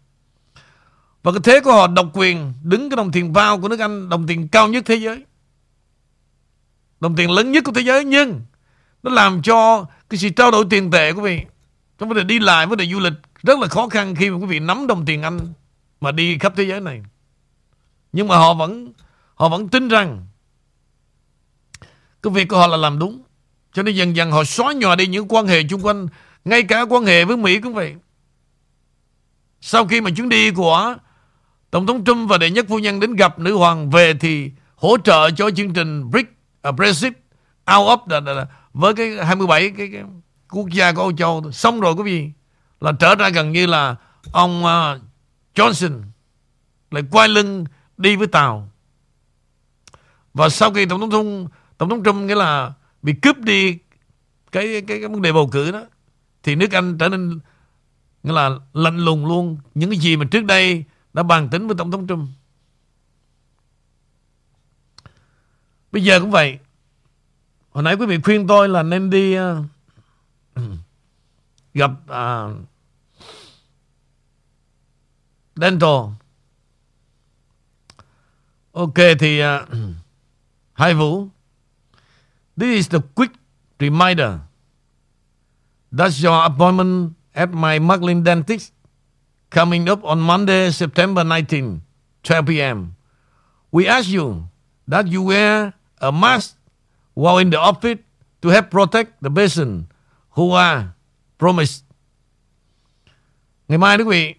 Và 1.22 1.32
cái 1.32 1.40
thế 1.44 1.60
của 1.60 1.72
họ, 1.72 1.86
độc 1.86 2.06
quyền 2.12 2.52
đứng 2.62 2.90
cái 2.90 2.96
đồng 2.96 3.12
tiền 3.12 3.32
bao 3.32 3.60
của 3.60 3.68
nước 3.68 3.80
Anh, 3.80 4.08
đồng 4.08 4.26
tiền 4.26 4.48
cao 4.48 4.68
nhất 4.68 4.84
thế 4.86 4.94
giới. 4.94 5.24
Đồng 7.00 7.16
tiền 7.16 7.30
lớn 7.30 7.52
nhất 7.52 7.64
của 7.64 7.72
thế 7.72 7.80
giới 7.80 8.04
nhưng 8.04 8.40
nó 9.02 9.10
làm 9.10 9.42
cho 9.42 9.86
cái 10.10 10.18
sự 10.18 10.28
trao 10.28 10.50
đổi 10.50 10.64
tiền 10.70 10.90
tệ 10.90 11.10
quý 11.10 11.20
vị 11.22 11.40
trong 11.98 12.08
vấn 12.08 12.18
đề 12.18 12.24
đi 12.24 12.38
lại, 12.38 12.66
vấn 12.66 12.78
đề 12.78 12.86
du 12.86 13.00
lịch 13.00 13.12
rất 13.42 13.58
là 13.58 13.66
khó 13.66 13.88
khăn 13.88 14.14
khi 14.14 14.30
mà 14.30 14.36
quý 14.36 14.46
vị 14.46 14.58
nắm 14.58 14.86
đồng 14.86 15.04
tiền 15.04 15.22
Anh 15.22 15.38
mà 16.00 16.12
đi 16.12 16.38
khắp 16.38 16.52
thế 16.56 16.64
giới 16.64 16.80
này. 16.80 17.02
Nhưng 18.12 18.28
mà 18.28 18.36
họ 18.36 18.54
vẫn 18.54 18.92
họ 19.34 19.48
vẫn 19.48 19.68
tin 19.68 19.88
rằng 19.88 20.26
cái 22.22 22.32
việc 22.32 22.48
của 22.48 22.56
họ 22.56 22.66
là 22.66 22.76
làm 22.76 22.98
đúng. 22.98 23.22
Cho 23.72 23.82
nên 23.82 23.94
dần 23.94 24.16
dần 24.16 24.30
họ 24.30 24.44
xóa 24.44 24.72
nhòa 24.72 24.96
đi 24.96 25.06
những 25.06 25.26
quan 25.28 25.46
hệ 25.46 25.62
chung 25.62 25.86
quanh 25.86 26.06
ngay 26.44 26.62
cả 26.62 26.82
quan 26.82 27.04
hệ 27.04 27.24
với 27.24 27.36
Mỹ 27.36 27.60
cũng 27.60 27.74
vậy. 27.74 27.94
Sau 29.60 29.86
khi 29.86 30.00
mà 30.00 30.10
chuyến 30.16 30.28
đi 30.28 30.50
của 30.50 30.96
Tổng 31.70 31.86
thống 31.86 32.04
Trump 32.04 32.30
và 32.30 32.38
đệ 32.38 32.50
nhất 32.50 32.66
phu 32.68 32.78
nhân 32.78 33.00
đến 33.00 33.16
gặp 33.16 33.38
nữ 33.38 33.56
hoàng 33.56 33.90
về 33.90 34.14
thì 34.14 34.50
hỗ 34.74 34.96
trợ 35.04 35.30
cho 35.30 35.50
chương 35.50 35.72
trình 35.72 36.10
BRIC, 36.10 36.26
uh, 36.26 36.32
à, 36.62 36.72
Brexit 36.72 37.12
out 37.76 37.88
of 37.88 37.98
the, 38.10 38.20
the, 38.26 38.34
the, 38.34 38.46
với 38.72 38.94
cái 38.94 39.24
27 39.24 39.72
cái, 39.76 39.88
cái 39.92 40.02
quốc 40.50 40.68
gia 40.68 40.92
của 40.92 41.00
Âu 41.00 41.12
Châu 41.12 41.52
xong 41.52 41.80
rồi 41.80 41.92
quý 41.92 42.02
vị 42.02 42.30
là 42.80 42.92
trở 42.92 43.14
ra 43.14 43.28
gần 43.28 43.52
như 43.52 43.66
là 43.66 43.96
ông 44.32 44.64
uh, 44.64 45.02
Johnson 45.54 46.02
lại 46.90 47.02
quay 47.10 47.28
lưng 47.28 47.64
đi 47.96 48.16
với 48.16 48.26
Tàu. 48.26 48.68
Và 50.34 50.48
sau 50.48 50.72
khi 50.72 50.86
tổng 50.86 51.00
thống 51.00 51.10
Trung 51.10 51.48
tổng 51.78 51.88
thống 51.88 52.04
Trump 52.04 52.16
nghĩa 52.16 52.34
là 52.34 52.72
bị 53.02 53.14
cướp 53.22 53.38
đi 53.38 53.78
cái 54.52 54.82
cái 54.86 55.00
cái 55.00 55.08
vấn 55.08 55.22
đề 55.22 55.32
bầu 55.32 55.48
cử 55.52 55.70
đó 55.72 55.84
thì 56.42 56.54
nước 56.54 56.70
Anh 56.70 56.98
trở 56.98 57.08
nên 57.08 57.40
nghĩa 58.22 58.32
là 58.32 58.50
lạnh 58.72 58.98
lùng 58.98 59.26
luôn. 59.26 59.58
Những 59.74 59.90
cái 59.90 59.98
gì 59.98 60.16
mà 60.16 60.24
trước 60.30 60.44
đây 60.44 60.84
đã 61.12 61.22
bàn 61.22 61.48
tính 61.48 61.66
với 61.66 61.76
tổng 61.76 61.90
thống 61.90 62.06
Trump. 62.06 62.28
Bây 65.92 66.04
giờ 66.04 66.20
cũng 66.20 66.30
vậy. 66.30 66.58
Hồi 67.70 67.84
nãy 67.84 67.94
quý 67.94 68.06
vị 68.06 68.18
khuyên 68.24 68.46
tôi 68.46 68.68
là 68.68 68.82
nên 68.82 69.10
đi 69.10 69.38
uh, 69.38 69.64
gặp 71.74 71.90
uh, 71.90 72.56
dental. 75.56 76.21
Ok 78.72 78.98
thì 79.18 79.40
uh, 79.40 79.68
Hai 80.80 80.94
Vũ. 80.94 81.28
This 82.56 82.78
is 82.78 82.88
the 82.88 83.00
quick 83.14 83.32
reminder. 83.80 84.40
That's 85.92 86.24
your 86.24 86.44
appointment 86.44 87.12
at 87.34 87.52
my 87.52 87.78
Marklin 87.78 88.24
Dentist 88.24 88.72
coming 89.50 89.88
up 89.88 90.00
on 90.04 90.20
Monday, 90.20 90.70
September 90.72 91.24
19, 91.24 91.80
12 92.24 92.46
p.m. 92.46 92.96
We 93.72 93.86
ask 93.86 94.08
you 94.08 94.48
that 94.88 95.06
you 95.08 95.22
wear 95.22 95.74
a 96.00 96.12
mask 96.12 96.56
while 97.14 97.36
in 97.38 97.50
the 97.50 97.60
office 97.60 98.00
to 98.40 98.48
help 98.48 98.70
protect 98.70 99.20
the 99.20 99.30
patient 99.30 99.86
who 100.30 100.52
are 100.52 100.96
promised. 101.38 101.84
Ngày 103.68 103.78
mai 103.78 103.96
quý 103.98 104.04
vị, 104.04 104.34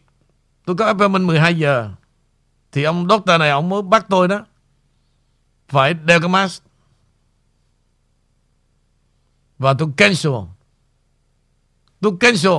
tôi 0.65 0.75
có 0.75 0.85
appointment 0.85 1.27
12 1.27 1.53
giờ. 1.59 1.89
Thì 2.73 2.83
ông 2.83 3.07
doctor 3.09 3.39
này 3.39 3.49
ông 3.49 3.69
mới 3.69 3.81
bắt 3.81 4.05
tôi 4.09 4.27
đó. 4.27 4.45
Phải 5.67 5.93
đeo 5.93 6.19
cái 6.19 6.29
mask. 6.29 6.63
Và 9.57 9.73
tôi 9.73 9.89
cancel. 9.97 10.33
Tôi 12.01 12.11
cancel. 12.19 12.51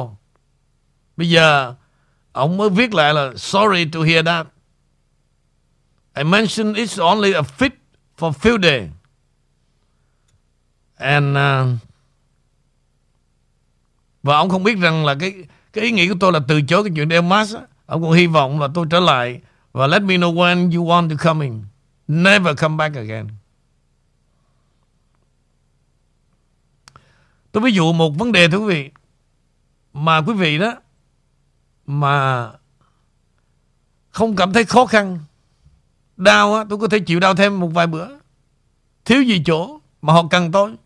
Bây 1.16 1.30
giờ 1.30 1.74
ông 2.32 2.56
mới 2.56 2.70
viết 2.70 2.94
lại 2.94 3.14
là 3.14 3.32
sorry 3.36 3.84
to 3.84 4.00
hear 4.00 4.26
that. 4.26 4.46
I 6.16 6.24
mentioned 6.24 6.76
it's 6.76 7.04
only 7.04 7.32
a 7.32 7.42
fit 7.42 7.70
for 8.18 8.32
few 8.32 8.62
days. 8.62 8.90
And 10.96 11.36
uh, 11.36 11.78
và 14.22 14.36
ông 14.36 14.48
không 14.48 14.62
biết 14.62 14.78
rằng 14.78 15.04
là 15.04 15.14
cái 15.20 15.34
cái 15.72 15.84
ý 15.84 15.90
nghĩ 15.90 16.08
của 16.08 16.14
tôi 16.20 16.32
là 16.32 16.40
từ 16.48 16.62
chối 16.62 16.84
cái 16.84 16.92
chuyện 16.96 17.08
đeo 17.08 17.22
mask. 17.22 17.56
Ông 17.86 18.02
cũng 18.02 18.12
hy 18.12 18.26
vọng 18.26 18.60
là 18.60 18.68
tôi 18.74 18.86
trở 18.90 19.00
lại 19.00 19.40
và 19.74 19.86
let 19.86 20.02
me 20.02 20.16
know 20.16 20.34
when 20.34 20.76
you 20.76 20.84
want 20.84 21.10
to 21.10 21.16
come 21.18 21.46
in. 21.46 21.62
Never 22.08 22.56
come 22.58 22.76
back 22.76 22.96
again. 22.96 23.28
Tôi 27.52 27.62
ví 27.62 27.72
dụ 27.72 27.92
một 27.92 28.10
vấn 28.18 28.32
đề 28.32 28.48
thưa 28.48 28.58
quý 28.58 28.74
vị, 28.74 28.90
mà 29.92 30.22
quý 30.26 30.34
vị 30.34 30.58
đó 30.58 30.74
mà 31.86 32.50
không 34.10 34.36
cảm 34.36 34.52
thấy 34.52 34.64
khó 34.64 34.86
khăn, 34.86 35.18
đau 36.16 36.54
á, 36.54 36.64
tôi 36.68 36.78
có 36.78 36.88
thể 36.88 36.98
chịu 36.98 37.20
đau 37.20 37.34
thêm 37.34 37.60
một 37.60 37.68
vài 37.68 37.86
bữa 37.86 38.08
thiếu 39.04 39.22
gì 39.22 39.42
chỗ 39.46 39.80
mà 40.02 40.12
họ 40.12 40.22
cần 40.30 40.52
tôi 40.52 40.76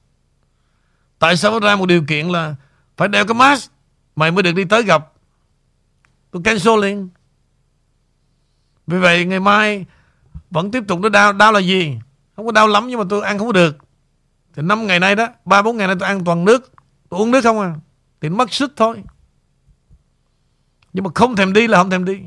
Tại 1.18 1.36
sao 1.36 1.60
ra 1.60 1.76
một 1.76 1.86
điều 1.86 2.04
kiện 2.04 2.28
là 2.28 2.54
phải 2.96 3.08
đeo 3.08 3.26
cái 3.26 3.34
mask, 3.34 3.72
mày 4.16 4.30
mới 4.30 4.42
được 4.42 4.52
đi 4.52 4.64
tới 4.64 4.82
gặp. 4.82 5.12
Tôi 6.30 6.42
cancel 6.42 6.80
liền. 6.82 7.08
Vì 8.88 8.98
vậy 8.98 9.24
ngày 9.24 9.40
mai 9.40 9.86
vẫn 10.50 10.70
tiếp 10.70 10.84
tục 10.88 11.00
nó 11.00 11.08
đau. 11.08 11.32
Đau 11.32 11.52
là 11.52 11.60
gì? 11.60 11.98
Không 12.36 12.46
có 12.46 12.52
đau 12.52 12.66
lắm 12.66 12.86
nhưng 12.88 12.98
mà 12.98 13.04
tôi 13.10 13.22
ăn 13.22 13.38
không 13.38 13.46
có 13.46 13.52
được. 13.52 13.76
Thì 14.54 14.62
5 14.62 14.86
ngày 14.86 15.00
nay 15.00 15.16
đó, 15.16 15.28
3 15.44 15.62
4 15.62 15.76
ngày 15.76 15.86
nay 15.86 15.96
tôi 16.00 16.08
ăn 16.08 16.24
toàn 16.24 16.44
nước. 16.44 16.72
Tôi 17.08 17.20
uống 17.20 17.30
nước 17.30 17.40
không 17.44 17.60
à. 17.60 17.74
Thì 18.20 18.28
mất 18.28 18.52
sức 18.52 18.72
thôi. 18.76 19.02
Nhưng 20.92 21.04
mà 21.04 21.10
không 21.14 21.36
thèm 21.36 21.52
đi 21.52 21.66
là 21.66 21.78
không 21.78 21.90
thèm 21.90 22.04
đi. 22.04 22.18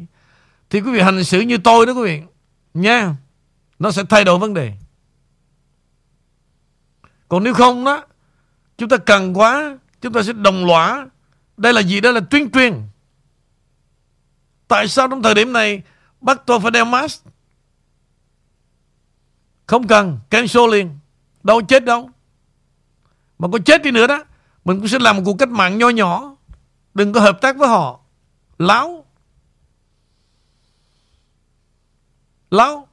Thì 0.69 0.81
quý 0.81 0.91
vị 0.91 1.01
hành 1.01 1.23
xử 1.23 1.41
như 1.41 1.57
tôi 1.57 1.85
đó 1.85 1.93
quý 1.93 2.03
vị. 2.03 2.21
Nha. 2.73 3.15
Nó 3.79 3.91
sẽ 3.91 4.03
thay 4.09 4.23
đổi 4.23 4.37
vấn 4.39 4.53
đề. 4.53 4.73
Còn 7.29 7.43
nếu 7.43 7.53
không 7.53 7.85
đó 7.85 8.03
Chúng 8.77 8.89
ta 8.89 8.97
cần 8.97 9.37
quá 9.37 9.77
Chúng 10.01 10.13
ta 10.13 10.23
sẽ 10.23 10.33
đồng 10.33 10.65
lõa 10.65 11.05
Đây 11.57 11.73
là 11.73 11.81
gì? 11.81 12.01
Đây 12.01 12.13
là 12.13 12.19
tuyên 12.19 12.51
truyền 12.51 12.73
Tại 14.67 14.87
sao 14.87 15.07
trong 15.07 15.23
thời 15.23 15.35
điểm 15.35 15.53
này 15.53 15.81
Bắt 16.21 16.41
tôi 16.45 16.59
phải 16.59 16.71
đeo 16.71 16.85
mask 16.85 17.25
Không 19.65 19.87
cần 19.87 20.19
Cancel 20.29 20.71
liền. 20.71 20.97
Đâu 21.43 21.61
chết 21.61 21.85
đâu. 21.85 22.09
Mà 23.39 23.47
có 23.51 23.59
chết 23.65 23.83
đi 23.83 23.91
nữa 23.91 24.07
đó, 24.07 24.23
Mình 24.65 24.77
cũng 24.77 24.87
sẽ 24.87 24.99
làm 24.99 25.17
một 25.17 25.21
cuộc 25.25 25.35
cách 25.39 25.49
mạng 25.49 25.77
nho 25.77 25.89
nhỏ. 25.89 26.35
Đừng 26.93 27.13
có 27.13 27.19
hợp 27.19 27.41
tác 27.41 27.57
với 27.57 27.69
họ. 27.69 27.99
Láo. 28.57 29.05
Láo. 32.51 32.87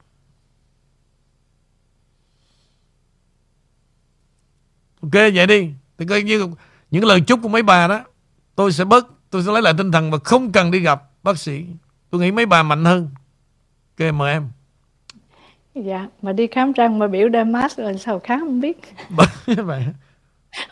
Ok, 5.01 5.13
vậy 5.13 5.47
đi. 5.47 5.71
Thì 5.97 6.05
coi 6.05 6.23
như 6.23 6.49
những 6.91 7.05
lời 7.05 7.21
chúc 7.21 7.39
của 7.43 7.49
mấy 7.49 7.63
bà 7.63 7.87
đó, 7.87 8.03
Tôi 8.55 8.71
sẽ 8.71 8.85
bớt, 8.85 9.07
Tôi 9.29 9.43
sẽ 9.43 9.51
lấy 9.51 9.61
lại 9.61 9.73
tinh 9.77 9.91
thần 9.91 10.11
Và 10.11 10.17
không 10.23 10.51
cần 10.51 10.71
đi 10.71 10.79
gặp 10.79 11.03
bác 11.23 11.37
sĩ. 11.37 11.65
Tôi 12.09 12.21
nghĩ 12.21 12.31
mấy 12.31 12.45
bà 12.45 12.63
mạnh 12.63 12.85
hơn. 12.85 13.09
Ok 13.99 14.13
mời 14.13 14.31
em. 14.31 14.47
Dạ 15.75 16.07
Mà 16.21 16.31
đi 16.31 16.47
khám 16.47 16.71
răng 16.71 16.99
mà 16.99 17.07
biểu 17.07 17.29
đeo 17.29 17.45
mask 17.45 17.79
là 17.79 17.93
sao 17.93 18.19
khám 18.19 18.39
không 18.39 18.61
biết. 18.61 18.81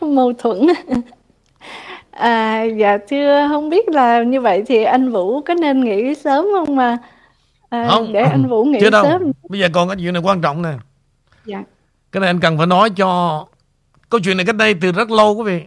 Mâu 0.00 0.32
thuẫn. 0.32 0.58
À, 2.10 2.62
dạ 2.62 2.98
thưa 3.08 3.48
không 3.48 3.68
biết 3.68 3.88
là 3.88 4.22
như 4.22 4.40
vậy 4.40 4.62
thì 4.66 4.82
anh 4.84 5.12
Vũ 5.12 5.40
có 5.40 5.54
nên 5.54 5.84
nghỉ 5.84 6.14
sớm 6.14 6.46
không 6.52 6.76
mà? 6.76 6.98
À, 7.68 7.88
không. 7.88 8.12
để 8.12 8.20
anh 8.20 8.48
Vũ 8.48 8.64
nghỉ 8.64 8.78
Chưa 8.80 8.90
đâu. 8.90 9.04
sớm. 9.04 9.32
Bây 9.48 9.60
giờ 9.60 9.68
còn 9.72 9.88
cái 9.88 9.96
chuyện 10.00 10.12
này 10.12 10.22
quan 10.22 10.40
trọng 10.40 10.62
nè. 10.62 10.72
Dạ. 11.44 11.64
Cái 12.12 12.20
này 12.20 12.30
anh 12.30 12.40
cần 12.40 12.58
phải 12.58 12.66
nói 12.66 12.90
cho 12.90 13.44
Câu 14.08 14.20
chuyện 14.24 14.36
này 14.36 14.46
cách 14.46 14.56
đây 14.56 14.74
từ 14.74 14.92
rất 14.92 15.10
lâu 15.10 15.34
quý 15.34 15.44
vị. 15.44 15.66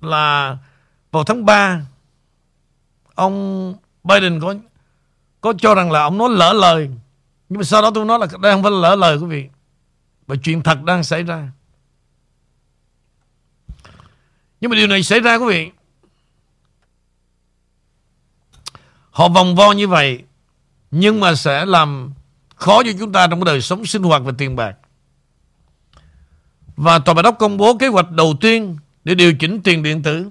Là 0.00 0.56
vào 1.10 1.24
tháng 1.24 1.44
3 1.44 1.80
ông 3.14 3.74
Biden 4.04 4.40
có 4.40 4.54
có 5.44 5.52
cho 5.58 5.74
rằng 5.74 5.92
là 5.92 6.02
ông 6.02 6.18
nói 6.18 6.28
lỡ 6.30 6.52
lời. 6.52 6.90
Nhưng 7.48 7.58
mà 7.58 7.64
sau 7.64 7.82
đó 7.82 7.90
tôi 7.94 8.04
nói 8.04 8.18
là 8.18 8.26
đây 8.40 8.52
không 8.52 8.62
phải 8.62 8.72
là 8.72 8.78
lỡ 8.78 8.96
lời, 8.96 9.16
quý 9.16 9.26
vị. 9.26 9.48
Và 10.26 10.36
chuyện 10.42 10.62
thật 10.62 10.82
đang 10.82 11.04
xảy 11.04 11.22
ra. 11.22 11.48
Nhưng 14.60 14.70
mà 14.70 14.76
điều 14.76 14.86
này 14.86 15.02
xảy 15.02 15.20
ra, 15.20 15.34
quý 15.34 15.46
vị. 15.48 15.70
Họ 19.10 19.28
vòng 19.28 19.56
vo 19.56 19.72
như 19.72 19.88
vậy, 19.88 20.22
nhưng 20.90 21.20
mà 21.20 21.34
sẽ 21.34 21.66
làm 21.66 22.12
khó 22.56 22.82
cho 22.82 22.90
chúng 22.98 23.12
ta 23.12 23.26
trong 23.26 23.40
cái 23.40 23.44
đời 23.44 23.60
sống 23.60 23.86
sinh 23.86 24.02
hoạt 24.02 24.22
và 24.24 24.32
tiền 24.38 24.56
bạc. 24.56 24.76
Và 26.76 26.98
tòa 26.98 27.14
bạch 27.14 27.24
đốc 27.24 27.38
công 27.38 27.56
bố 27.56 27.76
kế 27.78 27.88
hoạch 27.88 28.10
đầu 28.10 28.34
tiên 28.40 28.76
để 29.04 29.14
điều 29.14 29.34
chỉnh 29.34 29.60
tiền 29.62 29.82
điện 29.82 30.02
tử 30.02 30.30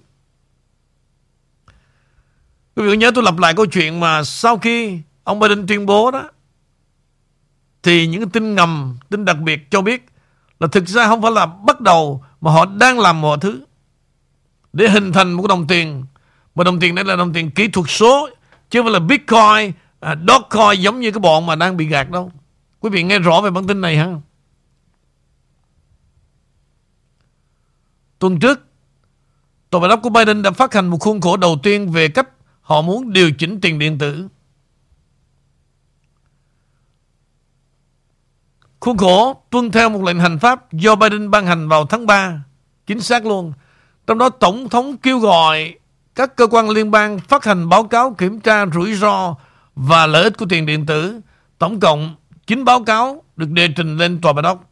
quý 2.75 2.83
vị 2.83 2.97
nhớ 2.97 3.11
tôi 3.15 3.23
lặp 3.23 3.37
lại 3.37 3.53
câu 3.53 3.65
chuyện 3.65 3.99
mà 3.99 4.23
sau 4.23 4.57
khi 4.57 4.99
ông 5.23 5.39
Biden 5.39 5.67
tuyên 5.67 5.85
bố 5.85 6.11
đó 6.11 6.29
thì 7.83 8.07
những 8.07 8.29
tin 8.29 8.55
ngầm, 8.55 8.97
tin 9.09 9.25
đặc 9.25 9.37
biệt 9.39 9.71
cho 9.71 9.81
biết 9.81 10.05
là 10.59 10.67
thực 10.67 10.87
ra 10.87 11.07
không 11.07 11.21
phải 11.21 11.31
là 11.31 11.45
bắt 11.45 11.81
đầu 11.81 12.23
mà 12.41 12.51
họ 12.51 12.65
đang 12.65 12.99
làm 12.99 13.21
mọi 13.21 13.37
thứ 13.41 13.65
để 14.73 14.89
hình 14.89 15.11
thành 15.11 15.31
một 15.31 15.47
đồng 15.47 15.67
tiền. 15.67 16.05
Mà 16.55 16.63
đồng 16.63 16.79
tiền 16.79 16.95
này 16.95 17.03
là 17.03 17.15
đồng 17.15 17.33
tiền 17.33 17.51
kỹ 17.51 17.67
thuật 17.67 17.85
số 17.89 18.29
chứ 18.69 18.79
không 18.79 18.85
phải 18.85 18.93
là 18.93 18.99
Bitcoin, 18.99 19.71
à, 19.99 20.15
Dogecoin 20.27 20.81
giống 20.81 20.99
như 20.99 21.11
cái 21.11 21.19
bọn 21.19 21.45
mà 21.45 21.55
đang 21.55 21.77
bị 21.77 21.85
gạt 21.85 22.09
đâu. 22.09 22.31
Quý 22.79 22.89
vị 22.89 23.03
nghe 23.03 23.19
rõ 23.19 23.41
về 23.41 23.49
bản 23.49 23.67
tin 23.67 23.81
này 23.81 23.97
hả? 23.97 24.07
Tuần 28.19 28.39
trước, 28.39 28.59
Tòa 29.69 29.81
Bạch 29.81 29.91
Ốc 29.91 29.99
của 30.03 30.09
Biden 30.09 30.41
đã 30.41 30.51
phát 30.51 30.73
hành 30.73 30.87
một 30.87 30.97
khuôn 30.99 31.21
khổ 31.21 31.37
đầu 31.37 31.59
tiên 31.63 31.91
về 31.91 32.07
cách 32.07 32.29
họ 32.63 32.81
muốn 32.81 33.13
điều 33.13 33.31
chỉnh 33.31 33.61
tiền 33.61 33.79
điện 33.79 33.97
tử. 33.97 34.27
Khuôn 38.79 38.97
khổ 38.97 39.43
tuân 39.49 39.71
theo 39.71 39.89
một 39.89 40.03
lệnh 40.03 40.19
hành 40.19 40.39
pháp 40.39 40.73
do 40.73 40.95
Biden 40.95 41.31
ban 41.31 41.45
hành 41.45 41.69
vào 41.69 41.85
tháng 41.85 42.05
3. 42.05 42.43
Chính 42.87 43.01
xác 43.01 43.25
luôn. 43.25 43.53
Trong 44.07 44.17
đó 44.17 44.29
Tổng 44.29 44.69
thống 44.69 44.97
kêu 44.97 45.19
gọi 45.19 45.75
các 46.15 46.35
cơ 46.35 46.47
quan 46.47 46.69
liên 46.69 46.91
bang 46.91 47.19
phát 47.19 47.45
hành 47.45 47.69
báo 47.69 47.83
cáo 47.83 48.15
kiểm 48.17 48.39
tra 48.39 48.65
rủi 48.65 48.93
ro 48.93 49.35
và 49.75 50.07
lợi 50.07 50.23
ích 50.23 50.37
của 50.37 50.45
tiền 50.49 50.65
điện 50.65 50.85
tử. 50.85 51.19
Tổng 51.57 51.79
cộng 51.79 52.15
9 52.47 52.65
báo 52.65 52.83
cáo 52.83 53.23
được 53.35 53.49
đề 53.49 53.67
trình 53.67 53.97
lên 53.97 54.21
Tòa 54.21 54.33
Bạch 54.33 54.45
Ốc. 54.45 54.69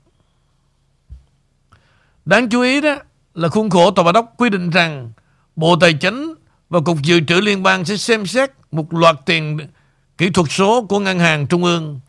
Đáng 2.26 2.50
chú 2.50 2.62
ý 2.62 2.82
đó 2.82 2.96
là 3.34 3.50
khuôn 3.50 3.70
khổ 3.70 3.92
Tòa 3.92 4.06
Bạch 4.06 4.16
Ốc 4.16 4.34
quy 4.38 4.50
định 4.50 4.70
rằng 4.70 5.12
Bộ 5.56 5.76
Tài 5.76 5.94
chính 5.94 6.34
và 6.72 6.80
Cục 6.80 7.02
Dự 7.02 7.20
trữ 7.20 7.42
Liên 7.42 7.64
bang 7.64 7.86
sẽ 7.86 7.98
xem 7.98 8.26
xét 8.26 8.52
một 8.72 8.94
loạt 8.94 9.16
tiền 9.26 9.60
kỹ 10.18 10.30
thuật 10.30 10.48
số 10.52 10.86
của 10.90 11.00
ngân 11.00 11.20
hàng 11.20 11.48
trung 11.48 11.64
ương. 11.64 12.00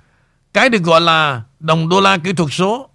Cái 0.52 0.68
được 0.68 0.82
gọi 0.82 1.00
là 1.00 1.42
đồng 1.60 1.88
đô 1.88 2.00
la 2.00 2.18
kỹ 2.18 2.32
thuật 2.32 2.50
số. 2.52 2.88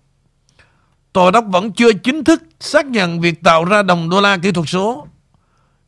Tòa 1.14 1.32
đốc 1.32 1.46
vẫn 1.48 1.72
chưa 1.72 1.94
chính 1.94 2.24
thức 2.24 2.44
xác 2.60 2.86
nhận 2.86 3.22
việc 3.22 3.44
tạo 3.44 3.66
ra 3.66 3.84
đồng 3.84 4.10
đô 4.10 4.22
la 4.22 4.38
kỹ 4.38 4.52
thuật 4.52 4.70
số. 4.70 5.08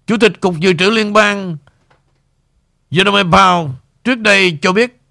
Chủ 0.08 0.18
tịch 0.18 0.40
Cục 0.40 0.60
Dự 0.60 0.74
trữ 0.74 0.90
Liên 0.90 1.14
bang 1.14 1.58
Jerome 2.92 3.30
Powell 3.30 3.70
trước 4.04 4.20
đây 4.20 4.58
cho 4.62 4.72
biết 4.72 5.02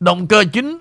động 0.00 0.26
cơ 0.26 0.44
chính 0.52 0.78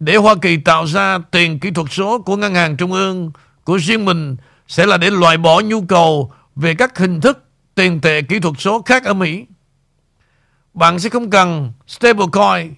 để 0.00 0.16
Hoa 0.16 0.34
Kỳ 0.42 0.56
tạo 0.56 0.84
ra 0.84 1.18
tiền 1.30 1.60
kỹ 1.60 1.70
thuật 1.70 1.86
số 1.90 2.18
của 2.18 2.36
ngân 2.36 2.54
hàng 2.54 2.76
trung 2.76 2.92
ương 2.92 3.32
của 3.64 3.76
riêng 3.76 4.04
mình 4.04 4.36
sẽ 4.68 4.86
là 4.86 4.96
để 4.96 5.10
loại 5.10 5.36
bỏ 5.36 5.60
nhu 5.60 5.80
cầu 5.80 6.32
về 6.56 6.74
các 6.74 6.98
hình 6.98 7.20
thức 7.20 7.45
tiền 7.76 8.00
tệ 8.00 8.22
kỹ 8.22 8.40
thuật 8.40 8.54
số 8.58 8.82
khác 8.82 9.04
ở 9.04 9.14
Mỹ. 9.14 9.46
Bạn 10.74 10.98
sẽ 10.98 11.08
không 11.08 11.30
cần 11.30 11.72
stablecoin, 11.86 12.74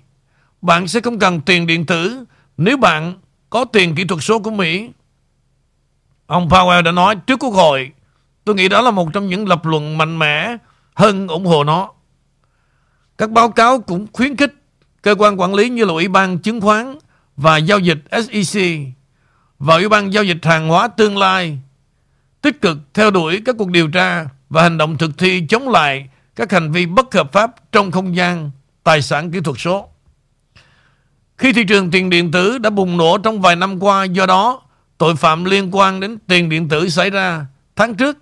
bạn 0.63 0.89
sẽ 0.89 1.01
không 1.01 1.19
cần 1.19 1.41
tiền 1.41 1.67
điện 1.67 1.87
tử 1.87 2.25
nếu 2.57 2.77
bạn 2.77 3.15
có 3.51 3.65
tiền 3.65 3.95
kỹ 3.95 4.05
thuật 4.05 4.23
số 4.23 4.39
của 4.39 4.51
Mỹ. 4.51 4.91
Ông 6.27 6.49
Powell 6.49 6.83
đã 6.83 6.93
nói 6.93 7.17
trước 7.27 7.39
Quốc 7.39 7.51
hội, 7.51 7.93
tôi 8.45 8.55
nghĩ 8.55 8.69
đó 8.69 8.81
là 8.81 8.91
một 8.91 9.13
trong 9.13 9.27
những 9.27 9.49
lập 9.49 9.67
luận 9.67 9.99
mạnh 9.99 10.19
mẽ 10.19 10.57
hơn 10.95 11.29
ủng 11.29 11.47
hộ 11.47 11.65
nó. 11.65 11.93
Các 13.19 13.31
báo 13.31 13.51
cáo 13.51 13.81
cũng 13.81 14.07
khuyến 14.13 14.37
khích 14.37 14.55
cơ 15.03 15.15
quan 15.19 15.41
quản 15.41 15.55
lý 15.55 15.69
như 15.69 15.85
là 15.85 15.93
Ủy 15.93 16.09
ban 16.09 16.39
Chứng 16.39 16.61
khoán 16.61 16.99
và 17.37 17.57
Giao 17.57 17.79
dịch 17.79 17.99
SEC 18.11 18.63
và 19.59 19.75
Ủy 19.75 19.89
ban 19.89 20.13
Giao 20.13 20.25
dịch 20.25 20.39
Hàng 20.43 20.69
hóa 20.69 20.89
Tương 20.89 21.19
lai 21.19 21.59
tích 22.43 22.61
cực 22.61 22.79
theo 22.95 23.11
đuổi 23.11 23.43
các 23.45 23.55
cuộc 23.59 23.71
điều 23.71 23.89
tra 23.89 24.27
và 24.51 24.63
hành 24.63 24.79
động 24.79 24.99
thực 24.99 25.19
thi 25.19 25.47
chống 25.49 25.69
lại 25.69 26.09
các 26.37 26.53
hành 26.53 26.73
vi 26.73 26.87
bất 26.87 27.15
hợp 27.15 27.33
pháp 27.33 27.73
trong 27.73 27.91
không 27.91 28.17
gian 28.17 28.51
tài 28.85 29.03
sản 29.03 29.31
kỹ 29.31 29.41
thuật 29.41 29.57
số. 29.61 29.89
Khi 31.39 31.53
thị 31.53 31.65
trường 31.65 31.91
tiền 31.91 32.11
điện 32.11 32.31
tử 32.31 32.59
đã 32.59 32.71
bùng 32.71 32.97
nổ 32.97 33.19
trong 33.19 33.41
vài 33.41 33.57
năm 33.57 33.83
qua, 33.83 34.05
do 34.05 34.27
đó 34.27 34.63
tội 34.99 35.17
phạm 35.17 35.45
liên 35.45 35.69
quan 35.73 36.01
đến 36.01 36.19
tiền 36.27 36.49
điện 36.49 36.69
tử 36.69 36.89
xảy 36.89 37.11
ra 37.11 37.47
tháng 37.77 37.95
trước 37.95 38.19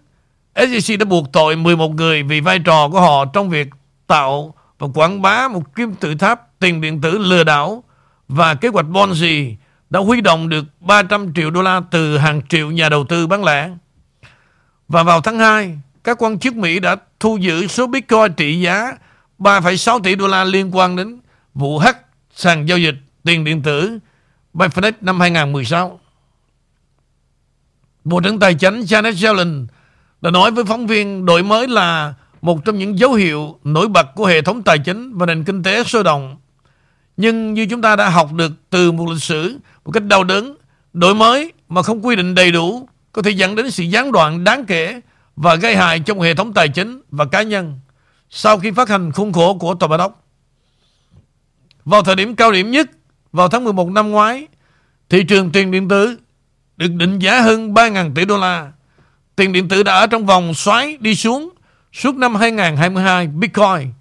SEC 0.57 0.99
đã 0.99 1.05
buộc 1.05 1.33
tội 1.33 1.57
11 1.57 1.89
người 1.89 2.23
vì 2.23 2.41
vai 2.41 2.59
trò 2.59 2.89
của 2.89 3.01
họ 3.01 3.25
trong 3.25 3.51
việc 3.51 3.69
tạo 4.07 4.55
và 4.79 4.89
quảng 4.95 5.23
bá 5.23 5.49
một 5.49 5.75
kim 5.75 5.95
tự 5.95 6.15
tháp 6.15 6.59
tiền 6.59 6.81
điện 6.81 7.01
tử 7.01 7.19
lừa 7.19 7.45
đảo 7.45 7.85
và 8.29 8.55
kế 8.55 8.69
hoạch 8.69 8.87
Ponzi 8.87 9.55
đã 9.91 10.01
huy 10.01 10.21
động 10.21 10.49
được 10.49 10.65
300 10.81 11.33
triệu 11.35 11.51
đô 11.51 11.63
la 11.63 11.81
từ 11.91 12.19
hàng 12.19 12.41
triệu 12.49 12.71
nhà 12.71 12.89
đầu 12.89 13.05
tư 13.05 13.27
bán 13.27 13.45
lẻ. 13.45 13.71
Và 14.89 15.03
vào 15.03 15.21
tháng 15.21 15.39
2, 15.39 15.79
các 16.05 16.23
quan 16.23 16.39
chức 16.39 16.55
Mỹ 16.57 16.81
đã 16.81 16.97
thu 17.21 17.37
giữ 17.37 17.67
số 17.67 17.87
Bitcoin 17.87 18.33
trị 18.37 18.61
giá 18.61 18.93
3,6 19.39 20.01
tỷ 20.01 20.15
đô 20.15 20.27
la 20.27 20.45
liên 20.45 20.77
quan 20.77 20.97
đến 20.97 21.21
vụ 21.55 21.79
hack 21.79 21.99
sàn 22.35 22.69
giao 22.69 22.79
dịch 22.79 22.95
tiền 23.25 23.45
điện 23.45 23.63
tử 23.63 23.99
Bitfinex 24.55 24.93
năm 25.01 25.21
2016. 25.21 26.01
Bộ 28.05 28.21
trưởng 28.21 28.39
Tài 28.39 28.55
chính 28.55 28.81
Janet 28.81 29.27
Yellen 29.27 29.67
đã 30.21 30.31
nói 30.31 30.51
với 30.51 30.65
phóng 30.65 30.87
viên 30.87 31.27
đổi 31.27 31.43
mới 31.43 31.69
là 31.69 32.15
một 32.43 32.65
trong 32.65 32.79
những 32.79 32.99
dấu 32.99 33.13
hiệu 33.13 33.59
nổi 33.65 33.89
bật 33.89 34.15
của 34.15 34.27
hệ 34.27 34.43
thống 34.43 34.63
tài 34.63 34.79
chính 34.79 35.19
và 35.19 35.27
nền 35.27 35.45
kinh 35.45 35.63
tế 35.63 35.85
sôi 35.85 36.05
động. 36.05 36.37
Nhưng 37.17 37.55
như 37.55 37.67
chúng 37.71 37.83
ta 37.83 37.97
đã 37.97 38.09
học 38.09 38.33
được 38.33 38.53
từ 38.71 38.93
một 38.93 39.09
lịch 39.09 39.23
sử 39.23 39.59
một 39.85 39.93
cách 39.93 40.05
đau 40.05 40.25
đớn, 40.25 40.57
đổi 40.93 41.15
mới 41.15 41.53
mà 41.69 41.83
không 41.83 42.07
quy 42.07 42.17
định 42.17 42.35
đầy 42.35 42.53
đủ 42.53 42.89
có 43.17 43.23
thể 43.23 43.31
dẫn 43.31 43.55
đến 43.55 43.71
sự 43.71 43.85
gián 43.85 44.13
đoạn 44.13 44.45
đáng 44.45 44.65
kể 44.65 45.01
và 45.37 45.55
gây 45.55 45.77
hại 45.77 46.01
trong 46.01 46.21
hệ 46.21 46.35
thống 46.35 46.53
tài 46.53 46.69
chính 46.69 47.01
và 47.11 47.25
cá 47.25 47.43
nhân 47.43 47.79
sau 48.31 48.59
khi 48.59 48.71
phát 48.71 48.89
hành 48.89 49.13
khuôn 49.13 49.33
khổ 49.33 49.55
của 49.55 49.75
Tòa 49.75 49.89
Bạch 49.89 50.01
Ốc. 50.01 50.25
Vào 51.85 52.03
thời 52.03 52.15
điểm 52.15 52.37
cao 52.37 52.53
điểm 52.53 52.71
nhất, 52.71 52.91
vào 53.33 53.49
tháng 53.49 53.65
11 53.65 53.91
năm 53.91 54.11
ngoái, 54.11 54.47
thị 55.09 55.25
trường 55.25 55.53
tiền 55.53 55.71
điện 55.71 55.89
tử 55.89 56.19
được 56.77 56.93
định 56.93 57.19
giá 57.19 57.41
hơn 57.41 57.75
3.000 57.75 58.15
tỷ 58.15 58.25
đô 58.25 58.39
la. 58.39 58.73
Tiền 59.37 59.53
điện 59.53 59.69
tử 59.69 59.83
đã 59.83 59.95
ở 59.95 60.07
trong 60.07 60.27
vòng 60.27 60.55
xoáy 60.55 60.97
đi 61.01 61.15
xuống 61.15 61.51
suốt 61.93 62.15
năm 62.15 62.35
2022 62.35 63.27
Bitcoin. 63.27 63.93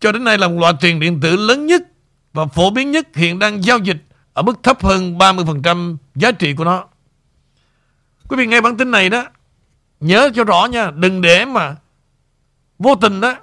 Cho 0.00 0.12
đến 0.12 0.24
nay 0.24 0.38
là 0.38 0.48
một 0.48 0.58
loại 0.58 0.72
tiền 0.80 1.00
điện 1.00 1.20
tử 1.20 1.36
lớn 1.36 1.66
nhất 1.66 1.82
và 2.32 2.46
phổ 2.46 2.70
biến 2.70 2.90
nhất 2.90 3.08
hiện 3.14 3.38
đang 3.38 3.64
giao 3.64 3.78
dịch 3.78 4.04
ở 4.32 4.42
mức 4.42 4.62
thấp 4.62 4.82
hơn 4.82 5.18
30% 5.18 5.96
giá 6.14 6.32
trị 6.32 6.54
của 6.54 6.64
nó. 6.64 6.89
Quý 8.30 8.36
vị 8.36 8.46
nghe 8.46 8.60
bản 8.60 8.76
tin 8.76 8.90
này 8.90 9.08
đó, 9.08 9.24
Nhớ 10.00 10.30
cho 10.34 10.44
rõ 10.44 10.66
nha, 10.70 10.90
Đừng 10.90 11.22
để 11.22 11.44
mà 11.44 11.76
Vô 12.78 12.94
tình 12.94 13.20
đó, 13.20 13.36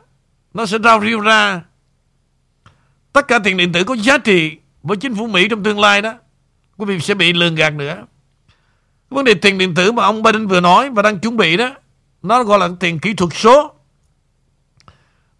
Nó 0.53 0.65
sẽ 0.65 0.77
rao 0.83 0.99
riêu 0.99 1.19
ra. 1.19 1.61
Tất 3.13 3.27
cả 3.27 3.39
tiền 3.39 3.57
điện 3.57 3.71
tử 3.71 3.83
có 3.83 3.95
giá 3.95 4.17
trị 4.17 4.57
Với 4.83 4.97
chính 4.97 5.15
phủ 5.15 5.27
Mỹ 5.27 5.47
trong 5.49 5.63
tương 5.63 5.79
lai 5.79 6.01
đó, 6.01 6.13
Quý 6.77 6.85
vị 6.85 6.99
sẽ 6.99 7.13
bị 7.13 7.33
lường 7.33 7.55
gạt 7.55 7.73
nữa. 7.73 8.05
Vấn 9.09 9.25
đề 9.25 9.33
tiền 9.33 9.57
điện 9.57 9.75
tử 9.75 9.91
mà 9.91 10.03
ông 10.03 10.23
Biden 10.23 10.47
vừa 10.47 10.61
nói 10.61 10.89
Và 10.89 11.01
đang 11.01 11.19
chuẩn 11.19 11.37
bị 11.37 11.57
đó, 11.57 11.69
Nó 12.21 12.43
gọi 12.43 12.59
là 12.59 12.69
tiền 12.79 12.99
kỹ 12.99 13.13
thuật 13.13 13.33
số. 13.33 13.73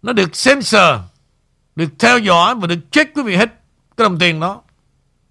Nó 0.02 0.12
được 0.12 0.36
sensor 0.36 1.00
Được 1.76 1.88
theo 1.98 2.18
dõi 2.18 2.54
và 2.54 2.66
được 2.66 2.78
check 2.90 3.14
quý 3.14 3.22
vị 3.22 3.36
hết 3.36 3.48
Cái 3.96 4.04
đồng 4.04 4.18
tiền 4.18 4.40
đó. 4.40 4.62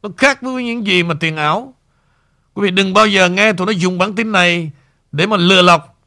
Nó 0.04 0.10
khác 0.18 0.42
với 0.42 0.64
những 0.64 0.88
gì 0.88 1.04
mà 1.04 1.16
tiền 1.20 1.36
ảo. 1.36 1.74
Quý 2.58 2.64
vị 2.64 2.72
đừng 2.72 2.94
bao 2.94 3.08
giờ 3.08 3.30
nghe 3.30 3.54
tụi 3.54 3.68
nó 3.68 3.72
dùng 3.72 3.98
bản 3.98 4.16
tin 4.16 4.32
này 4.32 4.72
để 5.12 5.26
mà 5.26 5.38
lừa 5.38 5.62
lọc. 5.62 5.98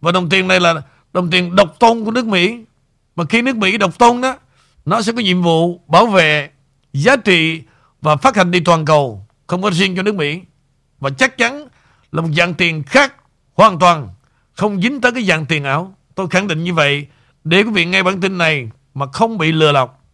Và 0.00 0.12
đồng 0.12 0.28
tiền 0.28 0.48
này 0.48 0.60
là 0.60 0.82
đồng 1.12 1.30
tiền 1.30 1.56
độc 1.56 1.78
tôn 1.78 2.04
của 2.04 2.10
nước 2.10 2.26
Mỹ. 2.26 2.64
Mà 3.16 3.24
khi 3.24 3.42
nước 3.42 3.56
Mỹ 3.56 3.78
độc 3.78 3.98
tôn 3.98 4.20
đó, 4.20 4.36
nó 4.84 5.02
sẽ 5.02 5.12
có 5.12 5.20
nhiệm 5.20 5.42
vụ 5.42 5.80
bảo 5.86 6.06
vệ 6.06 6.50
giá 6.92 7.16
trị 7.16 7.62
và 8.00 8.16
phát 8.16 8.36
hành 8.36 8.50
đi 8.50 8.60
toàn 8.60 8.84
cầu. 8.84 9.26
Không 9.46 9.62
có 9.62 9.70
riêng 9.70 9.96
cho 9.96 10.02
nước 10.02 10.14
Mỹ. 10.14 10.40
Và 11.00 11.10
chắc 11.10 11.38
chắn 11.38 11.68
là 12.12 12.22
một 12.22 12.28
dạng 12.36 12.54
tiền 12.54 12.82
khác 12.82 13.14
hoàn 13.54 13.78
toàn 13.78 14.08
không 14.52 14.82
dính 14.82 15.00
tới 15.00 15.12
cái 15.12 15.24
dạng 15.24 15.46
tiền 15.46 15.64
ảo. 15.64 15.94
Tôi 16.14 16.28
khẳng 16.28 16.48
định 16.48 16.64
như 16.64 16.74
vậy 16.74 17.06
để 17.44 17.62
quý 17.62 17.70
vị 17.70 17.84
nghe 17.84 18.02
bản 18.02 18.20
tin 18.20 18.38
này 18.38 18.70
mà 18.94 19.06
không 19.06 19.38
bị 19.38 19.52
lừa 19.52 19.72
lọc. 19.72 20.04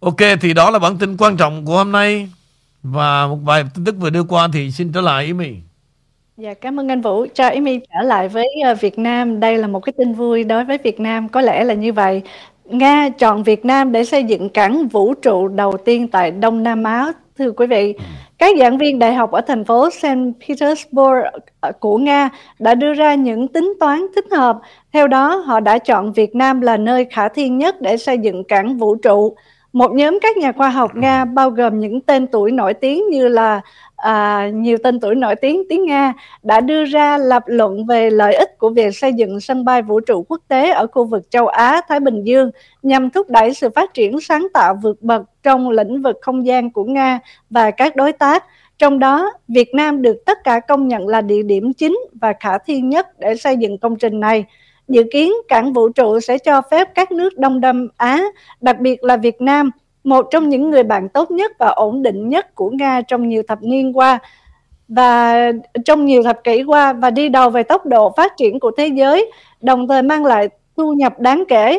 Ok 0.00 0.20
thì 0.40 0.54
đó 0.54 0.70
là 0.70 0.78
bản 0.78 0.98
tin 0.98 1.16
quan 1.16 1.36
trọng 1.36 1.64
của 1.64 1.76
hôm 1.76 1.92
nay. 1.92 2.28
Và 2.84 3.26
một 3.26 3.38
vài 3.44 3.64
tin 3.74 3.84
tức 3.84 3.94
vừa 4.00 4.10
đưa 4.10 4.24
qua 4.24 4.48
thì 4.52 4.70
xin 4.70 4.92
trở 4.92 5.00
lại 5.00 5.24
ý 5.24 5.32
mình. 5.32 5.62
Dạ, 6.36 6.54
cảm 6.54 6.80
ơn 6.80 6.88
anh 6.88 7.00
Vũ. 7.00 7.26
Cho 7.34 7.48
Amy 7.48 7.78
trở 7.78 8.02
lại 8.02 8.28
với 8.28 8.48
uh, 8.72 8.80
Việt 8.80 8.98
Nam. 8.98 9.40
Đây 9.40 9.58
là 9.58 9.66
một 9.66 9.80
cái 9.80 9.92
tin 9.98 10.12
vui 10.12 10.44
đối 10.44 10.64
với 10.64 10.78
Việt 10.78 11.00
Nam. 11.00 11.28
Có 11.28 11.40
lẽ 11.40 11.64
là 11.64 11.74
như 11.74 11.92
vậy. 11.92 12.22
Nga 12.64 13.08
chọn 13.18 13.42
Việt 13.42 13.64
Nam 13.64 13.92
để 13.92 14.04
xây 14.04 14.24
dựng 14.24 14.48
cảng 14.48 14.88
vũ 14.88 15.14
trụ 15.14 15.48
đầu 15.48 15.76
tiên 15.84 16.08
tại 16.08 16.30
Đông 16.30 16.62
Nam 16.62 16.84
Á. 16.84 17.12
Thưa 17.38 17.50
quý 17.50 17.66
vị, 17.66 17.94
các 18.38 18.56
giảng 18.58 18.78
viên 18.78 18.98
đại 18.98 19.14
học 19.14 19.30
ở 19.30 19.40
thành 19.40 19.64
phố 19.64 19.90
St. 19.90 20.06
Petersburg 20.48 21.24
ờ, 21.60 21.72
của 21.80 21.98
Nga 21.98 22.30
đã 22.58 22.74
đưa 22.74 22.94
ra 22.94 23.14
những 23.14 23.48
tính 23.48 23.74
toán 23.80 24.06
thích 24.14 24.26
hợp. 24.30 24.58
Theo 24.92 25.08
đó, 25.08 25.36
họ 25.36 25.60
đã 25.60 25.78
chọn 25.78 26.12
Việt 26.12 26.34
Nam 26.34 26.60
là 26.60 26.76
nơi 26.76 27.06
khả 27.10 27.28
thi 27.28 27.48
nhất 27.48 27.80
để 27.80 27.96
xây 27.96 28.18
dựng 28.18 28.44
cảng 28.44 28.78
vũ 28.78 28.94
trụ. 28.94 29.36
Một 29.74 29.92
nhóm 29.92 30.18
các 30.22 30.36
nhà 30.36 30.52
khoa 30.52 30.68
học 30.68 30.96
Nga 30.96 31.24
bao 31.24 31.50
gồm 31.50 31.80
những 31.80 32.00
tên 32.00 32.26
tuổi 32.26 32.52
nổi 32.52 32.74
tiếng 32.74 33.08
như 33.10 33.28
là 33.28 33.60
à, 33.96 34.48
nhiều 34.54 34.78
tên 34.82 35.00
tuổi 35.00 35.14
nổi 35.14 35.34
tiếng 35.36 35.62
tiếng 35.68 35.84
Nga 35.84 36.12
đã 36.42 36.60
đưa 36.60 36.84
ra 36.84 37.18
lập 37.18 37.42
luận 37.46 37.86
về 37.86 38.10
lợi 38.10 38.34
ích 38.34 38.58
của 38.58 38.70
việc 38.70 38.96
xây 38.96 39.12
dựng 39.12 39.40
sân 39.40 39.64
bay 39.64 39.82
vũ 39.82 40.00
trụ 40.00 40.24
quốc 40.28 40.40
tế 40.48 40.70
ở 40.70 40.86
khu 40.86 41.04
vực 41.04 41.30
châu 41.30 41.46
Á 41.46 41.80
Thái 41.88 42.00
Bình 42.00 42.24
Dương 42.24 42.50
nhằm 42.82 43.10
thúc 43.10 43.30
đẩy 43.30 43.54
sự 43.54 43.70
phát 43.70 43.94
triển 43.94 44.20
sáng 44.20 44.46
tạo 44.54 44.74
vượt 44.82 45.02
bậc 45.02 45.22
trong 45.42 45.70
lĩnh 45.70 46.02
vực 46.02 46.18
không 46.22 46.46
gian 46.46 46.70
của 46.70 46.84
Nga 46.84 47.20
và 47.50 47.70
các 47.70 47.96
đối 47.96 48.12
tác. 48.12 48.44
Trong 48.78 48.98
đó, 48.98 49.30
Việt 49.48 49.74
Nam 49.74 50.02
được 50.02 50.16
tất 50.26 50.44
cả 50.44 50.60
công 50.60 50.88
nhận 50.88 51.08
là 51.08 51.20
địa 51.20 51.42
điểm 51.42 51.72
chính 51.72 51.98
và 52.20 52.32
khả 52.40 52.58
thi 52.58 52.80
nhất 52.80 53.18
để 53.18 53.34
xây 53.36 53.56
dựng 53.56 53.78
công 53.78 53.96
trình 53.96 54.20
này. 54.20 54.44
Dự 54.88 55.02
kiến 55.12 55.32
cảng 55.48 55.72
vũ 55.72 55.88
trụ 55.88 56.20
sẽ 56.20 56.38
cho 56.38 56.62
phép 56.70 56.88
các 56.94 57.12
nước 57.12 57.38
Đông 57.38 57.60
Nam 57.60 57.88
Á, 57.96 58.22
đặc 58.60 58.80
biệt 58.80 59.04
là 59.04 59.16
Việt 59.16 59.40
Nam, 59.40 59.70
một 60.04 60.26
trong 60.30 60.48
những 60.48 60.70
người 60.70 60.82
bạn 60.82 61.08
tốt 61.08 61.30
nhất 61.30 61.52
và 61.58 61.68
ổn 61.68 62.02
định 62.02 62.28
nhất 62.28 62.54
của 62.54 62.70
Nga 62.70 63.00
trong 63.00 63.28
nhiều 63.28 63.42
thập 63.48 63.62
niên 63.62 63.92
qua 63.92 64.18
và 64.88 65.34
trong 65.84 66.04
nhiều 66.04 66.22
thập 66.22 66.44
kỷ 66.44 66.62
qua 66.62 66.92
và 66.92 67.10
đi 67.10 67.28
đầu 67.28 67.50
về 67.50 67.62
tốc 67.62 67.86
độ 67.86 68.12
phát 68.16 68.36
triển 68.36 68.60
của 68.60 68.70
thế 68.76 68.86
giới, 68.86 69.30
đồng 69.60 69.88
thời 69.88 70.02
mang 70.02 70.24
lại 70.24 70.48
thu 70.76 70.92
nhập 70.92 71.20
đáng 71.20 71.44
kể. 71.48 71.78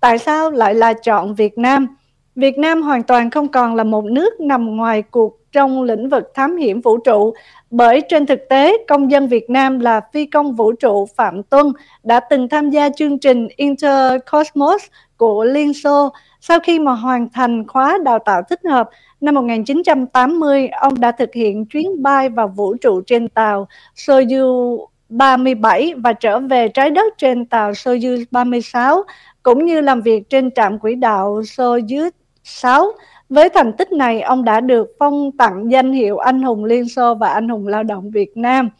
Tại 0.00 0.18
sao 0.18 0.50
lại 0.50 0.74
là 0.74 0.92
chọn 0.92 1.34
Việt 1.34 1.58
Nam? 1.58 1.96
Việt 2.36 2.58
Nam 2.58 2.82
hoàn 2.82 3.02
toàn 3.02 3.30
không 3.30 3.48
còn 3.48 3.74
là 3.74 3.84
một 3.84 4.04
nước 4.04 4.40
nằm 4.40 4.76
ngoài 4.76 5.02
cuộc 5.02 5.38
trong 5.52 5.82
lĩnh 5.82 6.08
vực 6.08 6.34
thám 6.34 6.56
hiểm 6.56 6.80
vũ 6.80 6.96
trụ, 6.96 7.34
bởi 7.70 8.02
trên 8.08 8.26
thực 8.26 8.38
tế, 8.50 8.76
công 8.88 9.10
dân 9.10 9.28
Việt 9.28 9.50
Nam 9.50 9.78
là 9.78 10.00
phi 10.12 10.26
công 10.26 10.52
vũ 10.52 10.72
trụ 10.72 11.06
Phạm 11.16 11.42
Tuân 11.42 11.66
đã 12.02 12.20
từng 12.20 12.48
tham 12.48 12.70
gia 12.70 12.88
chương 12.88 13.18
trình 13.18 13.48
Intercosmos 13.56 14.82
của 15.16 15.44
Liên 15.44 15.74
Xô. 15.74 16.12
Sau 16.40 16.58
khi 16.60 16.78
mà 16.78 16.92
hoàn 16.92 17.28
thành 17.28 17.66
khóa 17.66 17.98
đào 18.04 18.18
tạo 18.18 18.42
thích 18.50 18.60
hợp, 18.64 18.90
năm 19.20 19.34
1980, 19.34 20.68
ông 20.68 21.00
đã 21.00 21.12
thực 21.12 21.34
hiện 21.34 21.66
chuyến 21.66 22.02
bay 22.02 22.28
vào 22.28 22.48
vũ 22.48 22.76
trụ 22.76 23.00
trên 23.00 23.28
tàu 23.28 23.68
Soyuz 23.96 24.86
37 25.08 25.94
và 25.96 26.12
trở 26.12 26.38
về 26.38 26.68
trái 26.68 26.90
đất 26.90 27.14
trên 27.18 27.46
tàu 27.46 27.70
Soyuz 27.70 28.24
36, 28.30 29.02
cũng 29.42 29.64
như 29.64 29.80
làm 29.80 30.00
việc 30.00 30.30
trên 30.30 30.50
trạm 30.50 30.78
quỹ 30.78 30.94
đạo 30.94 31.40
Soyuz 31.40 32.10
6. 32.46 32.92
Với 33.28 33.48
thành 33.48 33.72
tích 33.72 33.92
này, 33.92 34.20
ông 34.20 34.44
đã 34.44 34.60
được 34.60 34.88
phong 34.98 35.30
tặng 35.38 35.70
danh 35.70 35.92
hiệu 35.92 36.18
Anh 36.18 36.42
hùng 36.42 36.64
Liên 36.64 36.88
Xô 36.88 37.14
và 37.14 37.28
Anh 37.28 37.48
hùng 37.48 37.66
Lao 37.66 37.82
động 37.82 38.10
Việt 38.10 38.36
Nam. 38.36 38.70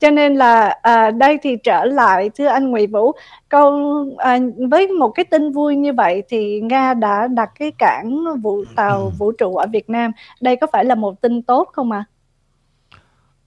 Cho 0.00 0.10
nên 0.10 0.34
là 0.34 0.78
à, 0.82 1.10
đây 1.10 1.38
thì 1.42 1.56
trở 1.64 1.84
lại 1.84 2.30
thưa 2.34 2.46
anh 2.46 2.70
Nguyễn 2.70 2.92
Vũ 2.92 3.12
câu 3.48 3.90
à, 4.18 4.38
với 4.70 4.88
một 4.88 5.08
cái 5.08 5.24
tin 5.24 5.52
vui 5.52 5.76
như 5.76 5.92
vậy 5.92 6.22
thì 6.28 6.60
Nga 6.60 6.94
đã 6.94 7.26
đặt 7.26 7.50
cái 7.58 7.72
cảng 7.78 8.24
vũ 8.42 8.64
tàu 8.76 9.12
vũ 9.18 9.32
trụ 9.32 9.56
ở 9.56 9.66
Việt 9.72 9.90
Nam 9.90 10.10
đây 10.40 10.56
có 10.56 10.66
phải 10.72 10.84
là 10.84 10.94
một 10.94 11.20
tin 11.20 11.42
tốt 11.42 11.68
không 11.72 11.92
ạ? 11.92 12.04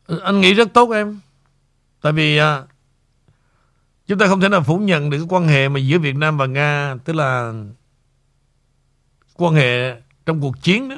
À? 0.08 0.16
Anh 0.24 0.42
nghĩ 0.42 0.54
rất 0.54 0.74
tốt 0.74 0.92
em 0.92 1.20
tại 2.02 2.12
vì 2.12 2.38
à, 2.38 2.62
chúng 4.08 4.20
ta 4.20 4.28
không 4.28 4.42
thể 4.42 4.50
nào 4.50 4.62
phủ 4.62 4.78
nhận 4.78 5.10
được 5.10 5.18
cái 5.18 5.28
quan 5.30 5.48
hệ 5.48 5.70
mà 5.70 5.80
giữa 5.80 5.98
Việt 6.00 6.16
Nam 6.16 6.38
và 6.38 6.46
Nga 6.46 6.96
tức 7.06 7.16
là 7.16 7.54
quan 9.42 9.54
hệ 9.54 10.02
trong 10.26 10.42
cuộc 10.42 10.62
chiến 10.62 10.90
đó 10.90 10.96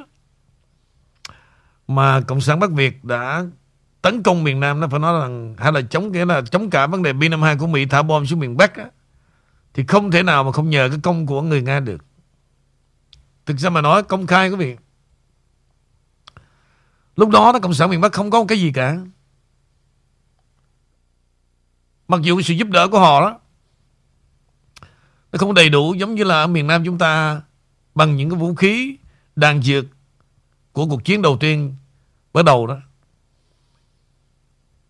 mà 1.87 2.21
cộng 2.21 2.41
sản 2.41 2.59
Bắc 2.59 2.71
Việt 2.71 3.05
đã 3.05 3.45
tấn 4.01 4.23
công 4.23 4.43
miền 4.43 4.59
Nam 4.59 4.79
nó 4.79 4.87
phải 4.87 4.99
nói 4.99 5.21
rằng 5.21 5.55
hay 5.57 5.71
là 5.71 5.81
chống 5.81 6.13
cái 6.13 6.25
là 6.25 6.41
chống 6.51 6.69
cả 6.69 6.87
vấn 6.87 7.03
đề 7.03 7.13
B52 7.13 7.57
của 7.57 7.67
Mỹ 7.67 7.85
thả 7.85 8.01
bom 8.01 8.25
xuống 8.25 8.39
miền 8.39 8.57
Bắc 8.57 8.75
á, 8.75 8.85
thì 9.73 9.85
không 9.87 10.11
thể 10.11 10.23
nào 10.23 10.43
mà 10.43 10.51
không 10.51 10.69
nhờ 10.69 10.89
cái 10.89 10.99
công 11.03 11.25
của 11.25 11.41
người 11.41 11.61
Nga 11.61 11.79
được. 11.79 12.05
Thực 13.45 13.57
ra 13.57 13.69
mà 13.69 13.81
nói 13.81 14.03
công 14.03 14.27
khai 14.27 14.49
quý 14.49 14.55
vị. 14.55 14.77
Lúc 17.15 17.29
đó 17.29 17.51
đó 17.53 17.59
cộng 17.59 17.73
sản 17.73 17.89
miền 17.89 18.01
Bắc 18.01 18.13
không 18.13 18.29
có 18.29 18.45
cái 18.47 18.59
gì 18.59 18.71
cả. 18.73 18.97
Mặc 22.07 22.21
dù 22.21 22.35
cái 22.35 22.43
sự 22.43 22.53
giúp 22.53 22.67
đỡ 22.67 22.87
của 22.87 22.99
họ 22.99 23.21
đó 23.21 23.39
nó 25.31 25.37
không 25.37 25.53
đầy 25.53 25.69
đủ 25.69 25.93
giống 25.93 26.15
như 26.15 26.23
là 26.23 26.41
ở 26.41 26.47
miền 26.47 26.67
Nam 26.67 26.85
chúng 26.85 26.97
ta 26.97 27.41
bằng 27.95 28.15
những 28.15 28.29
cái 28.29 28.39
vũ 28.39 28.55
khí 28.55 28.97
đạn 29.35 29.61
dược 29.61 29.85
của 30.71 30.85
cuộc 30.85 31.05
chiến 31.05 31.21
đầu 31.21 31.37
tiên 31.37 31.75
bắt 32.33 32.45
đầu 32.45 32.67
đó. 32.67 32.77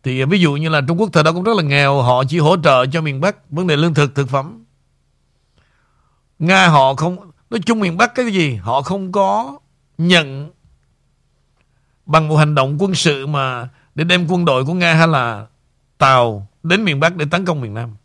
Thì 0.04 0.22
à, 0.22 0.26
ví 0.26 0.40
dụ 0.40 0.54
như 0.54 0.70
là 0.70 0.82
Trung 0.88 1.00
Quốc 1.00 1.10
thời 1.14 1.24
đó 1.24 1.32
cũng 1.32 1.44
rất 1.44 1.58
là 1.58 1.64
nghèo 1.64 2.02
Họ 2.02 2.24
chỉ 2.24 2.40
hỗ 2.40 2.58
trợ 2.64 2.86
cho 2.86 3.02
miền 3.02 3.22
Bắc 3.22 3.52
Vấn 3.52 3.68
đề 3.68 3.76
lương 3.76 3.94
thực, 3.94 4.16
thực 4.16 4.30
phẩm. 4.30 4.64
Nga 6.40 6.68
họ 6.68 6.94
không 6.94 7.32
Nói 7.50 7.60
chung 7.66 7.80
miền 7.80 7.98
Bắc 7.98 8.16
cái 8.16 8.32
gì 8.32 8.56
Họ 8.56 8.82
không 8.82 9.12
có 9.12 9.60
nhận 9.98 10.52
Bằng 12.06 12.28
một 12.28 12.36
hành 12.36 12.56
động 12.56 12.78
quân 12.80 12.96
sự 12.96 13.28
mà 13.28 13.70
Để 13.96 14.04
đem 14.04 14.28
quân 14.28 14.46
đội 14.46 14.66
của 14.66 14.74
Nga 14.74 14.94
hay 14.94 15.08
là 15.08 15.48
Tàu 15.98 16.48
đến 16.64 16.84
miền 16.84 17.00
Bắc 17.00 17.16
để 17.16 17.26
tấn 17.32 17.46
công 17.46 17.62
miền 17.62 17.74
Nam. 17.74 17.96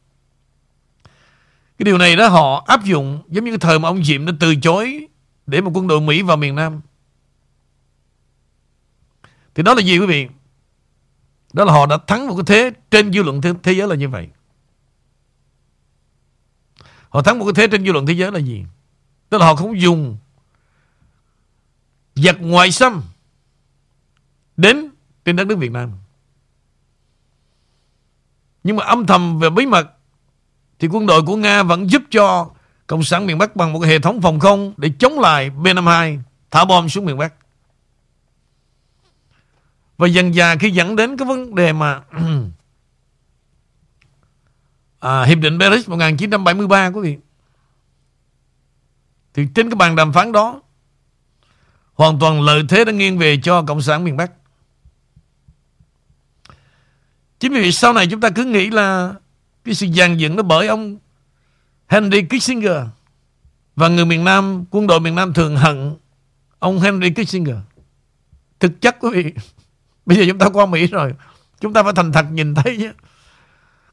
Cái 1.79 1.85
điều 1.85 1.99
này 1.99 2.17
đó 2.17 2.29
họ 2.29 2.65
áp 2.67 2.85
dụng 2.85 3.23
Giống 3.29 3.45
như 3.45 3.51
cái 3.51 3.59
thời 3.59 3.79
mà 3.79 3.89
ông 3.89 4.05
Diệm 4.05 4.27
đã 4.27 4.33
từ 4.41 4.57
chối 4.57 5.07
Để 5.47 5.61
một 5.61 5.71
quân 5.75 5.87
đội 5.87 6.01
Mỹ 6.01 6.23
vào 6.23 6.37
miền 6.37 6.55
Nam 6.55 6.81
Thì 9.55 9.63
đó 9.63 9.75
là 9.75 9.83
gì 9.83 9.99
quý 9.99 10.07
vị 10.07 10.29
đó 11.57 11.65
là 11.65 11.73
họ 11.73 11.87
đã 11.87 11.99
thắng 12.07 12.27
một 12.27 12.35
cái 12.37 12.45
thế 12.47 12.71
trên 12.91 13.13
dư 13.13 13.23
luận 13.23 13.41
thế, 13.41 13.53
thế 13.63 13.73
giới 13.73 13.89
là 13.89 13.95
như 13.95 14.09
vậy. 14.09 14.29
Họ 17.09 17.23
thắng 17.23 17.39
một 17.39 17.45
cái 17.45 17.55
thế 17.55 17.67
trên 17.71 17.87
dư 17.87 17.93
luận 17.93 18.07
thế 18.07 18.13
giới 18.13 18.33
là 18.33 18.39
gì? 18.39 18.65
Tức 19.29 19.39
là 19.39 19.47
họ 19.47 19.57
không 19.57 19.81
dùng 19.81 20.17
giặc 22.15 22.37
ngoại 22.41 22.73
xâm 22.73 23.03
đến 24.57 24.91
trên 25.25 25.37
đất 25.37 25.47
nước 25.47 25.59
Việt 25.59 25.73
Nam. 25.73 25.93
Nhưng 28.65 28.77
mà 28.77 28.85
âm 28.85 29.07
thầm 29.07 29.39
về 29.39 29.51
bí 29.51 29.67
mật 29.67 29.96
thì 30.79 30.89
quân 30.89 31.07
đội 31.07 31.23
của 31.23 31.37
Nga 31.37 31.63
vẫn 31.63 31.91
giúp 31.91 32.03
cho 32.11 32.51
Cộng 32.87 33.03
sản 33.03 33.27
miền 33.27 33.39
Bắc 33.39 33.57
bằng 33.57 33.73
một 33.73 33.85
hệ 33.85 33.99
thống 33.99 34.21
phòng 34.21 34.41
không 34.41 34.75
để 34.77 34.91
chống 34.99 35.21
lại 35.21 35.51
B-52 35.51 36.19
thả 36.51 36.65
bom 36.65 36.89
xuống 36.89 37.05
miền 37.05 37.19
Bắc. 37.19 37.35
Và 39.99 40.07
dần 40.07 40.35
dà 40.35 40.57
khi 40.57 40.71
dẫn 40.71 40.97
đến 40.97 41.17
cái 41.17 41.29
vấn 41.29 41.55
đề 41.55 41.73
mà 41.73 42.01
à, 44.99 45.25
Hiệp 45.25 45.39
định 45.39 45.59
Paris 45.59 45.89
1973 45.89 46.91
quý 46.91 47.01
vị 47.01 47.19
Thì 49.35 49.47
trên 49.55 49.71
cái 49.71 49.77
bàn 49.77 49.97
đàm 49.97 50.13
phán 50.13 50.33
đó 50.33 50.63
Hoàn 51.95 52.19
toàn 52.19 52.43
lợi 52.43 52.63
thế 52.69 52.85
đã 52.85 52.93
nghiêng 52.93 53.19
về 53.19 53.37
cho 53.43 53.63
Cộng 53.63 53.83
sản 53.83 54.05
miền 54.05 54.17
Bắc 54.17 54.31
Chính 57.41 57.53
vì 57.53 57.73
sau 57.73 57.93
này 57.93 58.07
chúng 58.11 58.21
ta 58.21 58.31
cứ 58.31 58.45
nghĩ 58.45 58.71
là 58.71 59.15
cái 59.67 59.75
sự 59.75 59.87
dàn 59.97 60.17
dựng 60.17 60.37
nó 60.37 60.43
bởi 60.43 60.67
ông 60.67 60.97
Henry 61.89 62.23
Kissinger 62.23 62.83
Và 63.77 63.89
người 63.89 64.05
miền 64.05 64.25
Nam, 64.25 64.65
Quân 64.71 64.87
đội 64.87 65.01
miền 65.01 65.15
Nam 65.15 65.33
thường 65.33 65.57
hận 65.57 65.97
Ông 66.59 66.81
Henry 66.81 67.11
Kissinger. 67.11 67.57
Thực 68.61 68.81
chất 68.81 68.97
quý 69.01 69.11
vị, 69.13 69.33
Bây 70.07 70.19
giờ 70.19 70.25
chúng 70.29 70.39
ta 70.39 70.49
qua 70.49 70.67
Mỹ 70.67 70.87
rồi, 70.87 71.15
Chúng 71.61 71.73
ta 71.73 71.83
phải 71.83 71.93
thành 71.97 72.13
thật 72.13 72.27
nhìn 72.33 72.55
thấy 72.55 72.77
chứ 72.81 72.91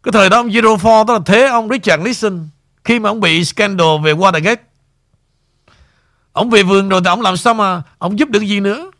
Cái 0.03 0.11
thời 0.11 0.29
đó 0.29 0.37
ông 0.37 0.49
Zero 0.49 0.77
Four 0.77 1.05
Đó 1.05 1.13
là 1.13 1.19
thế 1.25 1.47
ông 1.47 1.69
Richard 1.69 2.03
Nixon, 2.03 2.47
Khi 2.83 2.99
mà 2.99 3.09
ông 3.09 3.19
bị 3.19 3.45
scandal 3.45 3.87
về 4.03 4.13
Watergate, 4.13 4.57
Ông 6.31 6.49
về 6.49 6.63
vườn 6.63 6.89
rồi 6.89 7.01
Thì 7.03 7.09
ông 7.09 7.21
làm 7.21 7.37
sao 7.37 7.53
mà 7.53 7.81
Ông 7.97 8.19
giúp 8.19 8.29
được 8.29 8.41
gì 8.41 8.59
nữa? 8.59 8.91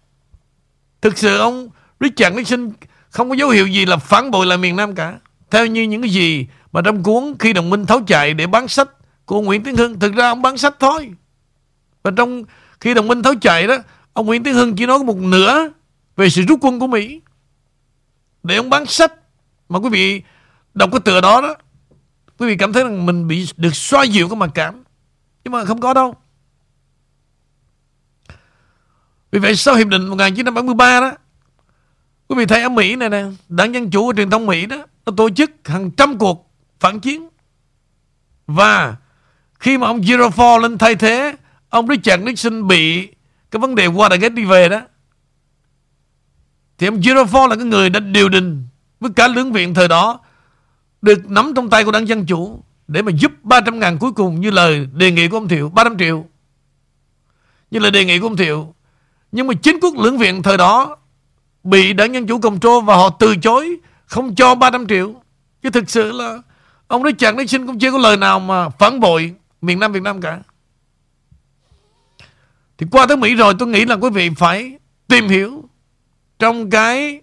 Thực 1.02 1.18
sự 1.18 1.38
ông 1.38 1.70
Richard 2.00 2.36
Nixon 2.36 2.72
Không 3.10 3.30
có 3.30 3.36
dấu 3.36 3.50
hiệu 3.50 3.68
gì 3.68 3.86
là 3.86 3.98
phản 3.98 4.32
bội 4.32 4.46
lại 4.46 4.58
miền 4.58 4.76
Nam 4.76 4.96
cả. 4.96 5.20
Theo 5.54 5.66
như 5.66 5.82
những 5.82 6.02
cái 6.02 6.12
gì 6.12 6.48
mà 6.74 6.82
trong 6.82 7.04
cuốn 7.04 7.36
Khi 7.40 7.54
đồng 7.54 7.70
minh 7.70 7.86
tháo 7.86 8.02
chạy 8.08 8.34
để 8.34 8.48
bán 8.48 8.68
sách, 8.68 8.90
Của 9.26 9.42
Nguyễn 9.42 9.64
Tiến 9.64 9.78
Hưng, 9.78 10.00
Thực 10.00 10.14
ra 10.14 10.30
ông 10.30 10.42
bán 10.42 10.58
sách 10.58 10.76
thôi. 10.80 11.12
Và 12.04 12.12
trong 12.18 12.44
khi 12.80 12.94
đồng 12.94 13.08
minh 13.08 13.24
tháo 13.24 13.34
chạy 13.42 13.68
đó, 13.68 13.78
Ông 14.14 14.26
Nguyễn 14.26 14.44
Tiến 14.44 14.54
Hưng 14.54 14.76
chỉ 14.76 14.86
nói 14.86 15.00
một 15.00 15.18
nửa 15.18 15.70
về 16.16 16.30
sự 16.30 16.42
rút 16.42 16.60
quân 16.62 16.80
của 16.80 16.88
Mỹ. 16.88 17.22
Để 18.44 18.56
ông 18.56 18.70
bán 18.70 18.86
sách, 18.86 19.14
mà 19.70 19.80
quý 19.80 19.90
vị 19.90 20.22
đọc 20.74 20.90
cái 20.92 21.00
tựa 21.00 21.22
đó 21.22 21.42
đó, 21.42 21.56
quý 22.38 22.48
vị 22.48 22.56
cảm 22.58 22.74
thấy 22.74 22.84
rằng 22.84 23.06
mình 23.06 23.28
bị 23.28 23.48
được 23.58 23.76
xoa 23.76 24.04
dịu 24.04 24.30
cái 24.30 24.36
mặt 24.36 24.50
cảm. 24.54 24.84
Nhưng 25.44 25.52
mà 25.52 25.66
không 25.66 25.80
có 25.80 25.94
đâu. 25.94 26.16
Vì 29.32 29.40
vậy 29.40 29.56
sau 29.56 29.76
hiệp 29.76 29.88
định 29.88 30.08
1973 30.08 31.00
đó, 31.00 31.12
quý 32.28 32.36
vị 32.36 32.46
thấy 32.46 32.62
ở 32.62 32.70
Mỹ 32.70 32.96
này 32.96 33.10
nè, 33.10 33.26
đảng 33.50 33.74
Dân 33.74 33.90
Chủ 33.90 34.06
của 34.06 34.14
truyền 34.14 34.30
thông 34.30 34.46
Mỹ 34.46 34.66
đó, 34.66 34.78
nó 35.06 35.14
tổ 35.18 35.30
chức 35.30 35.52
hàng 35.66 35.92
trăm 35.92 36.18
cuộc 36.18 36.53
phản 36.84 37.00
chiến. 37.00 37.28
Và 38.48 38.96
Khi 39.60 39.78
mà 39.78 39.88
ông 39.88 40.02
Gerald 40.02 40.62
lên 40.62 40.78
thay 40.78 40.96
thế, 40.96 41.36
Ông 41.70 41.88
Richard 41.88 42.24
Nixon 42.24 42.68
bị 42.68 43.08
Cái 43.52 43.60
vấn 43.60 43.76
đề 43.76 43.88
Watergate 43.88 44.34
đi 44.34 44.46
về 44.46 44.70
đó, 44.70 44.82
Thì 46.78 46.88
ông 46.88 47.02
Gerald 47.04 47.36
là 47.50 47.56
cái 47.56 47.66
người 47.66 47.90
đã 47.90 48.00
điều 48.00 48.30
đình 48.30 48.68
Với 49.00 49.12
cả 49.16 49.28
lưỡng 49.28 49.52
viện 49.52 49.74
thời 49.74 49.88
đó, 49.88 50.20
Được 51.02 51.30
nắm 51.30 51.54
trong 51.56 51.70
tay 51.70 51.84
của 51.84 51.92
đảng 51.92 52.08
Dân 52.08 52.26
Chủ 52.26 52.64
Để 52.88 53.02
mà 53.02 53.12
giúp 53.12 53.32
300 53.44 53.80
ngàn 53.80 53.98
cuối 53.98 54.12
cùng 54.12 54.42
Như 54.42 54.52
lời 54.52 54.88
đề 54.94 55.12
nghị 55.12 55.28
của 55.28 55.38
ông 55.38 55.48
Thiệu 55.48 55.70
300 55.70 55.98
triệu. 55.98 56.26
Như 57.72 57.80
lời 57.80 57.92
đề 57.92 58.06
nghị 58.06 58.20
của 58.20 58.28
ông 58.28 58.38
Thiệu. 58.38 58.76
Nhưng 59.32 59.48
mà 59.48 59.54
chính 59.54 59.80
quốc 59.82 59.94
lưỡng 59.98 60.18
viện 60.18 60.44
thời 60.44 60.58
đó 60.58 60.98
Bị 61.64 61.94
đảng 61.94 62.14
Dân 62.14 62.28
Chủ 62.28 62.40
cầm 62.40 62.60
trô 62.60 62.82
Và 62.82 62.96
họ 62.96 63.10
từ 63.10 63.36
chối, 63.36 63.76
Không 64.06 64.36
cho 64.36 64.56
300 64.56 64.88
triệu. 64.88 65.14
Chứ 65.62 65.70
thực 65.70 65.90
sự 65.90 66.12
là 66.12 66.38
Ông 66.88 67.04
Richard 67.04 67.38
Nixon 67.38 67.68
cũng 67.68 67.80
chưa 67.80 67.92
có 67.92 67.98
lời 67.98 68.18
nào 68.18 68.40
mà 68.40 68.70
phản 68.70 69.00
bội 69.00 69.36
miền 69.62 69.80
Nam 69.80 69.92
Việt 69.92 70.04
Nam 70.04 70.22
cả. 70.22 70.40
Thì 72.78 72.86
qua 72.92 73.06
tới 73.06 73.18
Mỹ 73.18 73.36
rồi 73.36 73.54
tôi 73.60 73.68
nghĩ 73.68 73.86
là 73.86 73.96
quý 73.96 74.10
vị 74.10 74.30
phải 74.38 74.78
tìm 75.08 75.28
hiểu 75.28 75.64
trong 76.40 76.70
cái 76.70 77.22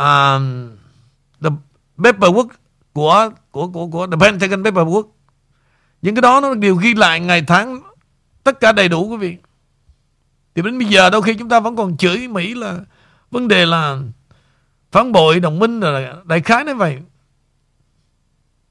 uh, 0.00 0.40
the 1.40 1.50
paperwork 1.98 2.48
của 2.92 3.30
của 3.50 3.68
của 3.68 3.86
của 3.86 4.06
the 4.06 4.16
Pentagon 4.20 4.62
paperwork. 4.62 5.08
Những 6.02 6.14
cái 6.14 6.22
đó 6.22 6.40
nó 6.40 6.54
đều 6.54 6.74
ghi 6.74 6.94
lại 6.94 7.20
ngày 7.20 7.42
tháng 7.46 7.80
tất 8.44 8.60
cả 8.60 8.72
đầy 8.72 8.88
đủ 8.88 9.08
quý 9.08 9.16
vị. 9.16 9.36
Thì 10.54 10.62
đến 10.62 10.78
bây 10.78 10.88
giờ 10.88 11.10
đôi 11.10 11.22
khi 11.22 11.34
chúng 11.34 11.48
ta 11.48 11.60
vẫn 11.60 11.76
còn 11.76 11.96
chửi 11.96 12.28
Mỹ 12.28 12.54
là 12.54 12.78
vấn 13.30 13.48
đề 13.48 13.66
là 13.66 13.98
phản 14.92 15.12
bội 15.12 15.40
đồng 15.40 15.58
minh 15.58 15.80
là 15.80 16.14
đại 16.24 16.40
khái 16.40 16.64
như 16.64 16.74
vậy. 16.74 16.98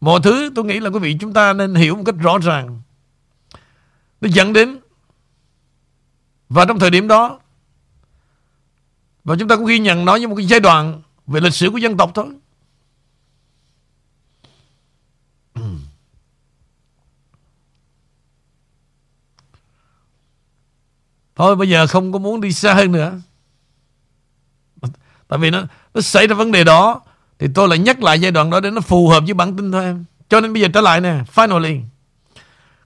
Mọi 0.02 0.20
thứ 0.24 0.52
tôi 0.56 0.66
nghĩ 0.66 0.80
là 0.80 0.90
quý 0.90 1.00
vị 1.00 1.18
chúng 1.20 1.34
ta 1.34 1.54
nên 1.54 1.76
hiểu 1.76 1.96
một 1.96 2.04
cách 2.06 2.16
rõ 2.20 2.38
ràng. 2.38 2.82
Nó 4.22 4.30
dẫn 4.32 4.54
đến 4.54 4.80
và 6.50 6.66
trong 6.66 6.80
thời 6.80 6.90
điểm 6.90 7.08
đó 7.08 7.40
và 9.24 9.36
chúng 9.40 9.48
ta 9.48 9.56
cũng 9.56 9.66
ghi 9.66 9.80
nhận 9.80 10.06
nó 10.06 10.16
như 10.16 10.28
một 10.28 10.36
cái 10.36 10.46
giai 10.46 10.60
đoạn 10.60 11.02
về 11.28 11.40
lịch 11.40 11.54
sử 11.54 11.70
của 11.70 11.78
dân 11.78 11.98
tộc 11.98 12.12
thôi. 12.16 12.26
Thôi 21.36 21.56
bây 21.56 21.70
giờ 21.70 21.88
không 21.88 22.12
có 22.14 22.20
muốn 22.20 22.42
đi 22.42 22.52
xa 22.54 22.74
hơn 22.74 22.92
nữa. 22.92 23.20
Tại 25.28 25.40
vì 25.40 25.50
nó, 25.50 25.64
nó 25.94 26.02
xảy 26.02 26.28
ra 26.28 26.36
vấn 26.36 26.52
đề 26.52 26.64
đó 26.64 27.02
thì 27.40 27.48
tôi 27.54 27.68
lại 27.68 27.80
nhắc 27.80 28.04
lại 28.04 28.20
giai 28.20 28.32
đoạn 28.32 28.50
đó 28.50 28.60
để 28.60 28.72
nó 28.72 28.82
phù 28.82 29.08
hợp 29.08 29.24
với 29.26 29.34
bản 29.34 29.58
tin 29.58 29.72
thôi 29.72 29.84
em. 29.84 30.06
Cho 30.30 30.42
nên 30.42 30.54
bây 30.54 30.62
giờ 30.62 30.68
trở 30.74 30.82
lại 30.82 31.02
nè, 31.02 31.24
finally. 31.36 31.82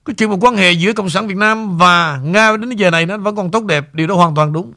Cái 0.04 0.14
chuyện 0.14 0.30
một 0.30 0.38
quan 0.40 0.56
hệ 0.56 0.72
giữa 0.72 0.92
Cộng 0.92 1.10
sản 1.10 1.26
Việt 1.26 1.36
Nam 1.36 1.78
và 1.78 2.18
Nga 2.18 2.56
đến 2.56 2.70
giờ 2.70 2.90
này 2.90 3.06
nó 3.06 3.18
vẫn 3.18 3.36
còn 3.36 3.50
tốt 3.50 3.64
đẹp. 3.64 3.94
Điều 3.94 4.06
đó 4.06 4.14
hoàn 4.14 4.34
toàn 4.34 4.52
đúng. 4.52 4.72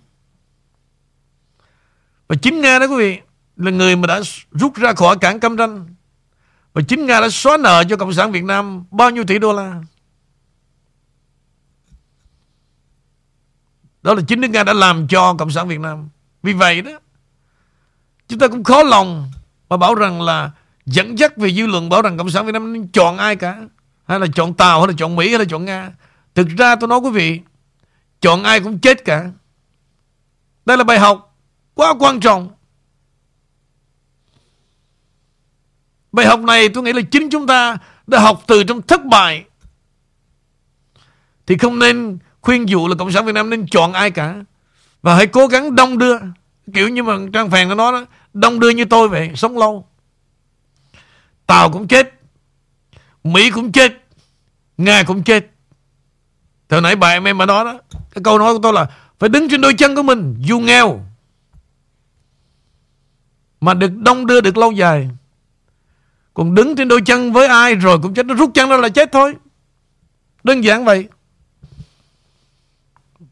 Và 2.28 2.36
chính 2.42 2.62
Nga 2.62 2.80
đó 2.80 2.86
quý 2.86 2.98
vị 2.98 3.20
là 3.56 3.72
người 3.72 3.96
mà 3.96 4.08
đã 4.08 4.22
rút 4.52 4.76
ra 4.76 4.94
khỏi 4.94 5.18
cảng 5.18 5.40
Cam 5.40 5.58
Ranh. 5.58 5.88
Và 6.74 6.82
chính 6.88 7.06
Nga 7.06 7.22
đã 7.22 7.30
xóa 7.30 7.58
nợ 7.58 7.84
cho 7.90 7.96
Cộng 7.96 8.14
sản 8.14 8.32
Việt 8.32 8.44
Nam 8.44 8.84
bao 8.92 9.10
nhiêu 9.10 9.24
tỷ 9.24 9.40
đô 9.40 9.54
la. 9.54 9.82
Đó 14.04 14.14
là 14.14 14.22
chính 14.28 14.42
nước 14.42 14.48
Nga 14.48 14.64
đã 14.64 14.74
làm 14.74 15.08
cho 15.08 15.34
Cộng 15.34 15.52
sản 15.52 15.68
Việt 15.68 15.80
Nam. 15.80 16.10
Vì 16.44 16.54
vậy 16.54 16.82
đó, 16.82 16.92
chúng 18.28 18.40
ta 18.40 18.48
cũng 18.48 18.64
khó 18.64 18.84
lòng 18.84 19.32
mà 19.70 19.78
bảo 19.78 19.96
rằng 19.96 20.22
là 20.22 20.52
dẫn 20.86 21.20
dắt 21.20 21.38
về 21.38 21.54
dư 21.54 21.66
luận 21.66 21.90
bảo 21.90 22.02
rằng 22.02 22.18
Cộng 22.18 22.30
sản 22.30 22.46
Việt 22.46 22.52
Nam 22.52 22.74
nên 22.74 22.88
chọn 22.88 23.18
ai 23.18 23.36
cả. 23.36 23.58
Hay 24.08 24.20
là 24.20 24.28
chọn 24.36 24.54
Tàu 24.54 24.80
hay 24.80 24.88
là 24.88 24.94
chọn 24.98 25.16
Mỹ 25.16 25.30
hay 25.30 25.40
là 25.40 25.46
chọn 25.46 25.66
Nga. 25.66 25.92
Thực 26.36 26.48
ra 26.58 26.76
tôi 26.76 26.88
nói 26.88 27.00
quý 27.00 27.10
vị, 27.10 27.40
chọn 28.22 28.44
ai 28.44 28.60
cũng 28.60 28.80
chết 28.80 29.06
cả. 29.06 29.30
Đây 30.66 30.78
là 30.78 30.84
bài 30.84 31.00
học 31.00 31.36
quá 31.74 31.94
quan 32.00 32.20
trọng. 32.20 32.50
Bài 36.12 36.26
học 36.26 36.40
này 36.40 36.70
tôi 36.70 36.84
nghĩ 36.84 36.94
là 36.94 37.02
chính 37.12 37.30
chúng 37.30 37.48
ta 37.48 37.78
đã 38.08 38.20
học 38.20 38.44
từ 38.48 38.64
trong 38.64 38.82
thất 38.82 39.06
bại. 39.06 39.46
Thì 41.48 41.58
không 41.58 41.80
nên 41.80 42.18
khuyên 42.42 42.70
dụ 42.70 42.88
là 42.88 42.96
Cộng 42.96 43.12
sản 43.12 43.26
Việt 43.26 43.32
Nam 43.32 43.50
nên 43.50 43.68
chọn 43.68 43.94
ai 43.94 44.12
cả. 44.12 44.36
Và 45.02 45.16
hãy 45.16 45.28
cố 45.28 45.48
gắng 45.48 45.76
đông 45.76 45.98
đưa. 45.98 46.18
Kiểu 46.74 46.90
như 46.90 47.04
mà 47.04 47.18
Trang 47.34 47.50
Phèn 47.50 47.70
nó 47.70 47.76
nói 47.76 47.92
đó. 47.92 48.06
Đông 48.38 48.60
đưa 48.60 48.70
như 48.70 48.86
tôi 48.86 49.10
vậy, 49.10 49.32
Sống 49.36 49.58
lâu. 49.58 49.86
Tàu 51.46 51.72
cũng 51.72 51.88
chết, 51.88 52.14
Mỹ 53.24 53.52
cũng 53.52 53.72
chết, 53.72 53.94
Nga 54.78 55.04
cũng 55.04 55.24
chết. 55.24 55.48
Thời 56.70 56.82
nãy 56.82 56.96
bà 56.96 57.10
em 57.10 57.24
em 57.24 57.38
mà 57.38 57.46
nói 57.46 57.66
đó, 57.66 57.80
Cái 57.92 58.24
câu 58.24 58.40
nói 58.40 58.54
của 58.54 58.60
tôi 58.64 58.74
là 58.74 58.88
Phải 59.20 59.30
đứng 59.30 59.50
trên 59.50 59.62
đôi 59.62 59.74
chân 59.74 59.96
của 59.96 60.04
mình, 60.04 60.36
Dù 60.40 60.60
nghèo. 60.60 61.06
Mà 63.62 63.74
được 63.74 63.98
đông 63.98 64.26
đưa 64.26 64.42
được 64.42 64.58
lâu 64.58 64.72
dài, 64.72 65.10
Còn 66.34 66.56
đứng 66.56 66.76
trên 66.76 66.88
đôi 66.88 67.02
chân 67.06 67.34
với 67.34 67.48
ai 67.48 67.76
Rồi 67.76 68.00
cũng 68.02 68.14
chết, 68.14 68.26
Nó 68.26 68.34
rút 68.34 68.52
chân 68.54 68.70
ra 68.70 68.78
là 68.78 68.90
chết 68.90 69.12
thôi. 69.12 69.36
Đơn 70.44 70.64
giản 70.64 70.86
vậy. 70.86 71.08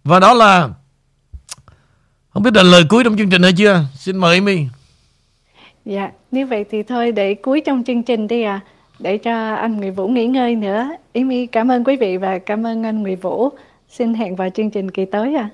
Và 0.03 0.19
đó 0.19 0.33
là, 0.33 0.69
Không 2.29 2.43
biết 2.43 2.53
là 2.53 2.63
lời 2.63 2.85
cuối 2.89 3.03
trong 3.03 3.17
chương 3.17 3.29
trình 3.29 3.43
hay 3.43 3.53
chưa? 3.53 3.85
Xin 3.95 4.17
mời 4.17 4.35
Amy. 4.35 4.67
Dạ, 5.85 6.11
nếu 6.31 6.47
vậy 6.47 6.65
thì 6.69 6.83
thôi 6.83 7.11
để 7.11 7.33
cuối 7.33 7.61
trong 7.65 7.83
chương 7.83 8.03
trình 8.03 8.27
đi 8.27 8.43
à, 8.43 8.59
để 8.99 9.17
cho 9.17 9.55
anh 9.55 9.77
Nguyễn 9.77 9.93
Vũ 9.93 10.07
nghỉ 10.07 10.27
ngơi 10.27 10.55
nữa. 10.55 10.89
Yến 11.13 11.27
My 11.27 11.47
cảm 11.47 11.71
ơn 11.71 11.83
quý 11.83 11.95
vị 11.95 12.17
và 12.17 12.39
cảm 12.39 12.65
ơn 12.65 12.83
anh 12.83 13.03
Nguyễn 13.03 13.19
Vũ. 13.19 13.49
Xin 13.89 14.13
hẹn 14.13 14.35
vào 14.35 14.49
chương 14.49 14.71
trình 14.71 14.91
kỳ 14.91 15.05
tới 15.05 15.35
à. 15.35 15.49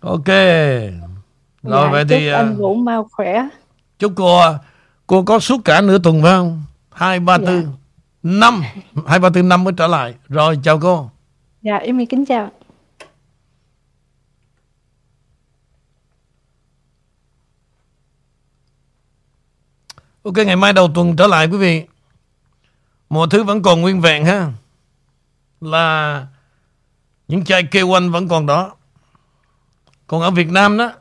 Ok. 0.00 0.26
Rồi 1.62 1.84
dạ, 1.84 1.90
vậy 1.90 2.04
thì 2.08 2.28
anh 2.28 2.52
uh, 2.52 2.58
Vũ 2.58 2.74
mau 2.74 3.08
khỏe. 3.12 3.48
chúc 3.98 4.12
cô 4.16 4.40
cô 5.06 5.22
có 5.22 5.38
suốt 5.38 5.60
cả 5.64 5.80
nửa 5.80 5.98
tuần 5.98 6.22
phải 6.22 6.32
không? 6.32 6.62
Hai 6.90 7.20
ba 7.20 7.38
Dạ. 7.38 7.46
tư 7.46 7.66
năm 8.22 8.62
hai 9.06 9.18
ba 9.18 9.28
tư 9.34 9.42
năm 9.42 9.64
mới 9.64 9.72
trở 9.76 9.86
lại. 9.86 10.14
Rồi 10.28 10.58
chào 10.62 10.78
cô. 10.80 11.10
Dạ, 11.62 11.80
My 11.94 12.06
kính 12.06 12.24
chào. 12.24 12.50
Ok 20.22 20.36
ngày 20.36 20.56
mai 20.56 20.72
đầu 20.72 20.90
tuần 20.94 21.16
trở 21.16 21.26
lại 21.26 21.46
quý 21.46 21.56
vị. 21.56 21.84
Mọi 23.10 23.28
thứ 23.30 23.42
vẫn 23.42 23.62
còn 23.62 23.80
nguyên 23.80 24.00
vẹn 24.00 24.24
ha. 24.24 24.52
Là 25.60 26.26
những 27.28 27.44
chai 27.44 27.62
K1 27.62 28.10
vẫn 28.10 28.28
còn 28.28 28.46
đó. 28.46 28.76
Còn 30.06 30.20
ở 30.20 30.30
Việt 30.30 30.48
Nam 30.48 30.76
đó 30.78 30.92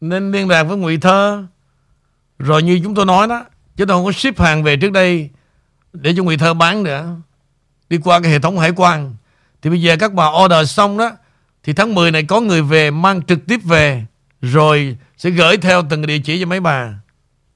nên 0.00 0.32
liên 0.32 0.48
lạc 0.48 0.62
với 0.62 0.76
Ngụy 0.76 0.96
Thơ. 0.96 1.44
Rồi 2.38 2.62
như 2.62 2.80
chúng 2.84 2.94
tôi 2.94 3.06
nói 3.06 3.26
đó, 3.26 3.44
chứ 3.76 3.84
tôi 3.84 3.96
không 3.96 4.04
có 4.04 4.12
ship 4.12 4.40
hàng 4.40 4.62
về 4.62 4.76
trước 4.76 4.92
đây 4.92 5.30
để 5.92 6.14
cho 6.16 6.22
Ngụy 6.22 6.36
Thơ 6.36 6.54
bán 6.54 6.82
nữa. 6.82 7.16
Đi 7.88 7.98
qua 7.98 8.20
cái 8.20 8.30
hệ 8.30 8.38
thống 8.38 8.58
hải 8.58 8.72
quan. 8.76 9.14
Thì 9.62 9.70
bây 9.70 9.82
giờ 9.82 9.96
các 9.96 10.12
bà 10.12 10.26
order 10.44 10.70
xong 10.70 10.98
đó 10.98 11.10
thì 11.62 11.72
tháng 11.72 11.94
10 11.94 12.10
này 12.10 12.22
có 12.22 12.40
người 12.40 12.62
về 12.62 12.90
mang 12.90 13.22
trực 13.22 13.46
tiếp 13.46 13.60
về 13.64 14.04
rồi 14.42 14.96
sẽ 15.16 15.30
gửi 15.30 15.56
theo 15.56 15.82
từng 15.90 16.06
địa 16.06 16.18
chỉ 16.18 16.40
cho 16.40 16.46
mấy 16.46 16.60
bà. 16.60 16.94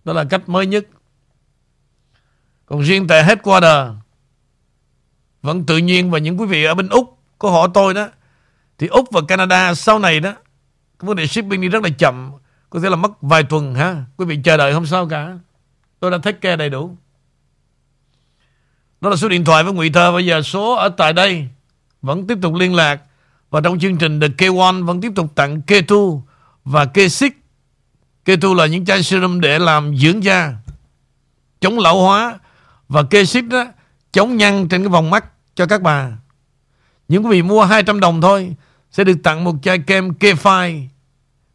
Đó 0.05 0.13
là 0.13 0.25
cách 0.25 0.49
mới 0.49 0.67
nhất. 0.67 0.87
Còn 2.67 2.81
riêng 2.81 3.07
tại 3.07 3.25
headquarter 3.25 3.89
vẫn 5.43 5.67
tự 5.67 5.77
nhiên 5.77 6.11
và 6.11 6.19
những 6.19 6.41
quý 6.41 6.47
vị 6.47 6.65
ở 6.65 6.75
bên 6.75 6.89
Úc, 6.89 7.19
có 7.39 7.51
hỏi 7.51 7.69
tôi 7.75 7.95
đó, 7.95 8.09
thì 8.79 8.87
Úc 8.87 9.09
và 9.13 9.21
Canada 9.29 9.75
sau 9.75 9.99
này 9.99 10.21
đó, 10.21 10.33
cái 10.99 11.07
vấn 11.07 11.17
đề 11.17 11.27
shipping 11.27 11.61
đi 11.61 11.69
rất 11.69 11.83
là 11.83 11.89
chậm, 11.99 12.33
có 12.71 12.81
thể 12.81 12.91
là 12.91 12.97
mất 12.97 13.23
vài 13.23 13.43
tuần 13.43 13.75
ha. 13.75 14.05
Quý 14.17 14.25
vị 14.25 14.39
chờ 14.45 14.57
đợi 14.57 14.73
không 14.73 14.87
sao 14.87 15.09
cả. 15.09 15.39
Tôi 16.01 16.11
đã 16.11 16.19
take 16.19 16.39
care 16.41 16.57
đầy 16.57 16.71
đủ. 16.71 16.97
Đó 19.01 19.11
là 19.11 19.17
số 19.17 19.29
điện 19.29 19.45
thoại 19.45 19.65
với 19.65 19.73
Ngụy 19.73 19.91
Thơ. 19.91 20.13
Bây 20.13 20.27
giờ 20.27 20.43
số 20.43 20.75
ở 20.75 20.89
tại 20.89 21.13
đây 21.13 21.49
vẫn 22.03 22.27
tiếp 22.27 22.39
tục 22.43 22.55
liên 22.55 22.75
lạc 22.75 23.03
và 23.51 23.61
trong 23.61 23.79
chương 23.79 23.99
trình 23.99 24.21
The 24.21 24.29
K1 24.29 24.85
vẫn 24.85 25.01
tiếp 25.01 25.13
tục 25.15 25.35
tặng 25.35 25.63
K2 25.67 26.21
và 26.65 26.85
K6 26.85 27.31
Kê 28.25 28.37
tu 28.37 28.55
là 28.55 28.67
những 28.67 28.85
chai 28.85 29.03
serum 29.03 29.41
để 29.41 29.59
làm 29.59 29.97
dưỡng 29.97 30.25
da 30.25 30.55
chống 31.61 31.79
lão 31.79 32.01
hóa 32.01 32.39
và 32.89 33.03
K6 33.03 33.49
đó 33.49 33.67
chống 34.13 34.37
nhăn 34.37 34.69
trên 34.69 34.83
cái 34.83 34.89
vòng 34.89 35.11
mắt 35.11 35.25
cho 35.55 35.67
các 35.67 35.83
bà. 35.83 36.11
Những 37.09 37.25
quý 37.25 37.31
vị 37.31 37.43
mua 37.43 37.65
200 37.65 38.01
đồng 38.01 38.21
thôi 38.21 38.55
sẽ 38.91 39.05
được 39.05 39.17
tặng 39.23 39.45
một 39.45 39.55
chai 39.63 39.79
kem 39.79 40.15
kê 40.15 40.35
phai 40.35 40.89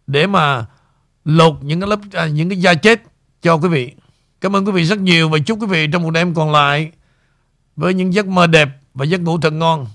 để 0.07 0.27
mà 0.27 0.65
lột 1.25 1.53
những 1.61 1.79
cái 1.79 1.89
lớp 1.89 1.99
à, 2.13 2.27
những 2.27 2.49
cái 2.49 2.59
da 2.59 2.73
chết 2.73 3.01
cho 3.41 3.55
quý 3.57 3.69
vị. 3.69 3.91
Cảm 4.41 4.55
ơn 4.55 4.65
quý 4.65 4.71
vị 4.71 4.83
rất 4.83 4.99
nhiều 4.99 5.29
và 5.29 5.37
chúc 5.45 5.61
quý 5.61 5.67
vị 5.67 5.87
trong 5.87 6.03
một 6.03 6.11
đêm 6.11 6.33
còn 6.33 6.51
lại 6.51 6.91
với 7.75 7.93
những 7.93 8.13
giấc 8.13 8.27
mơ 8.27 8.47
đẹp 8.47 8.69
và 8.93 9.05
giấc 9.05 9.21
ngủ 9.21 9.39
thật 9.39 9.53
ngon. 9.53 9.87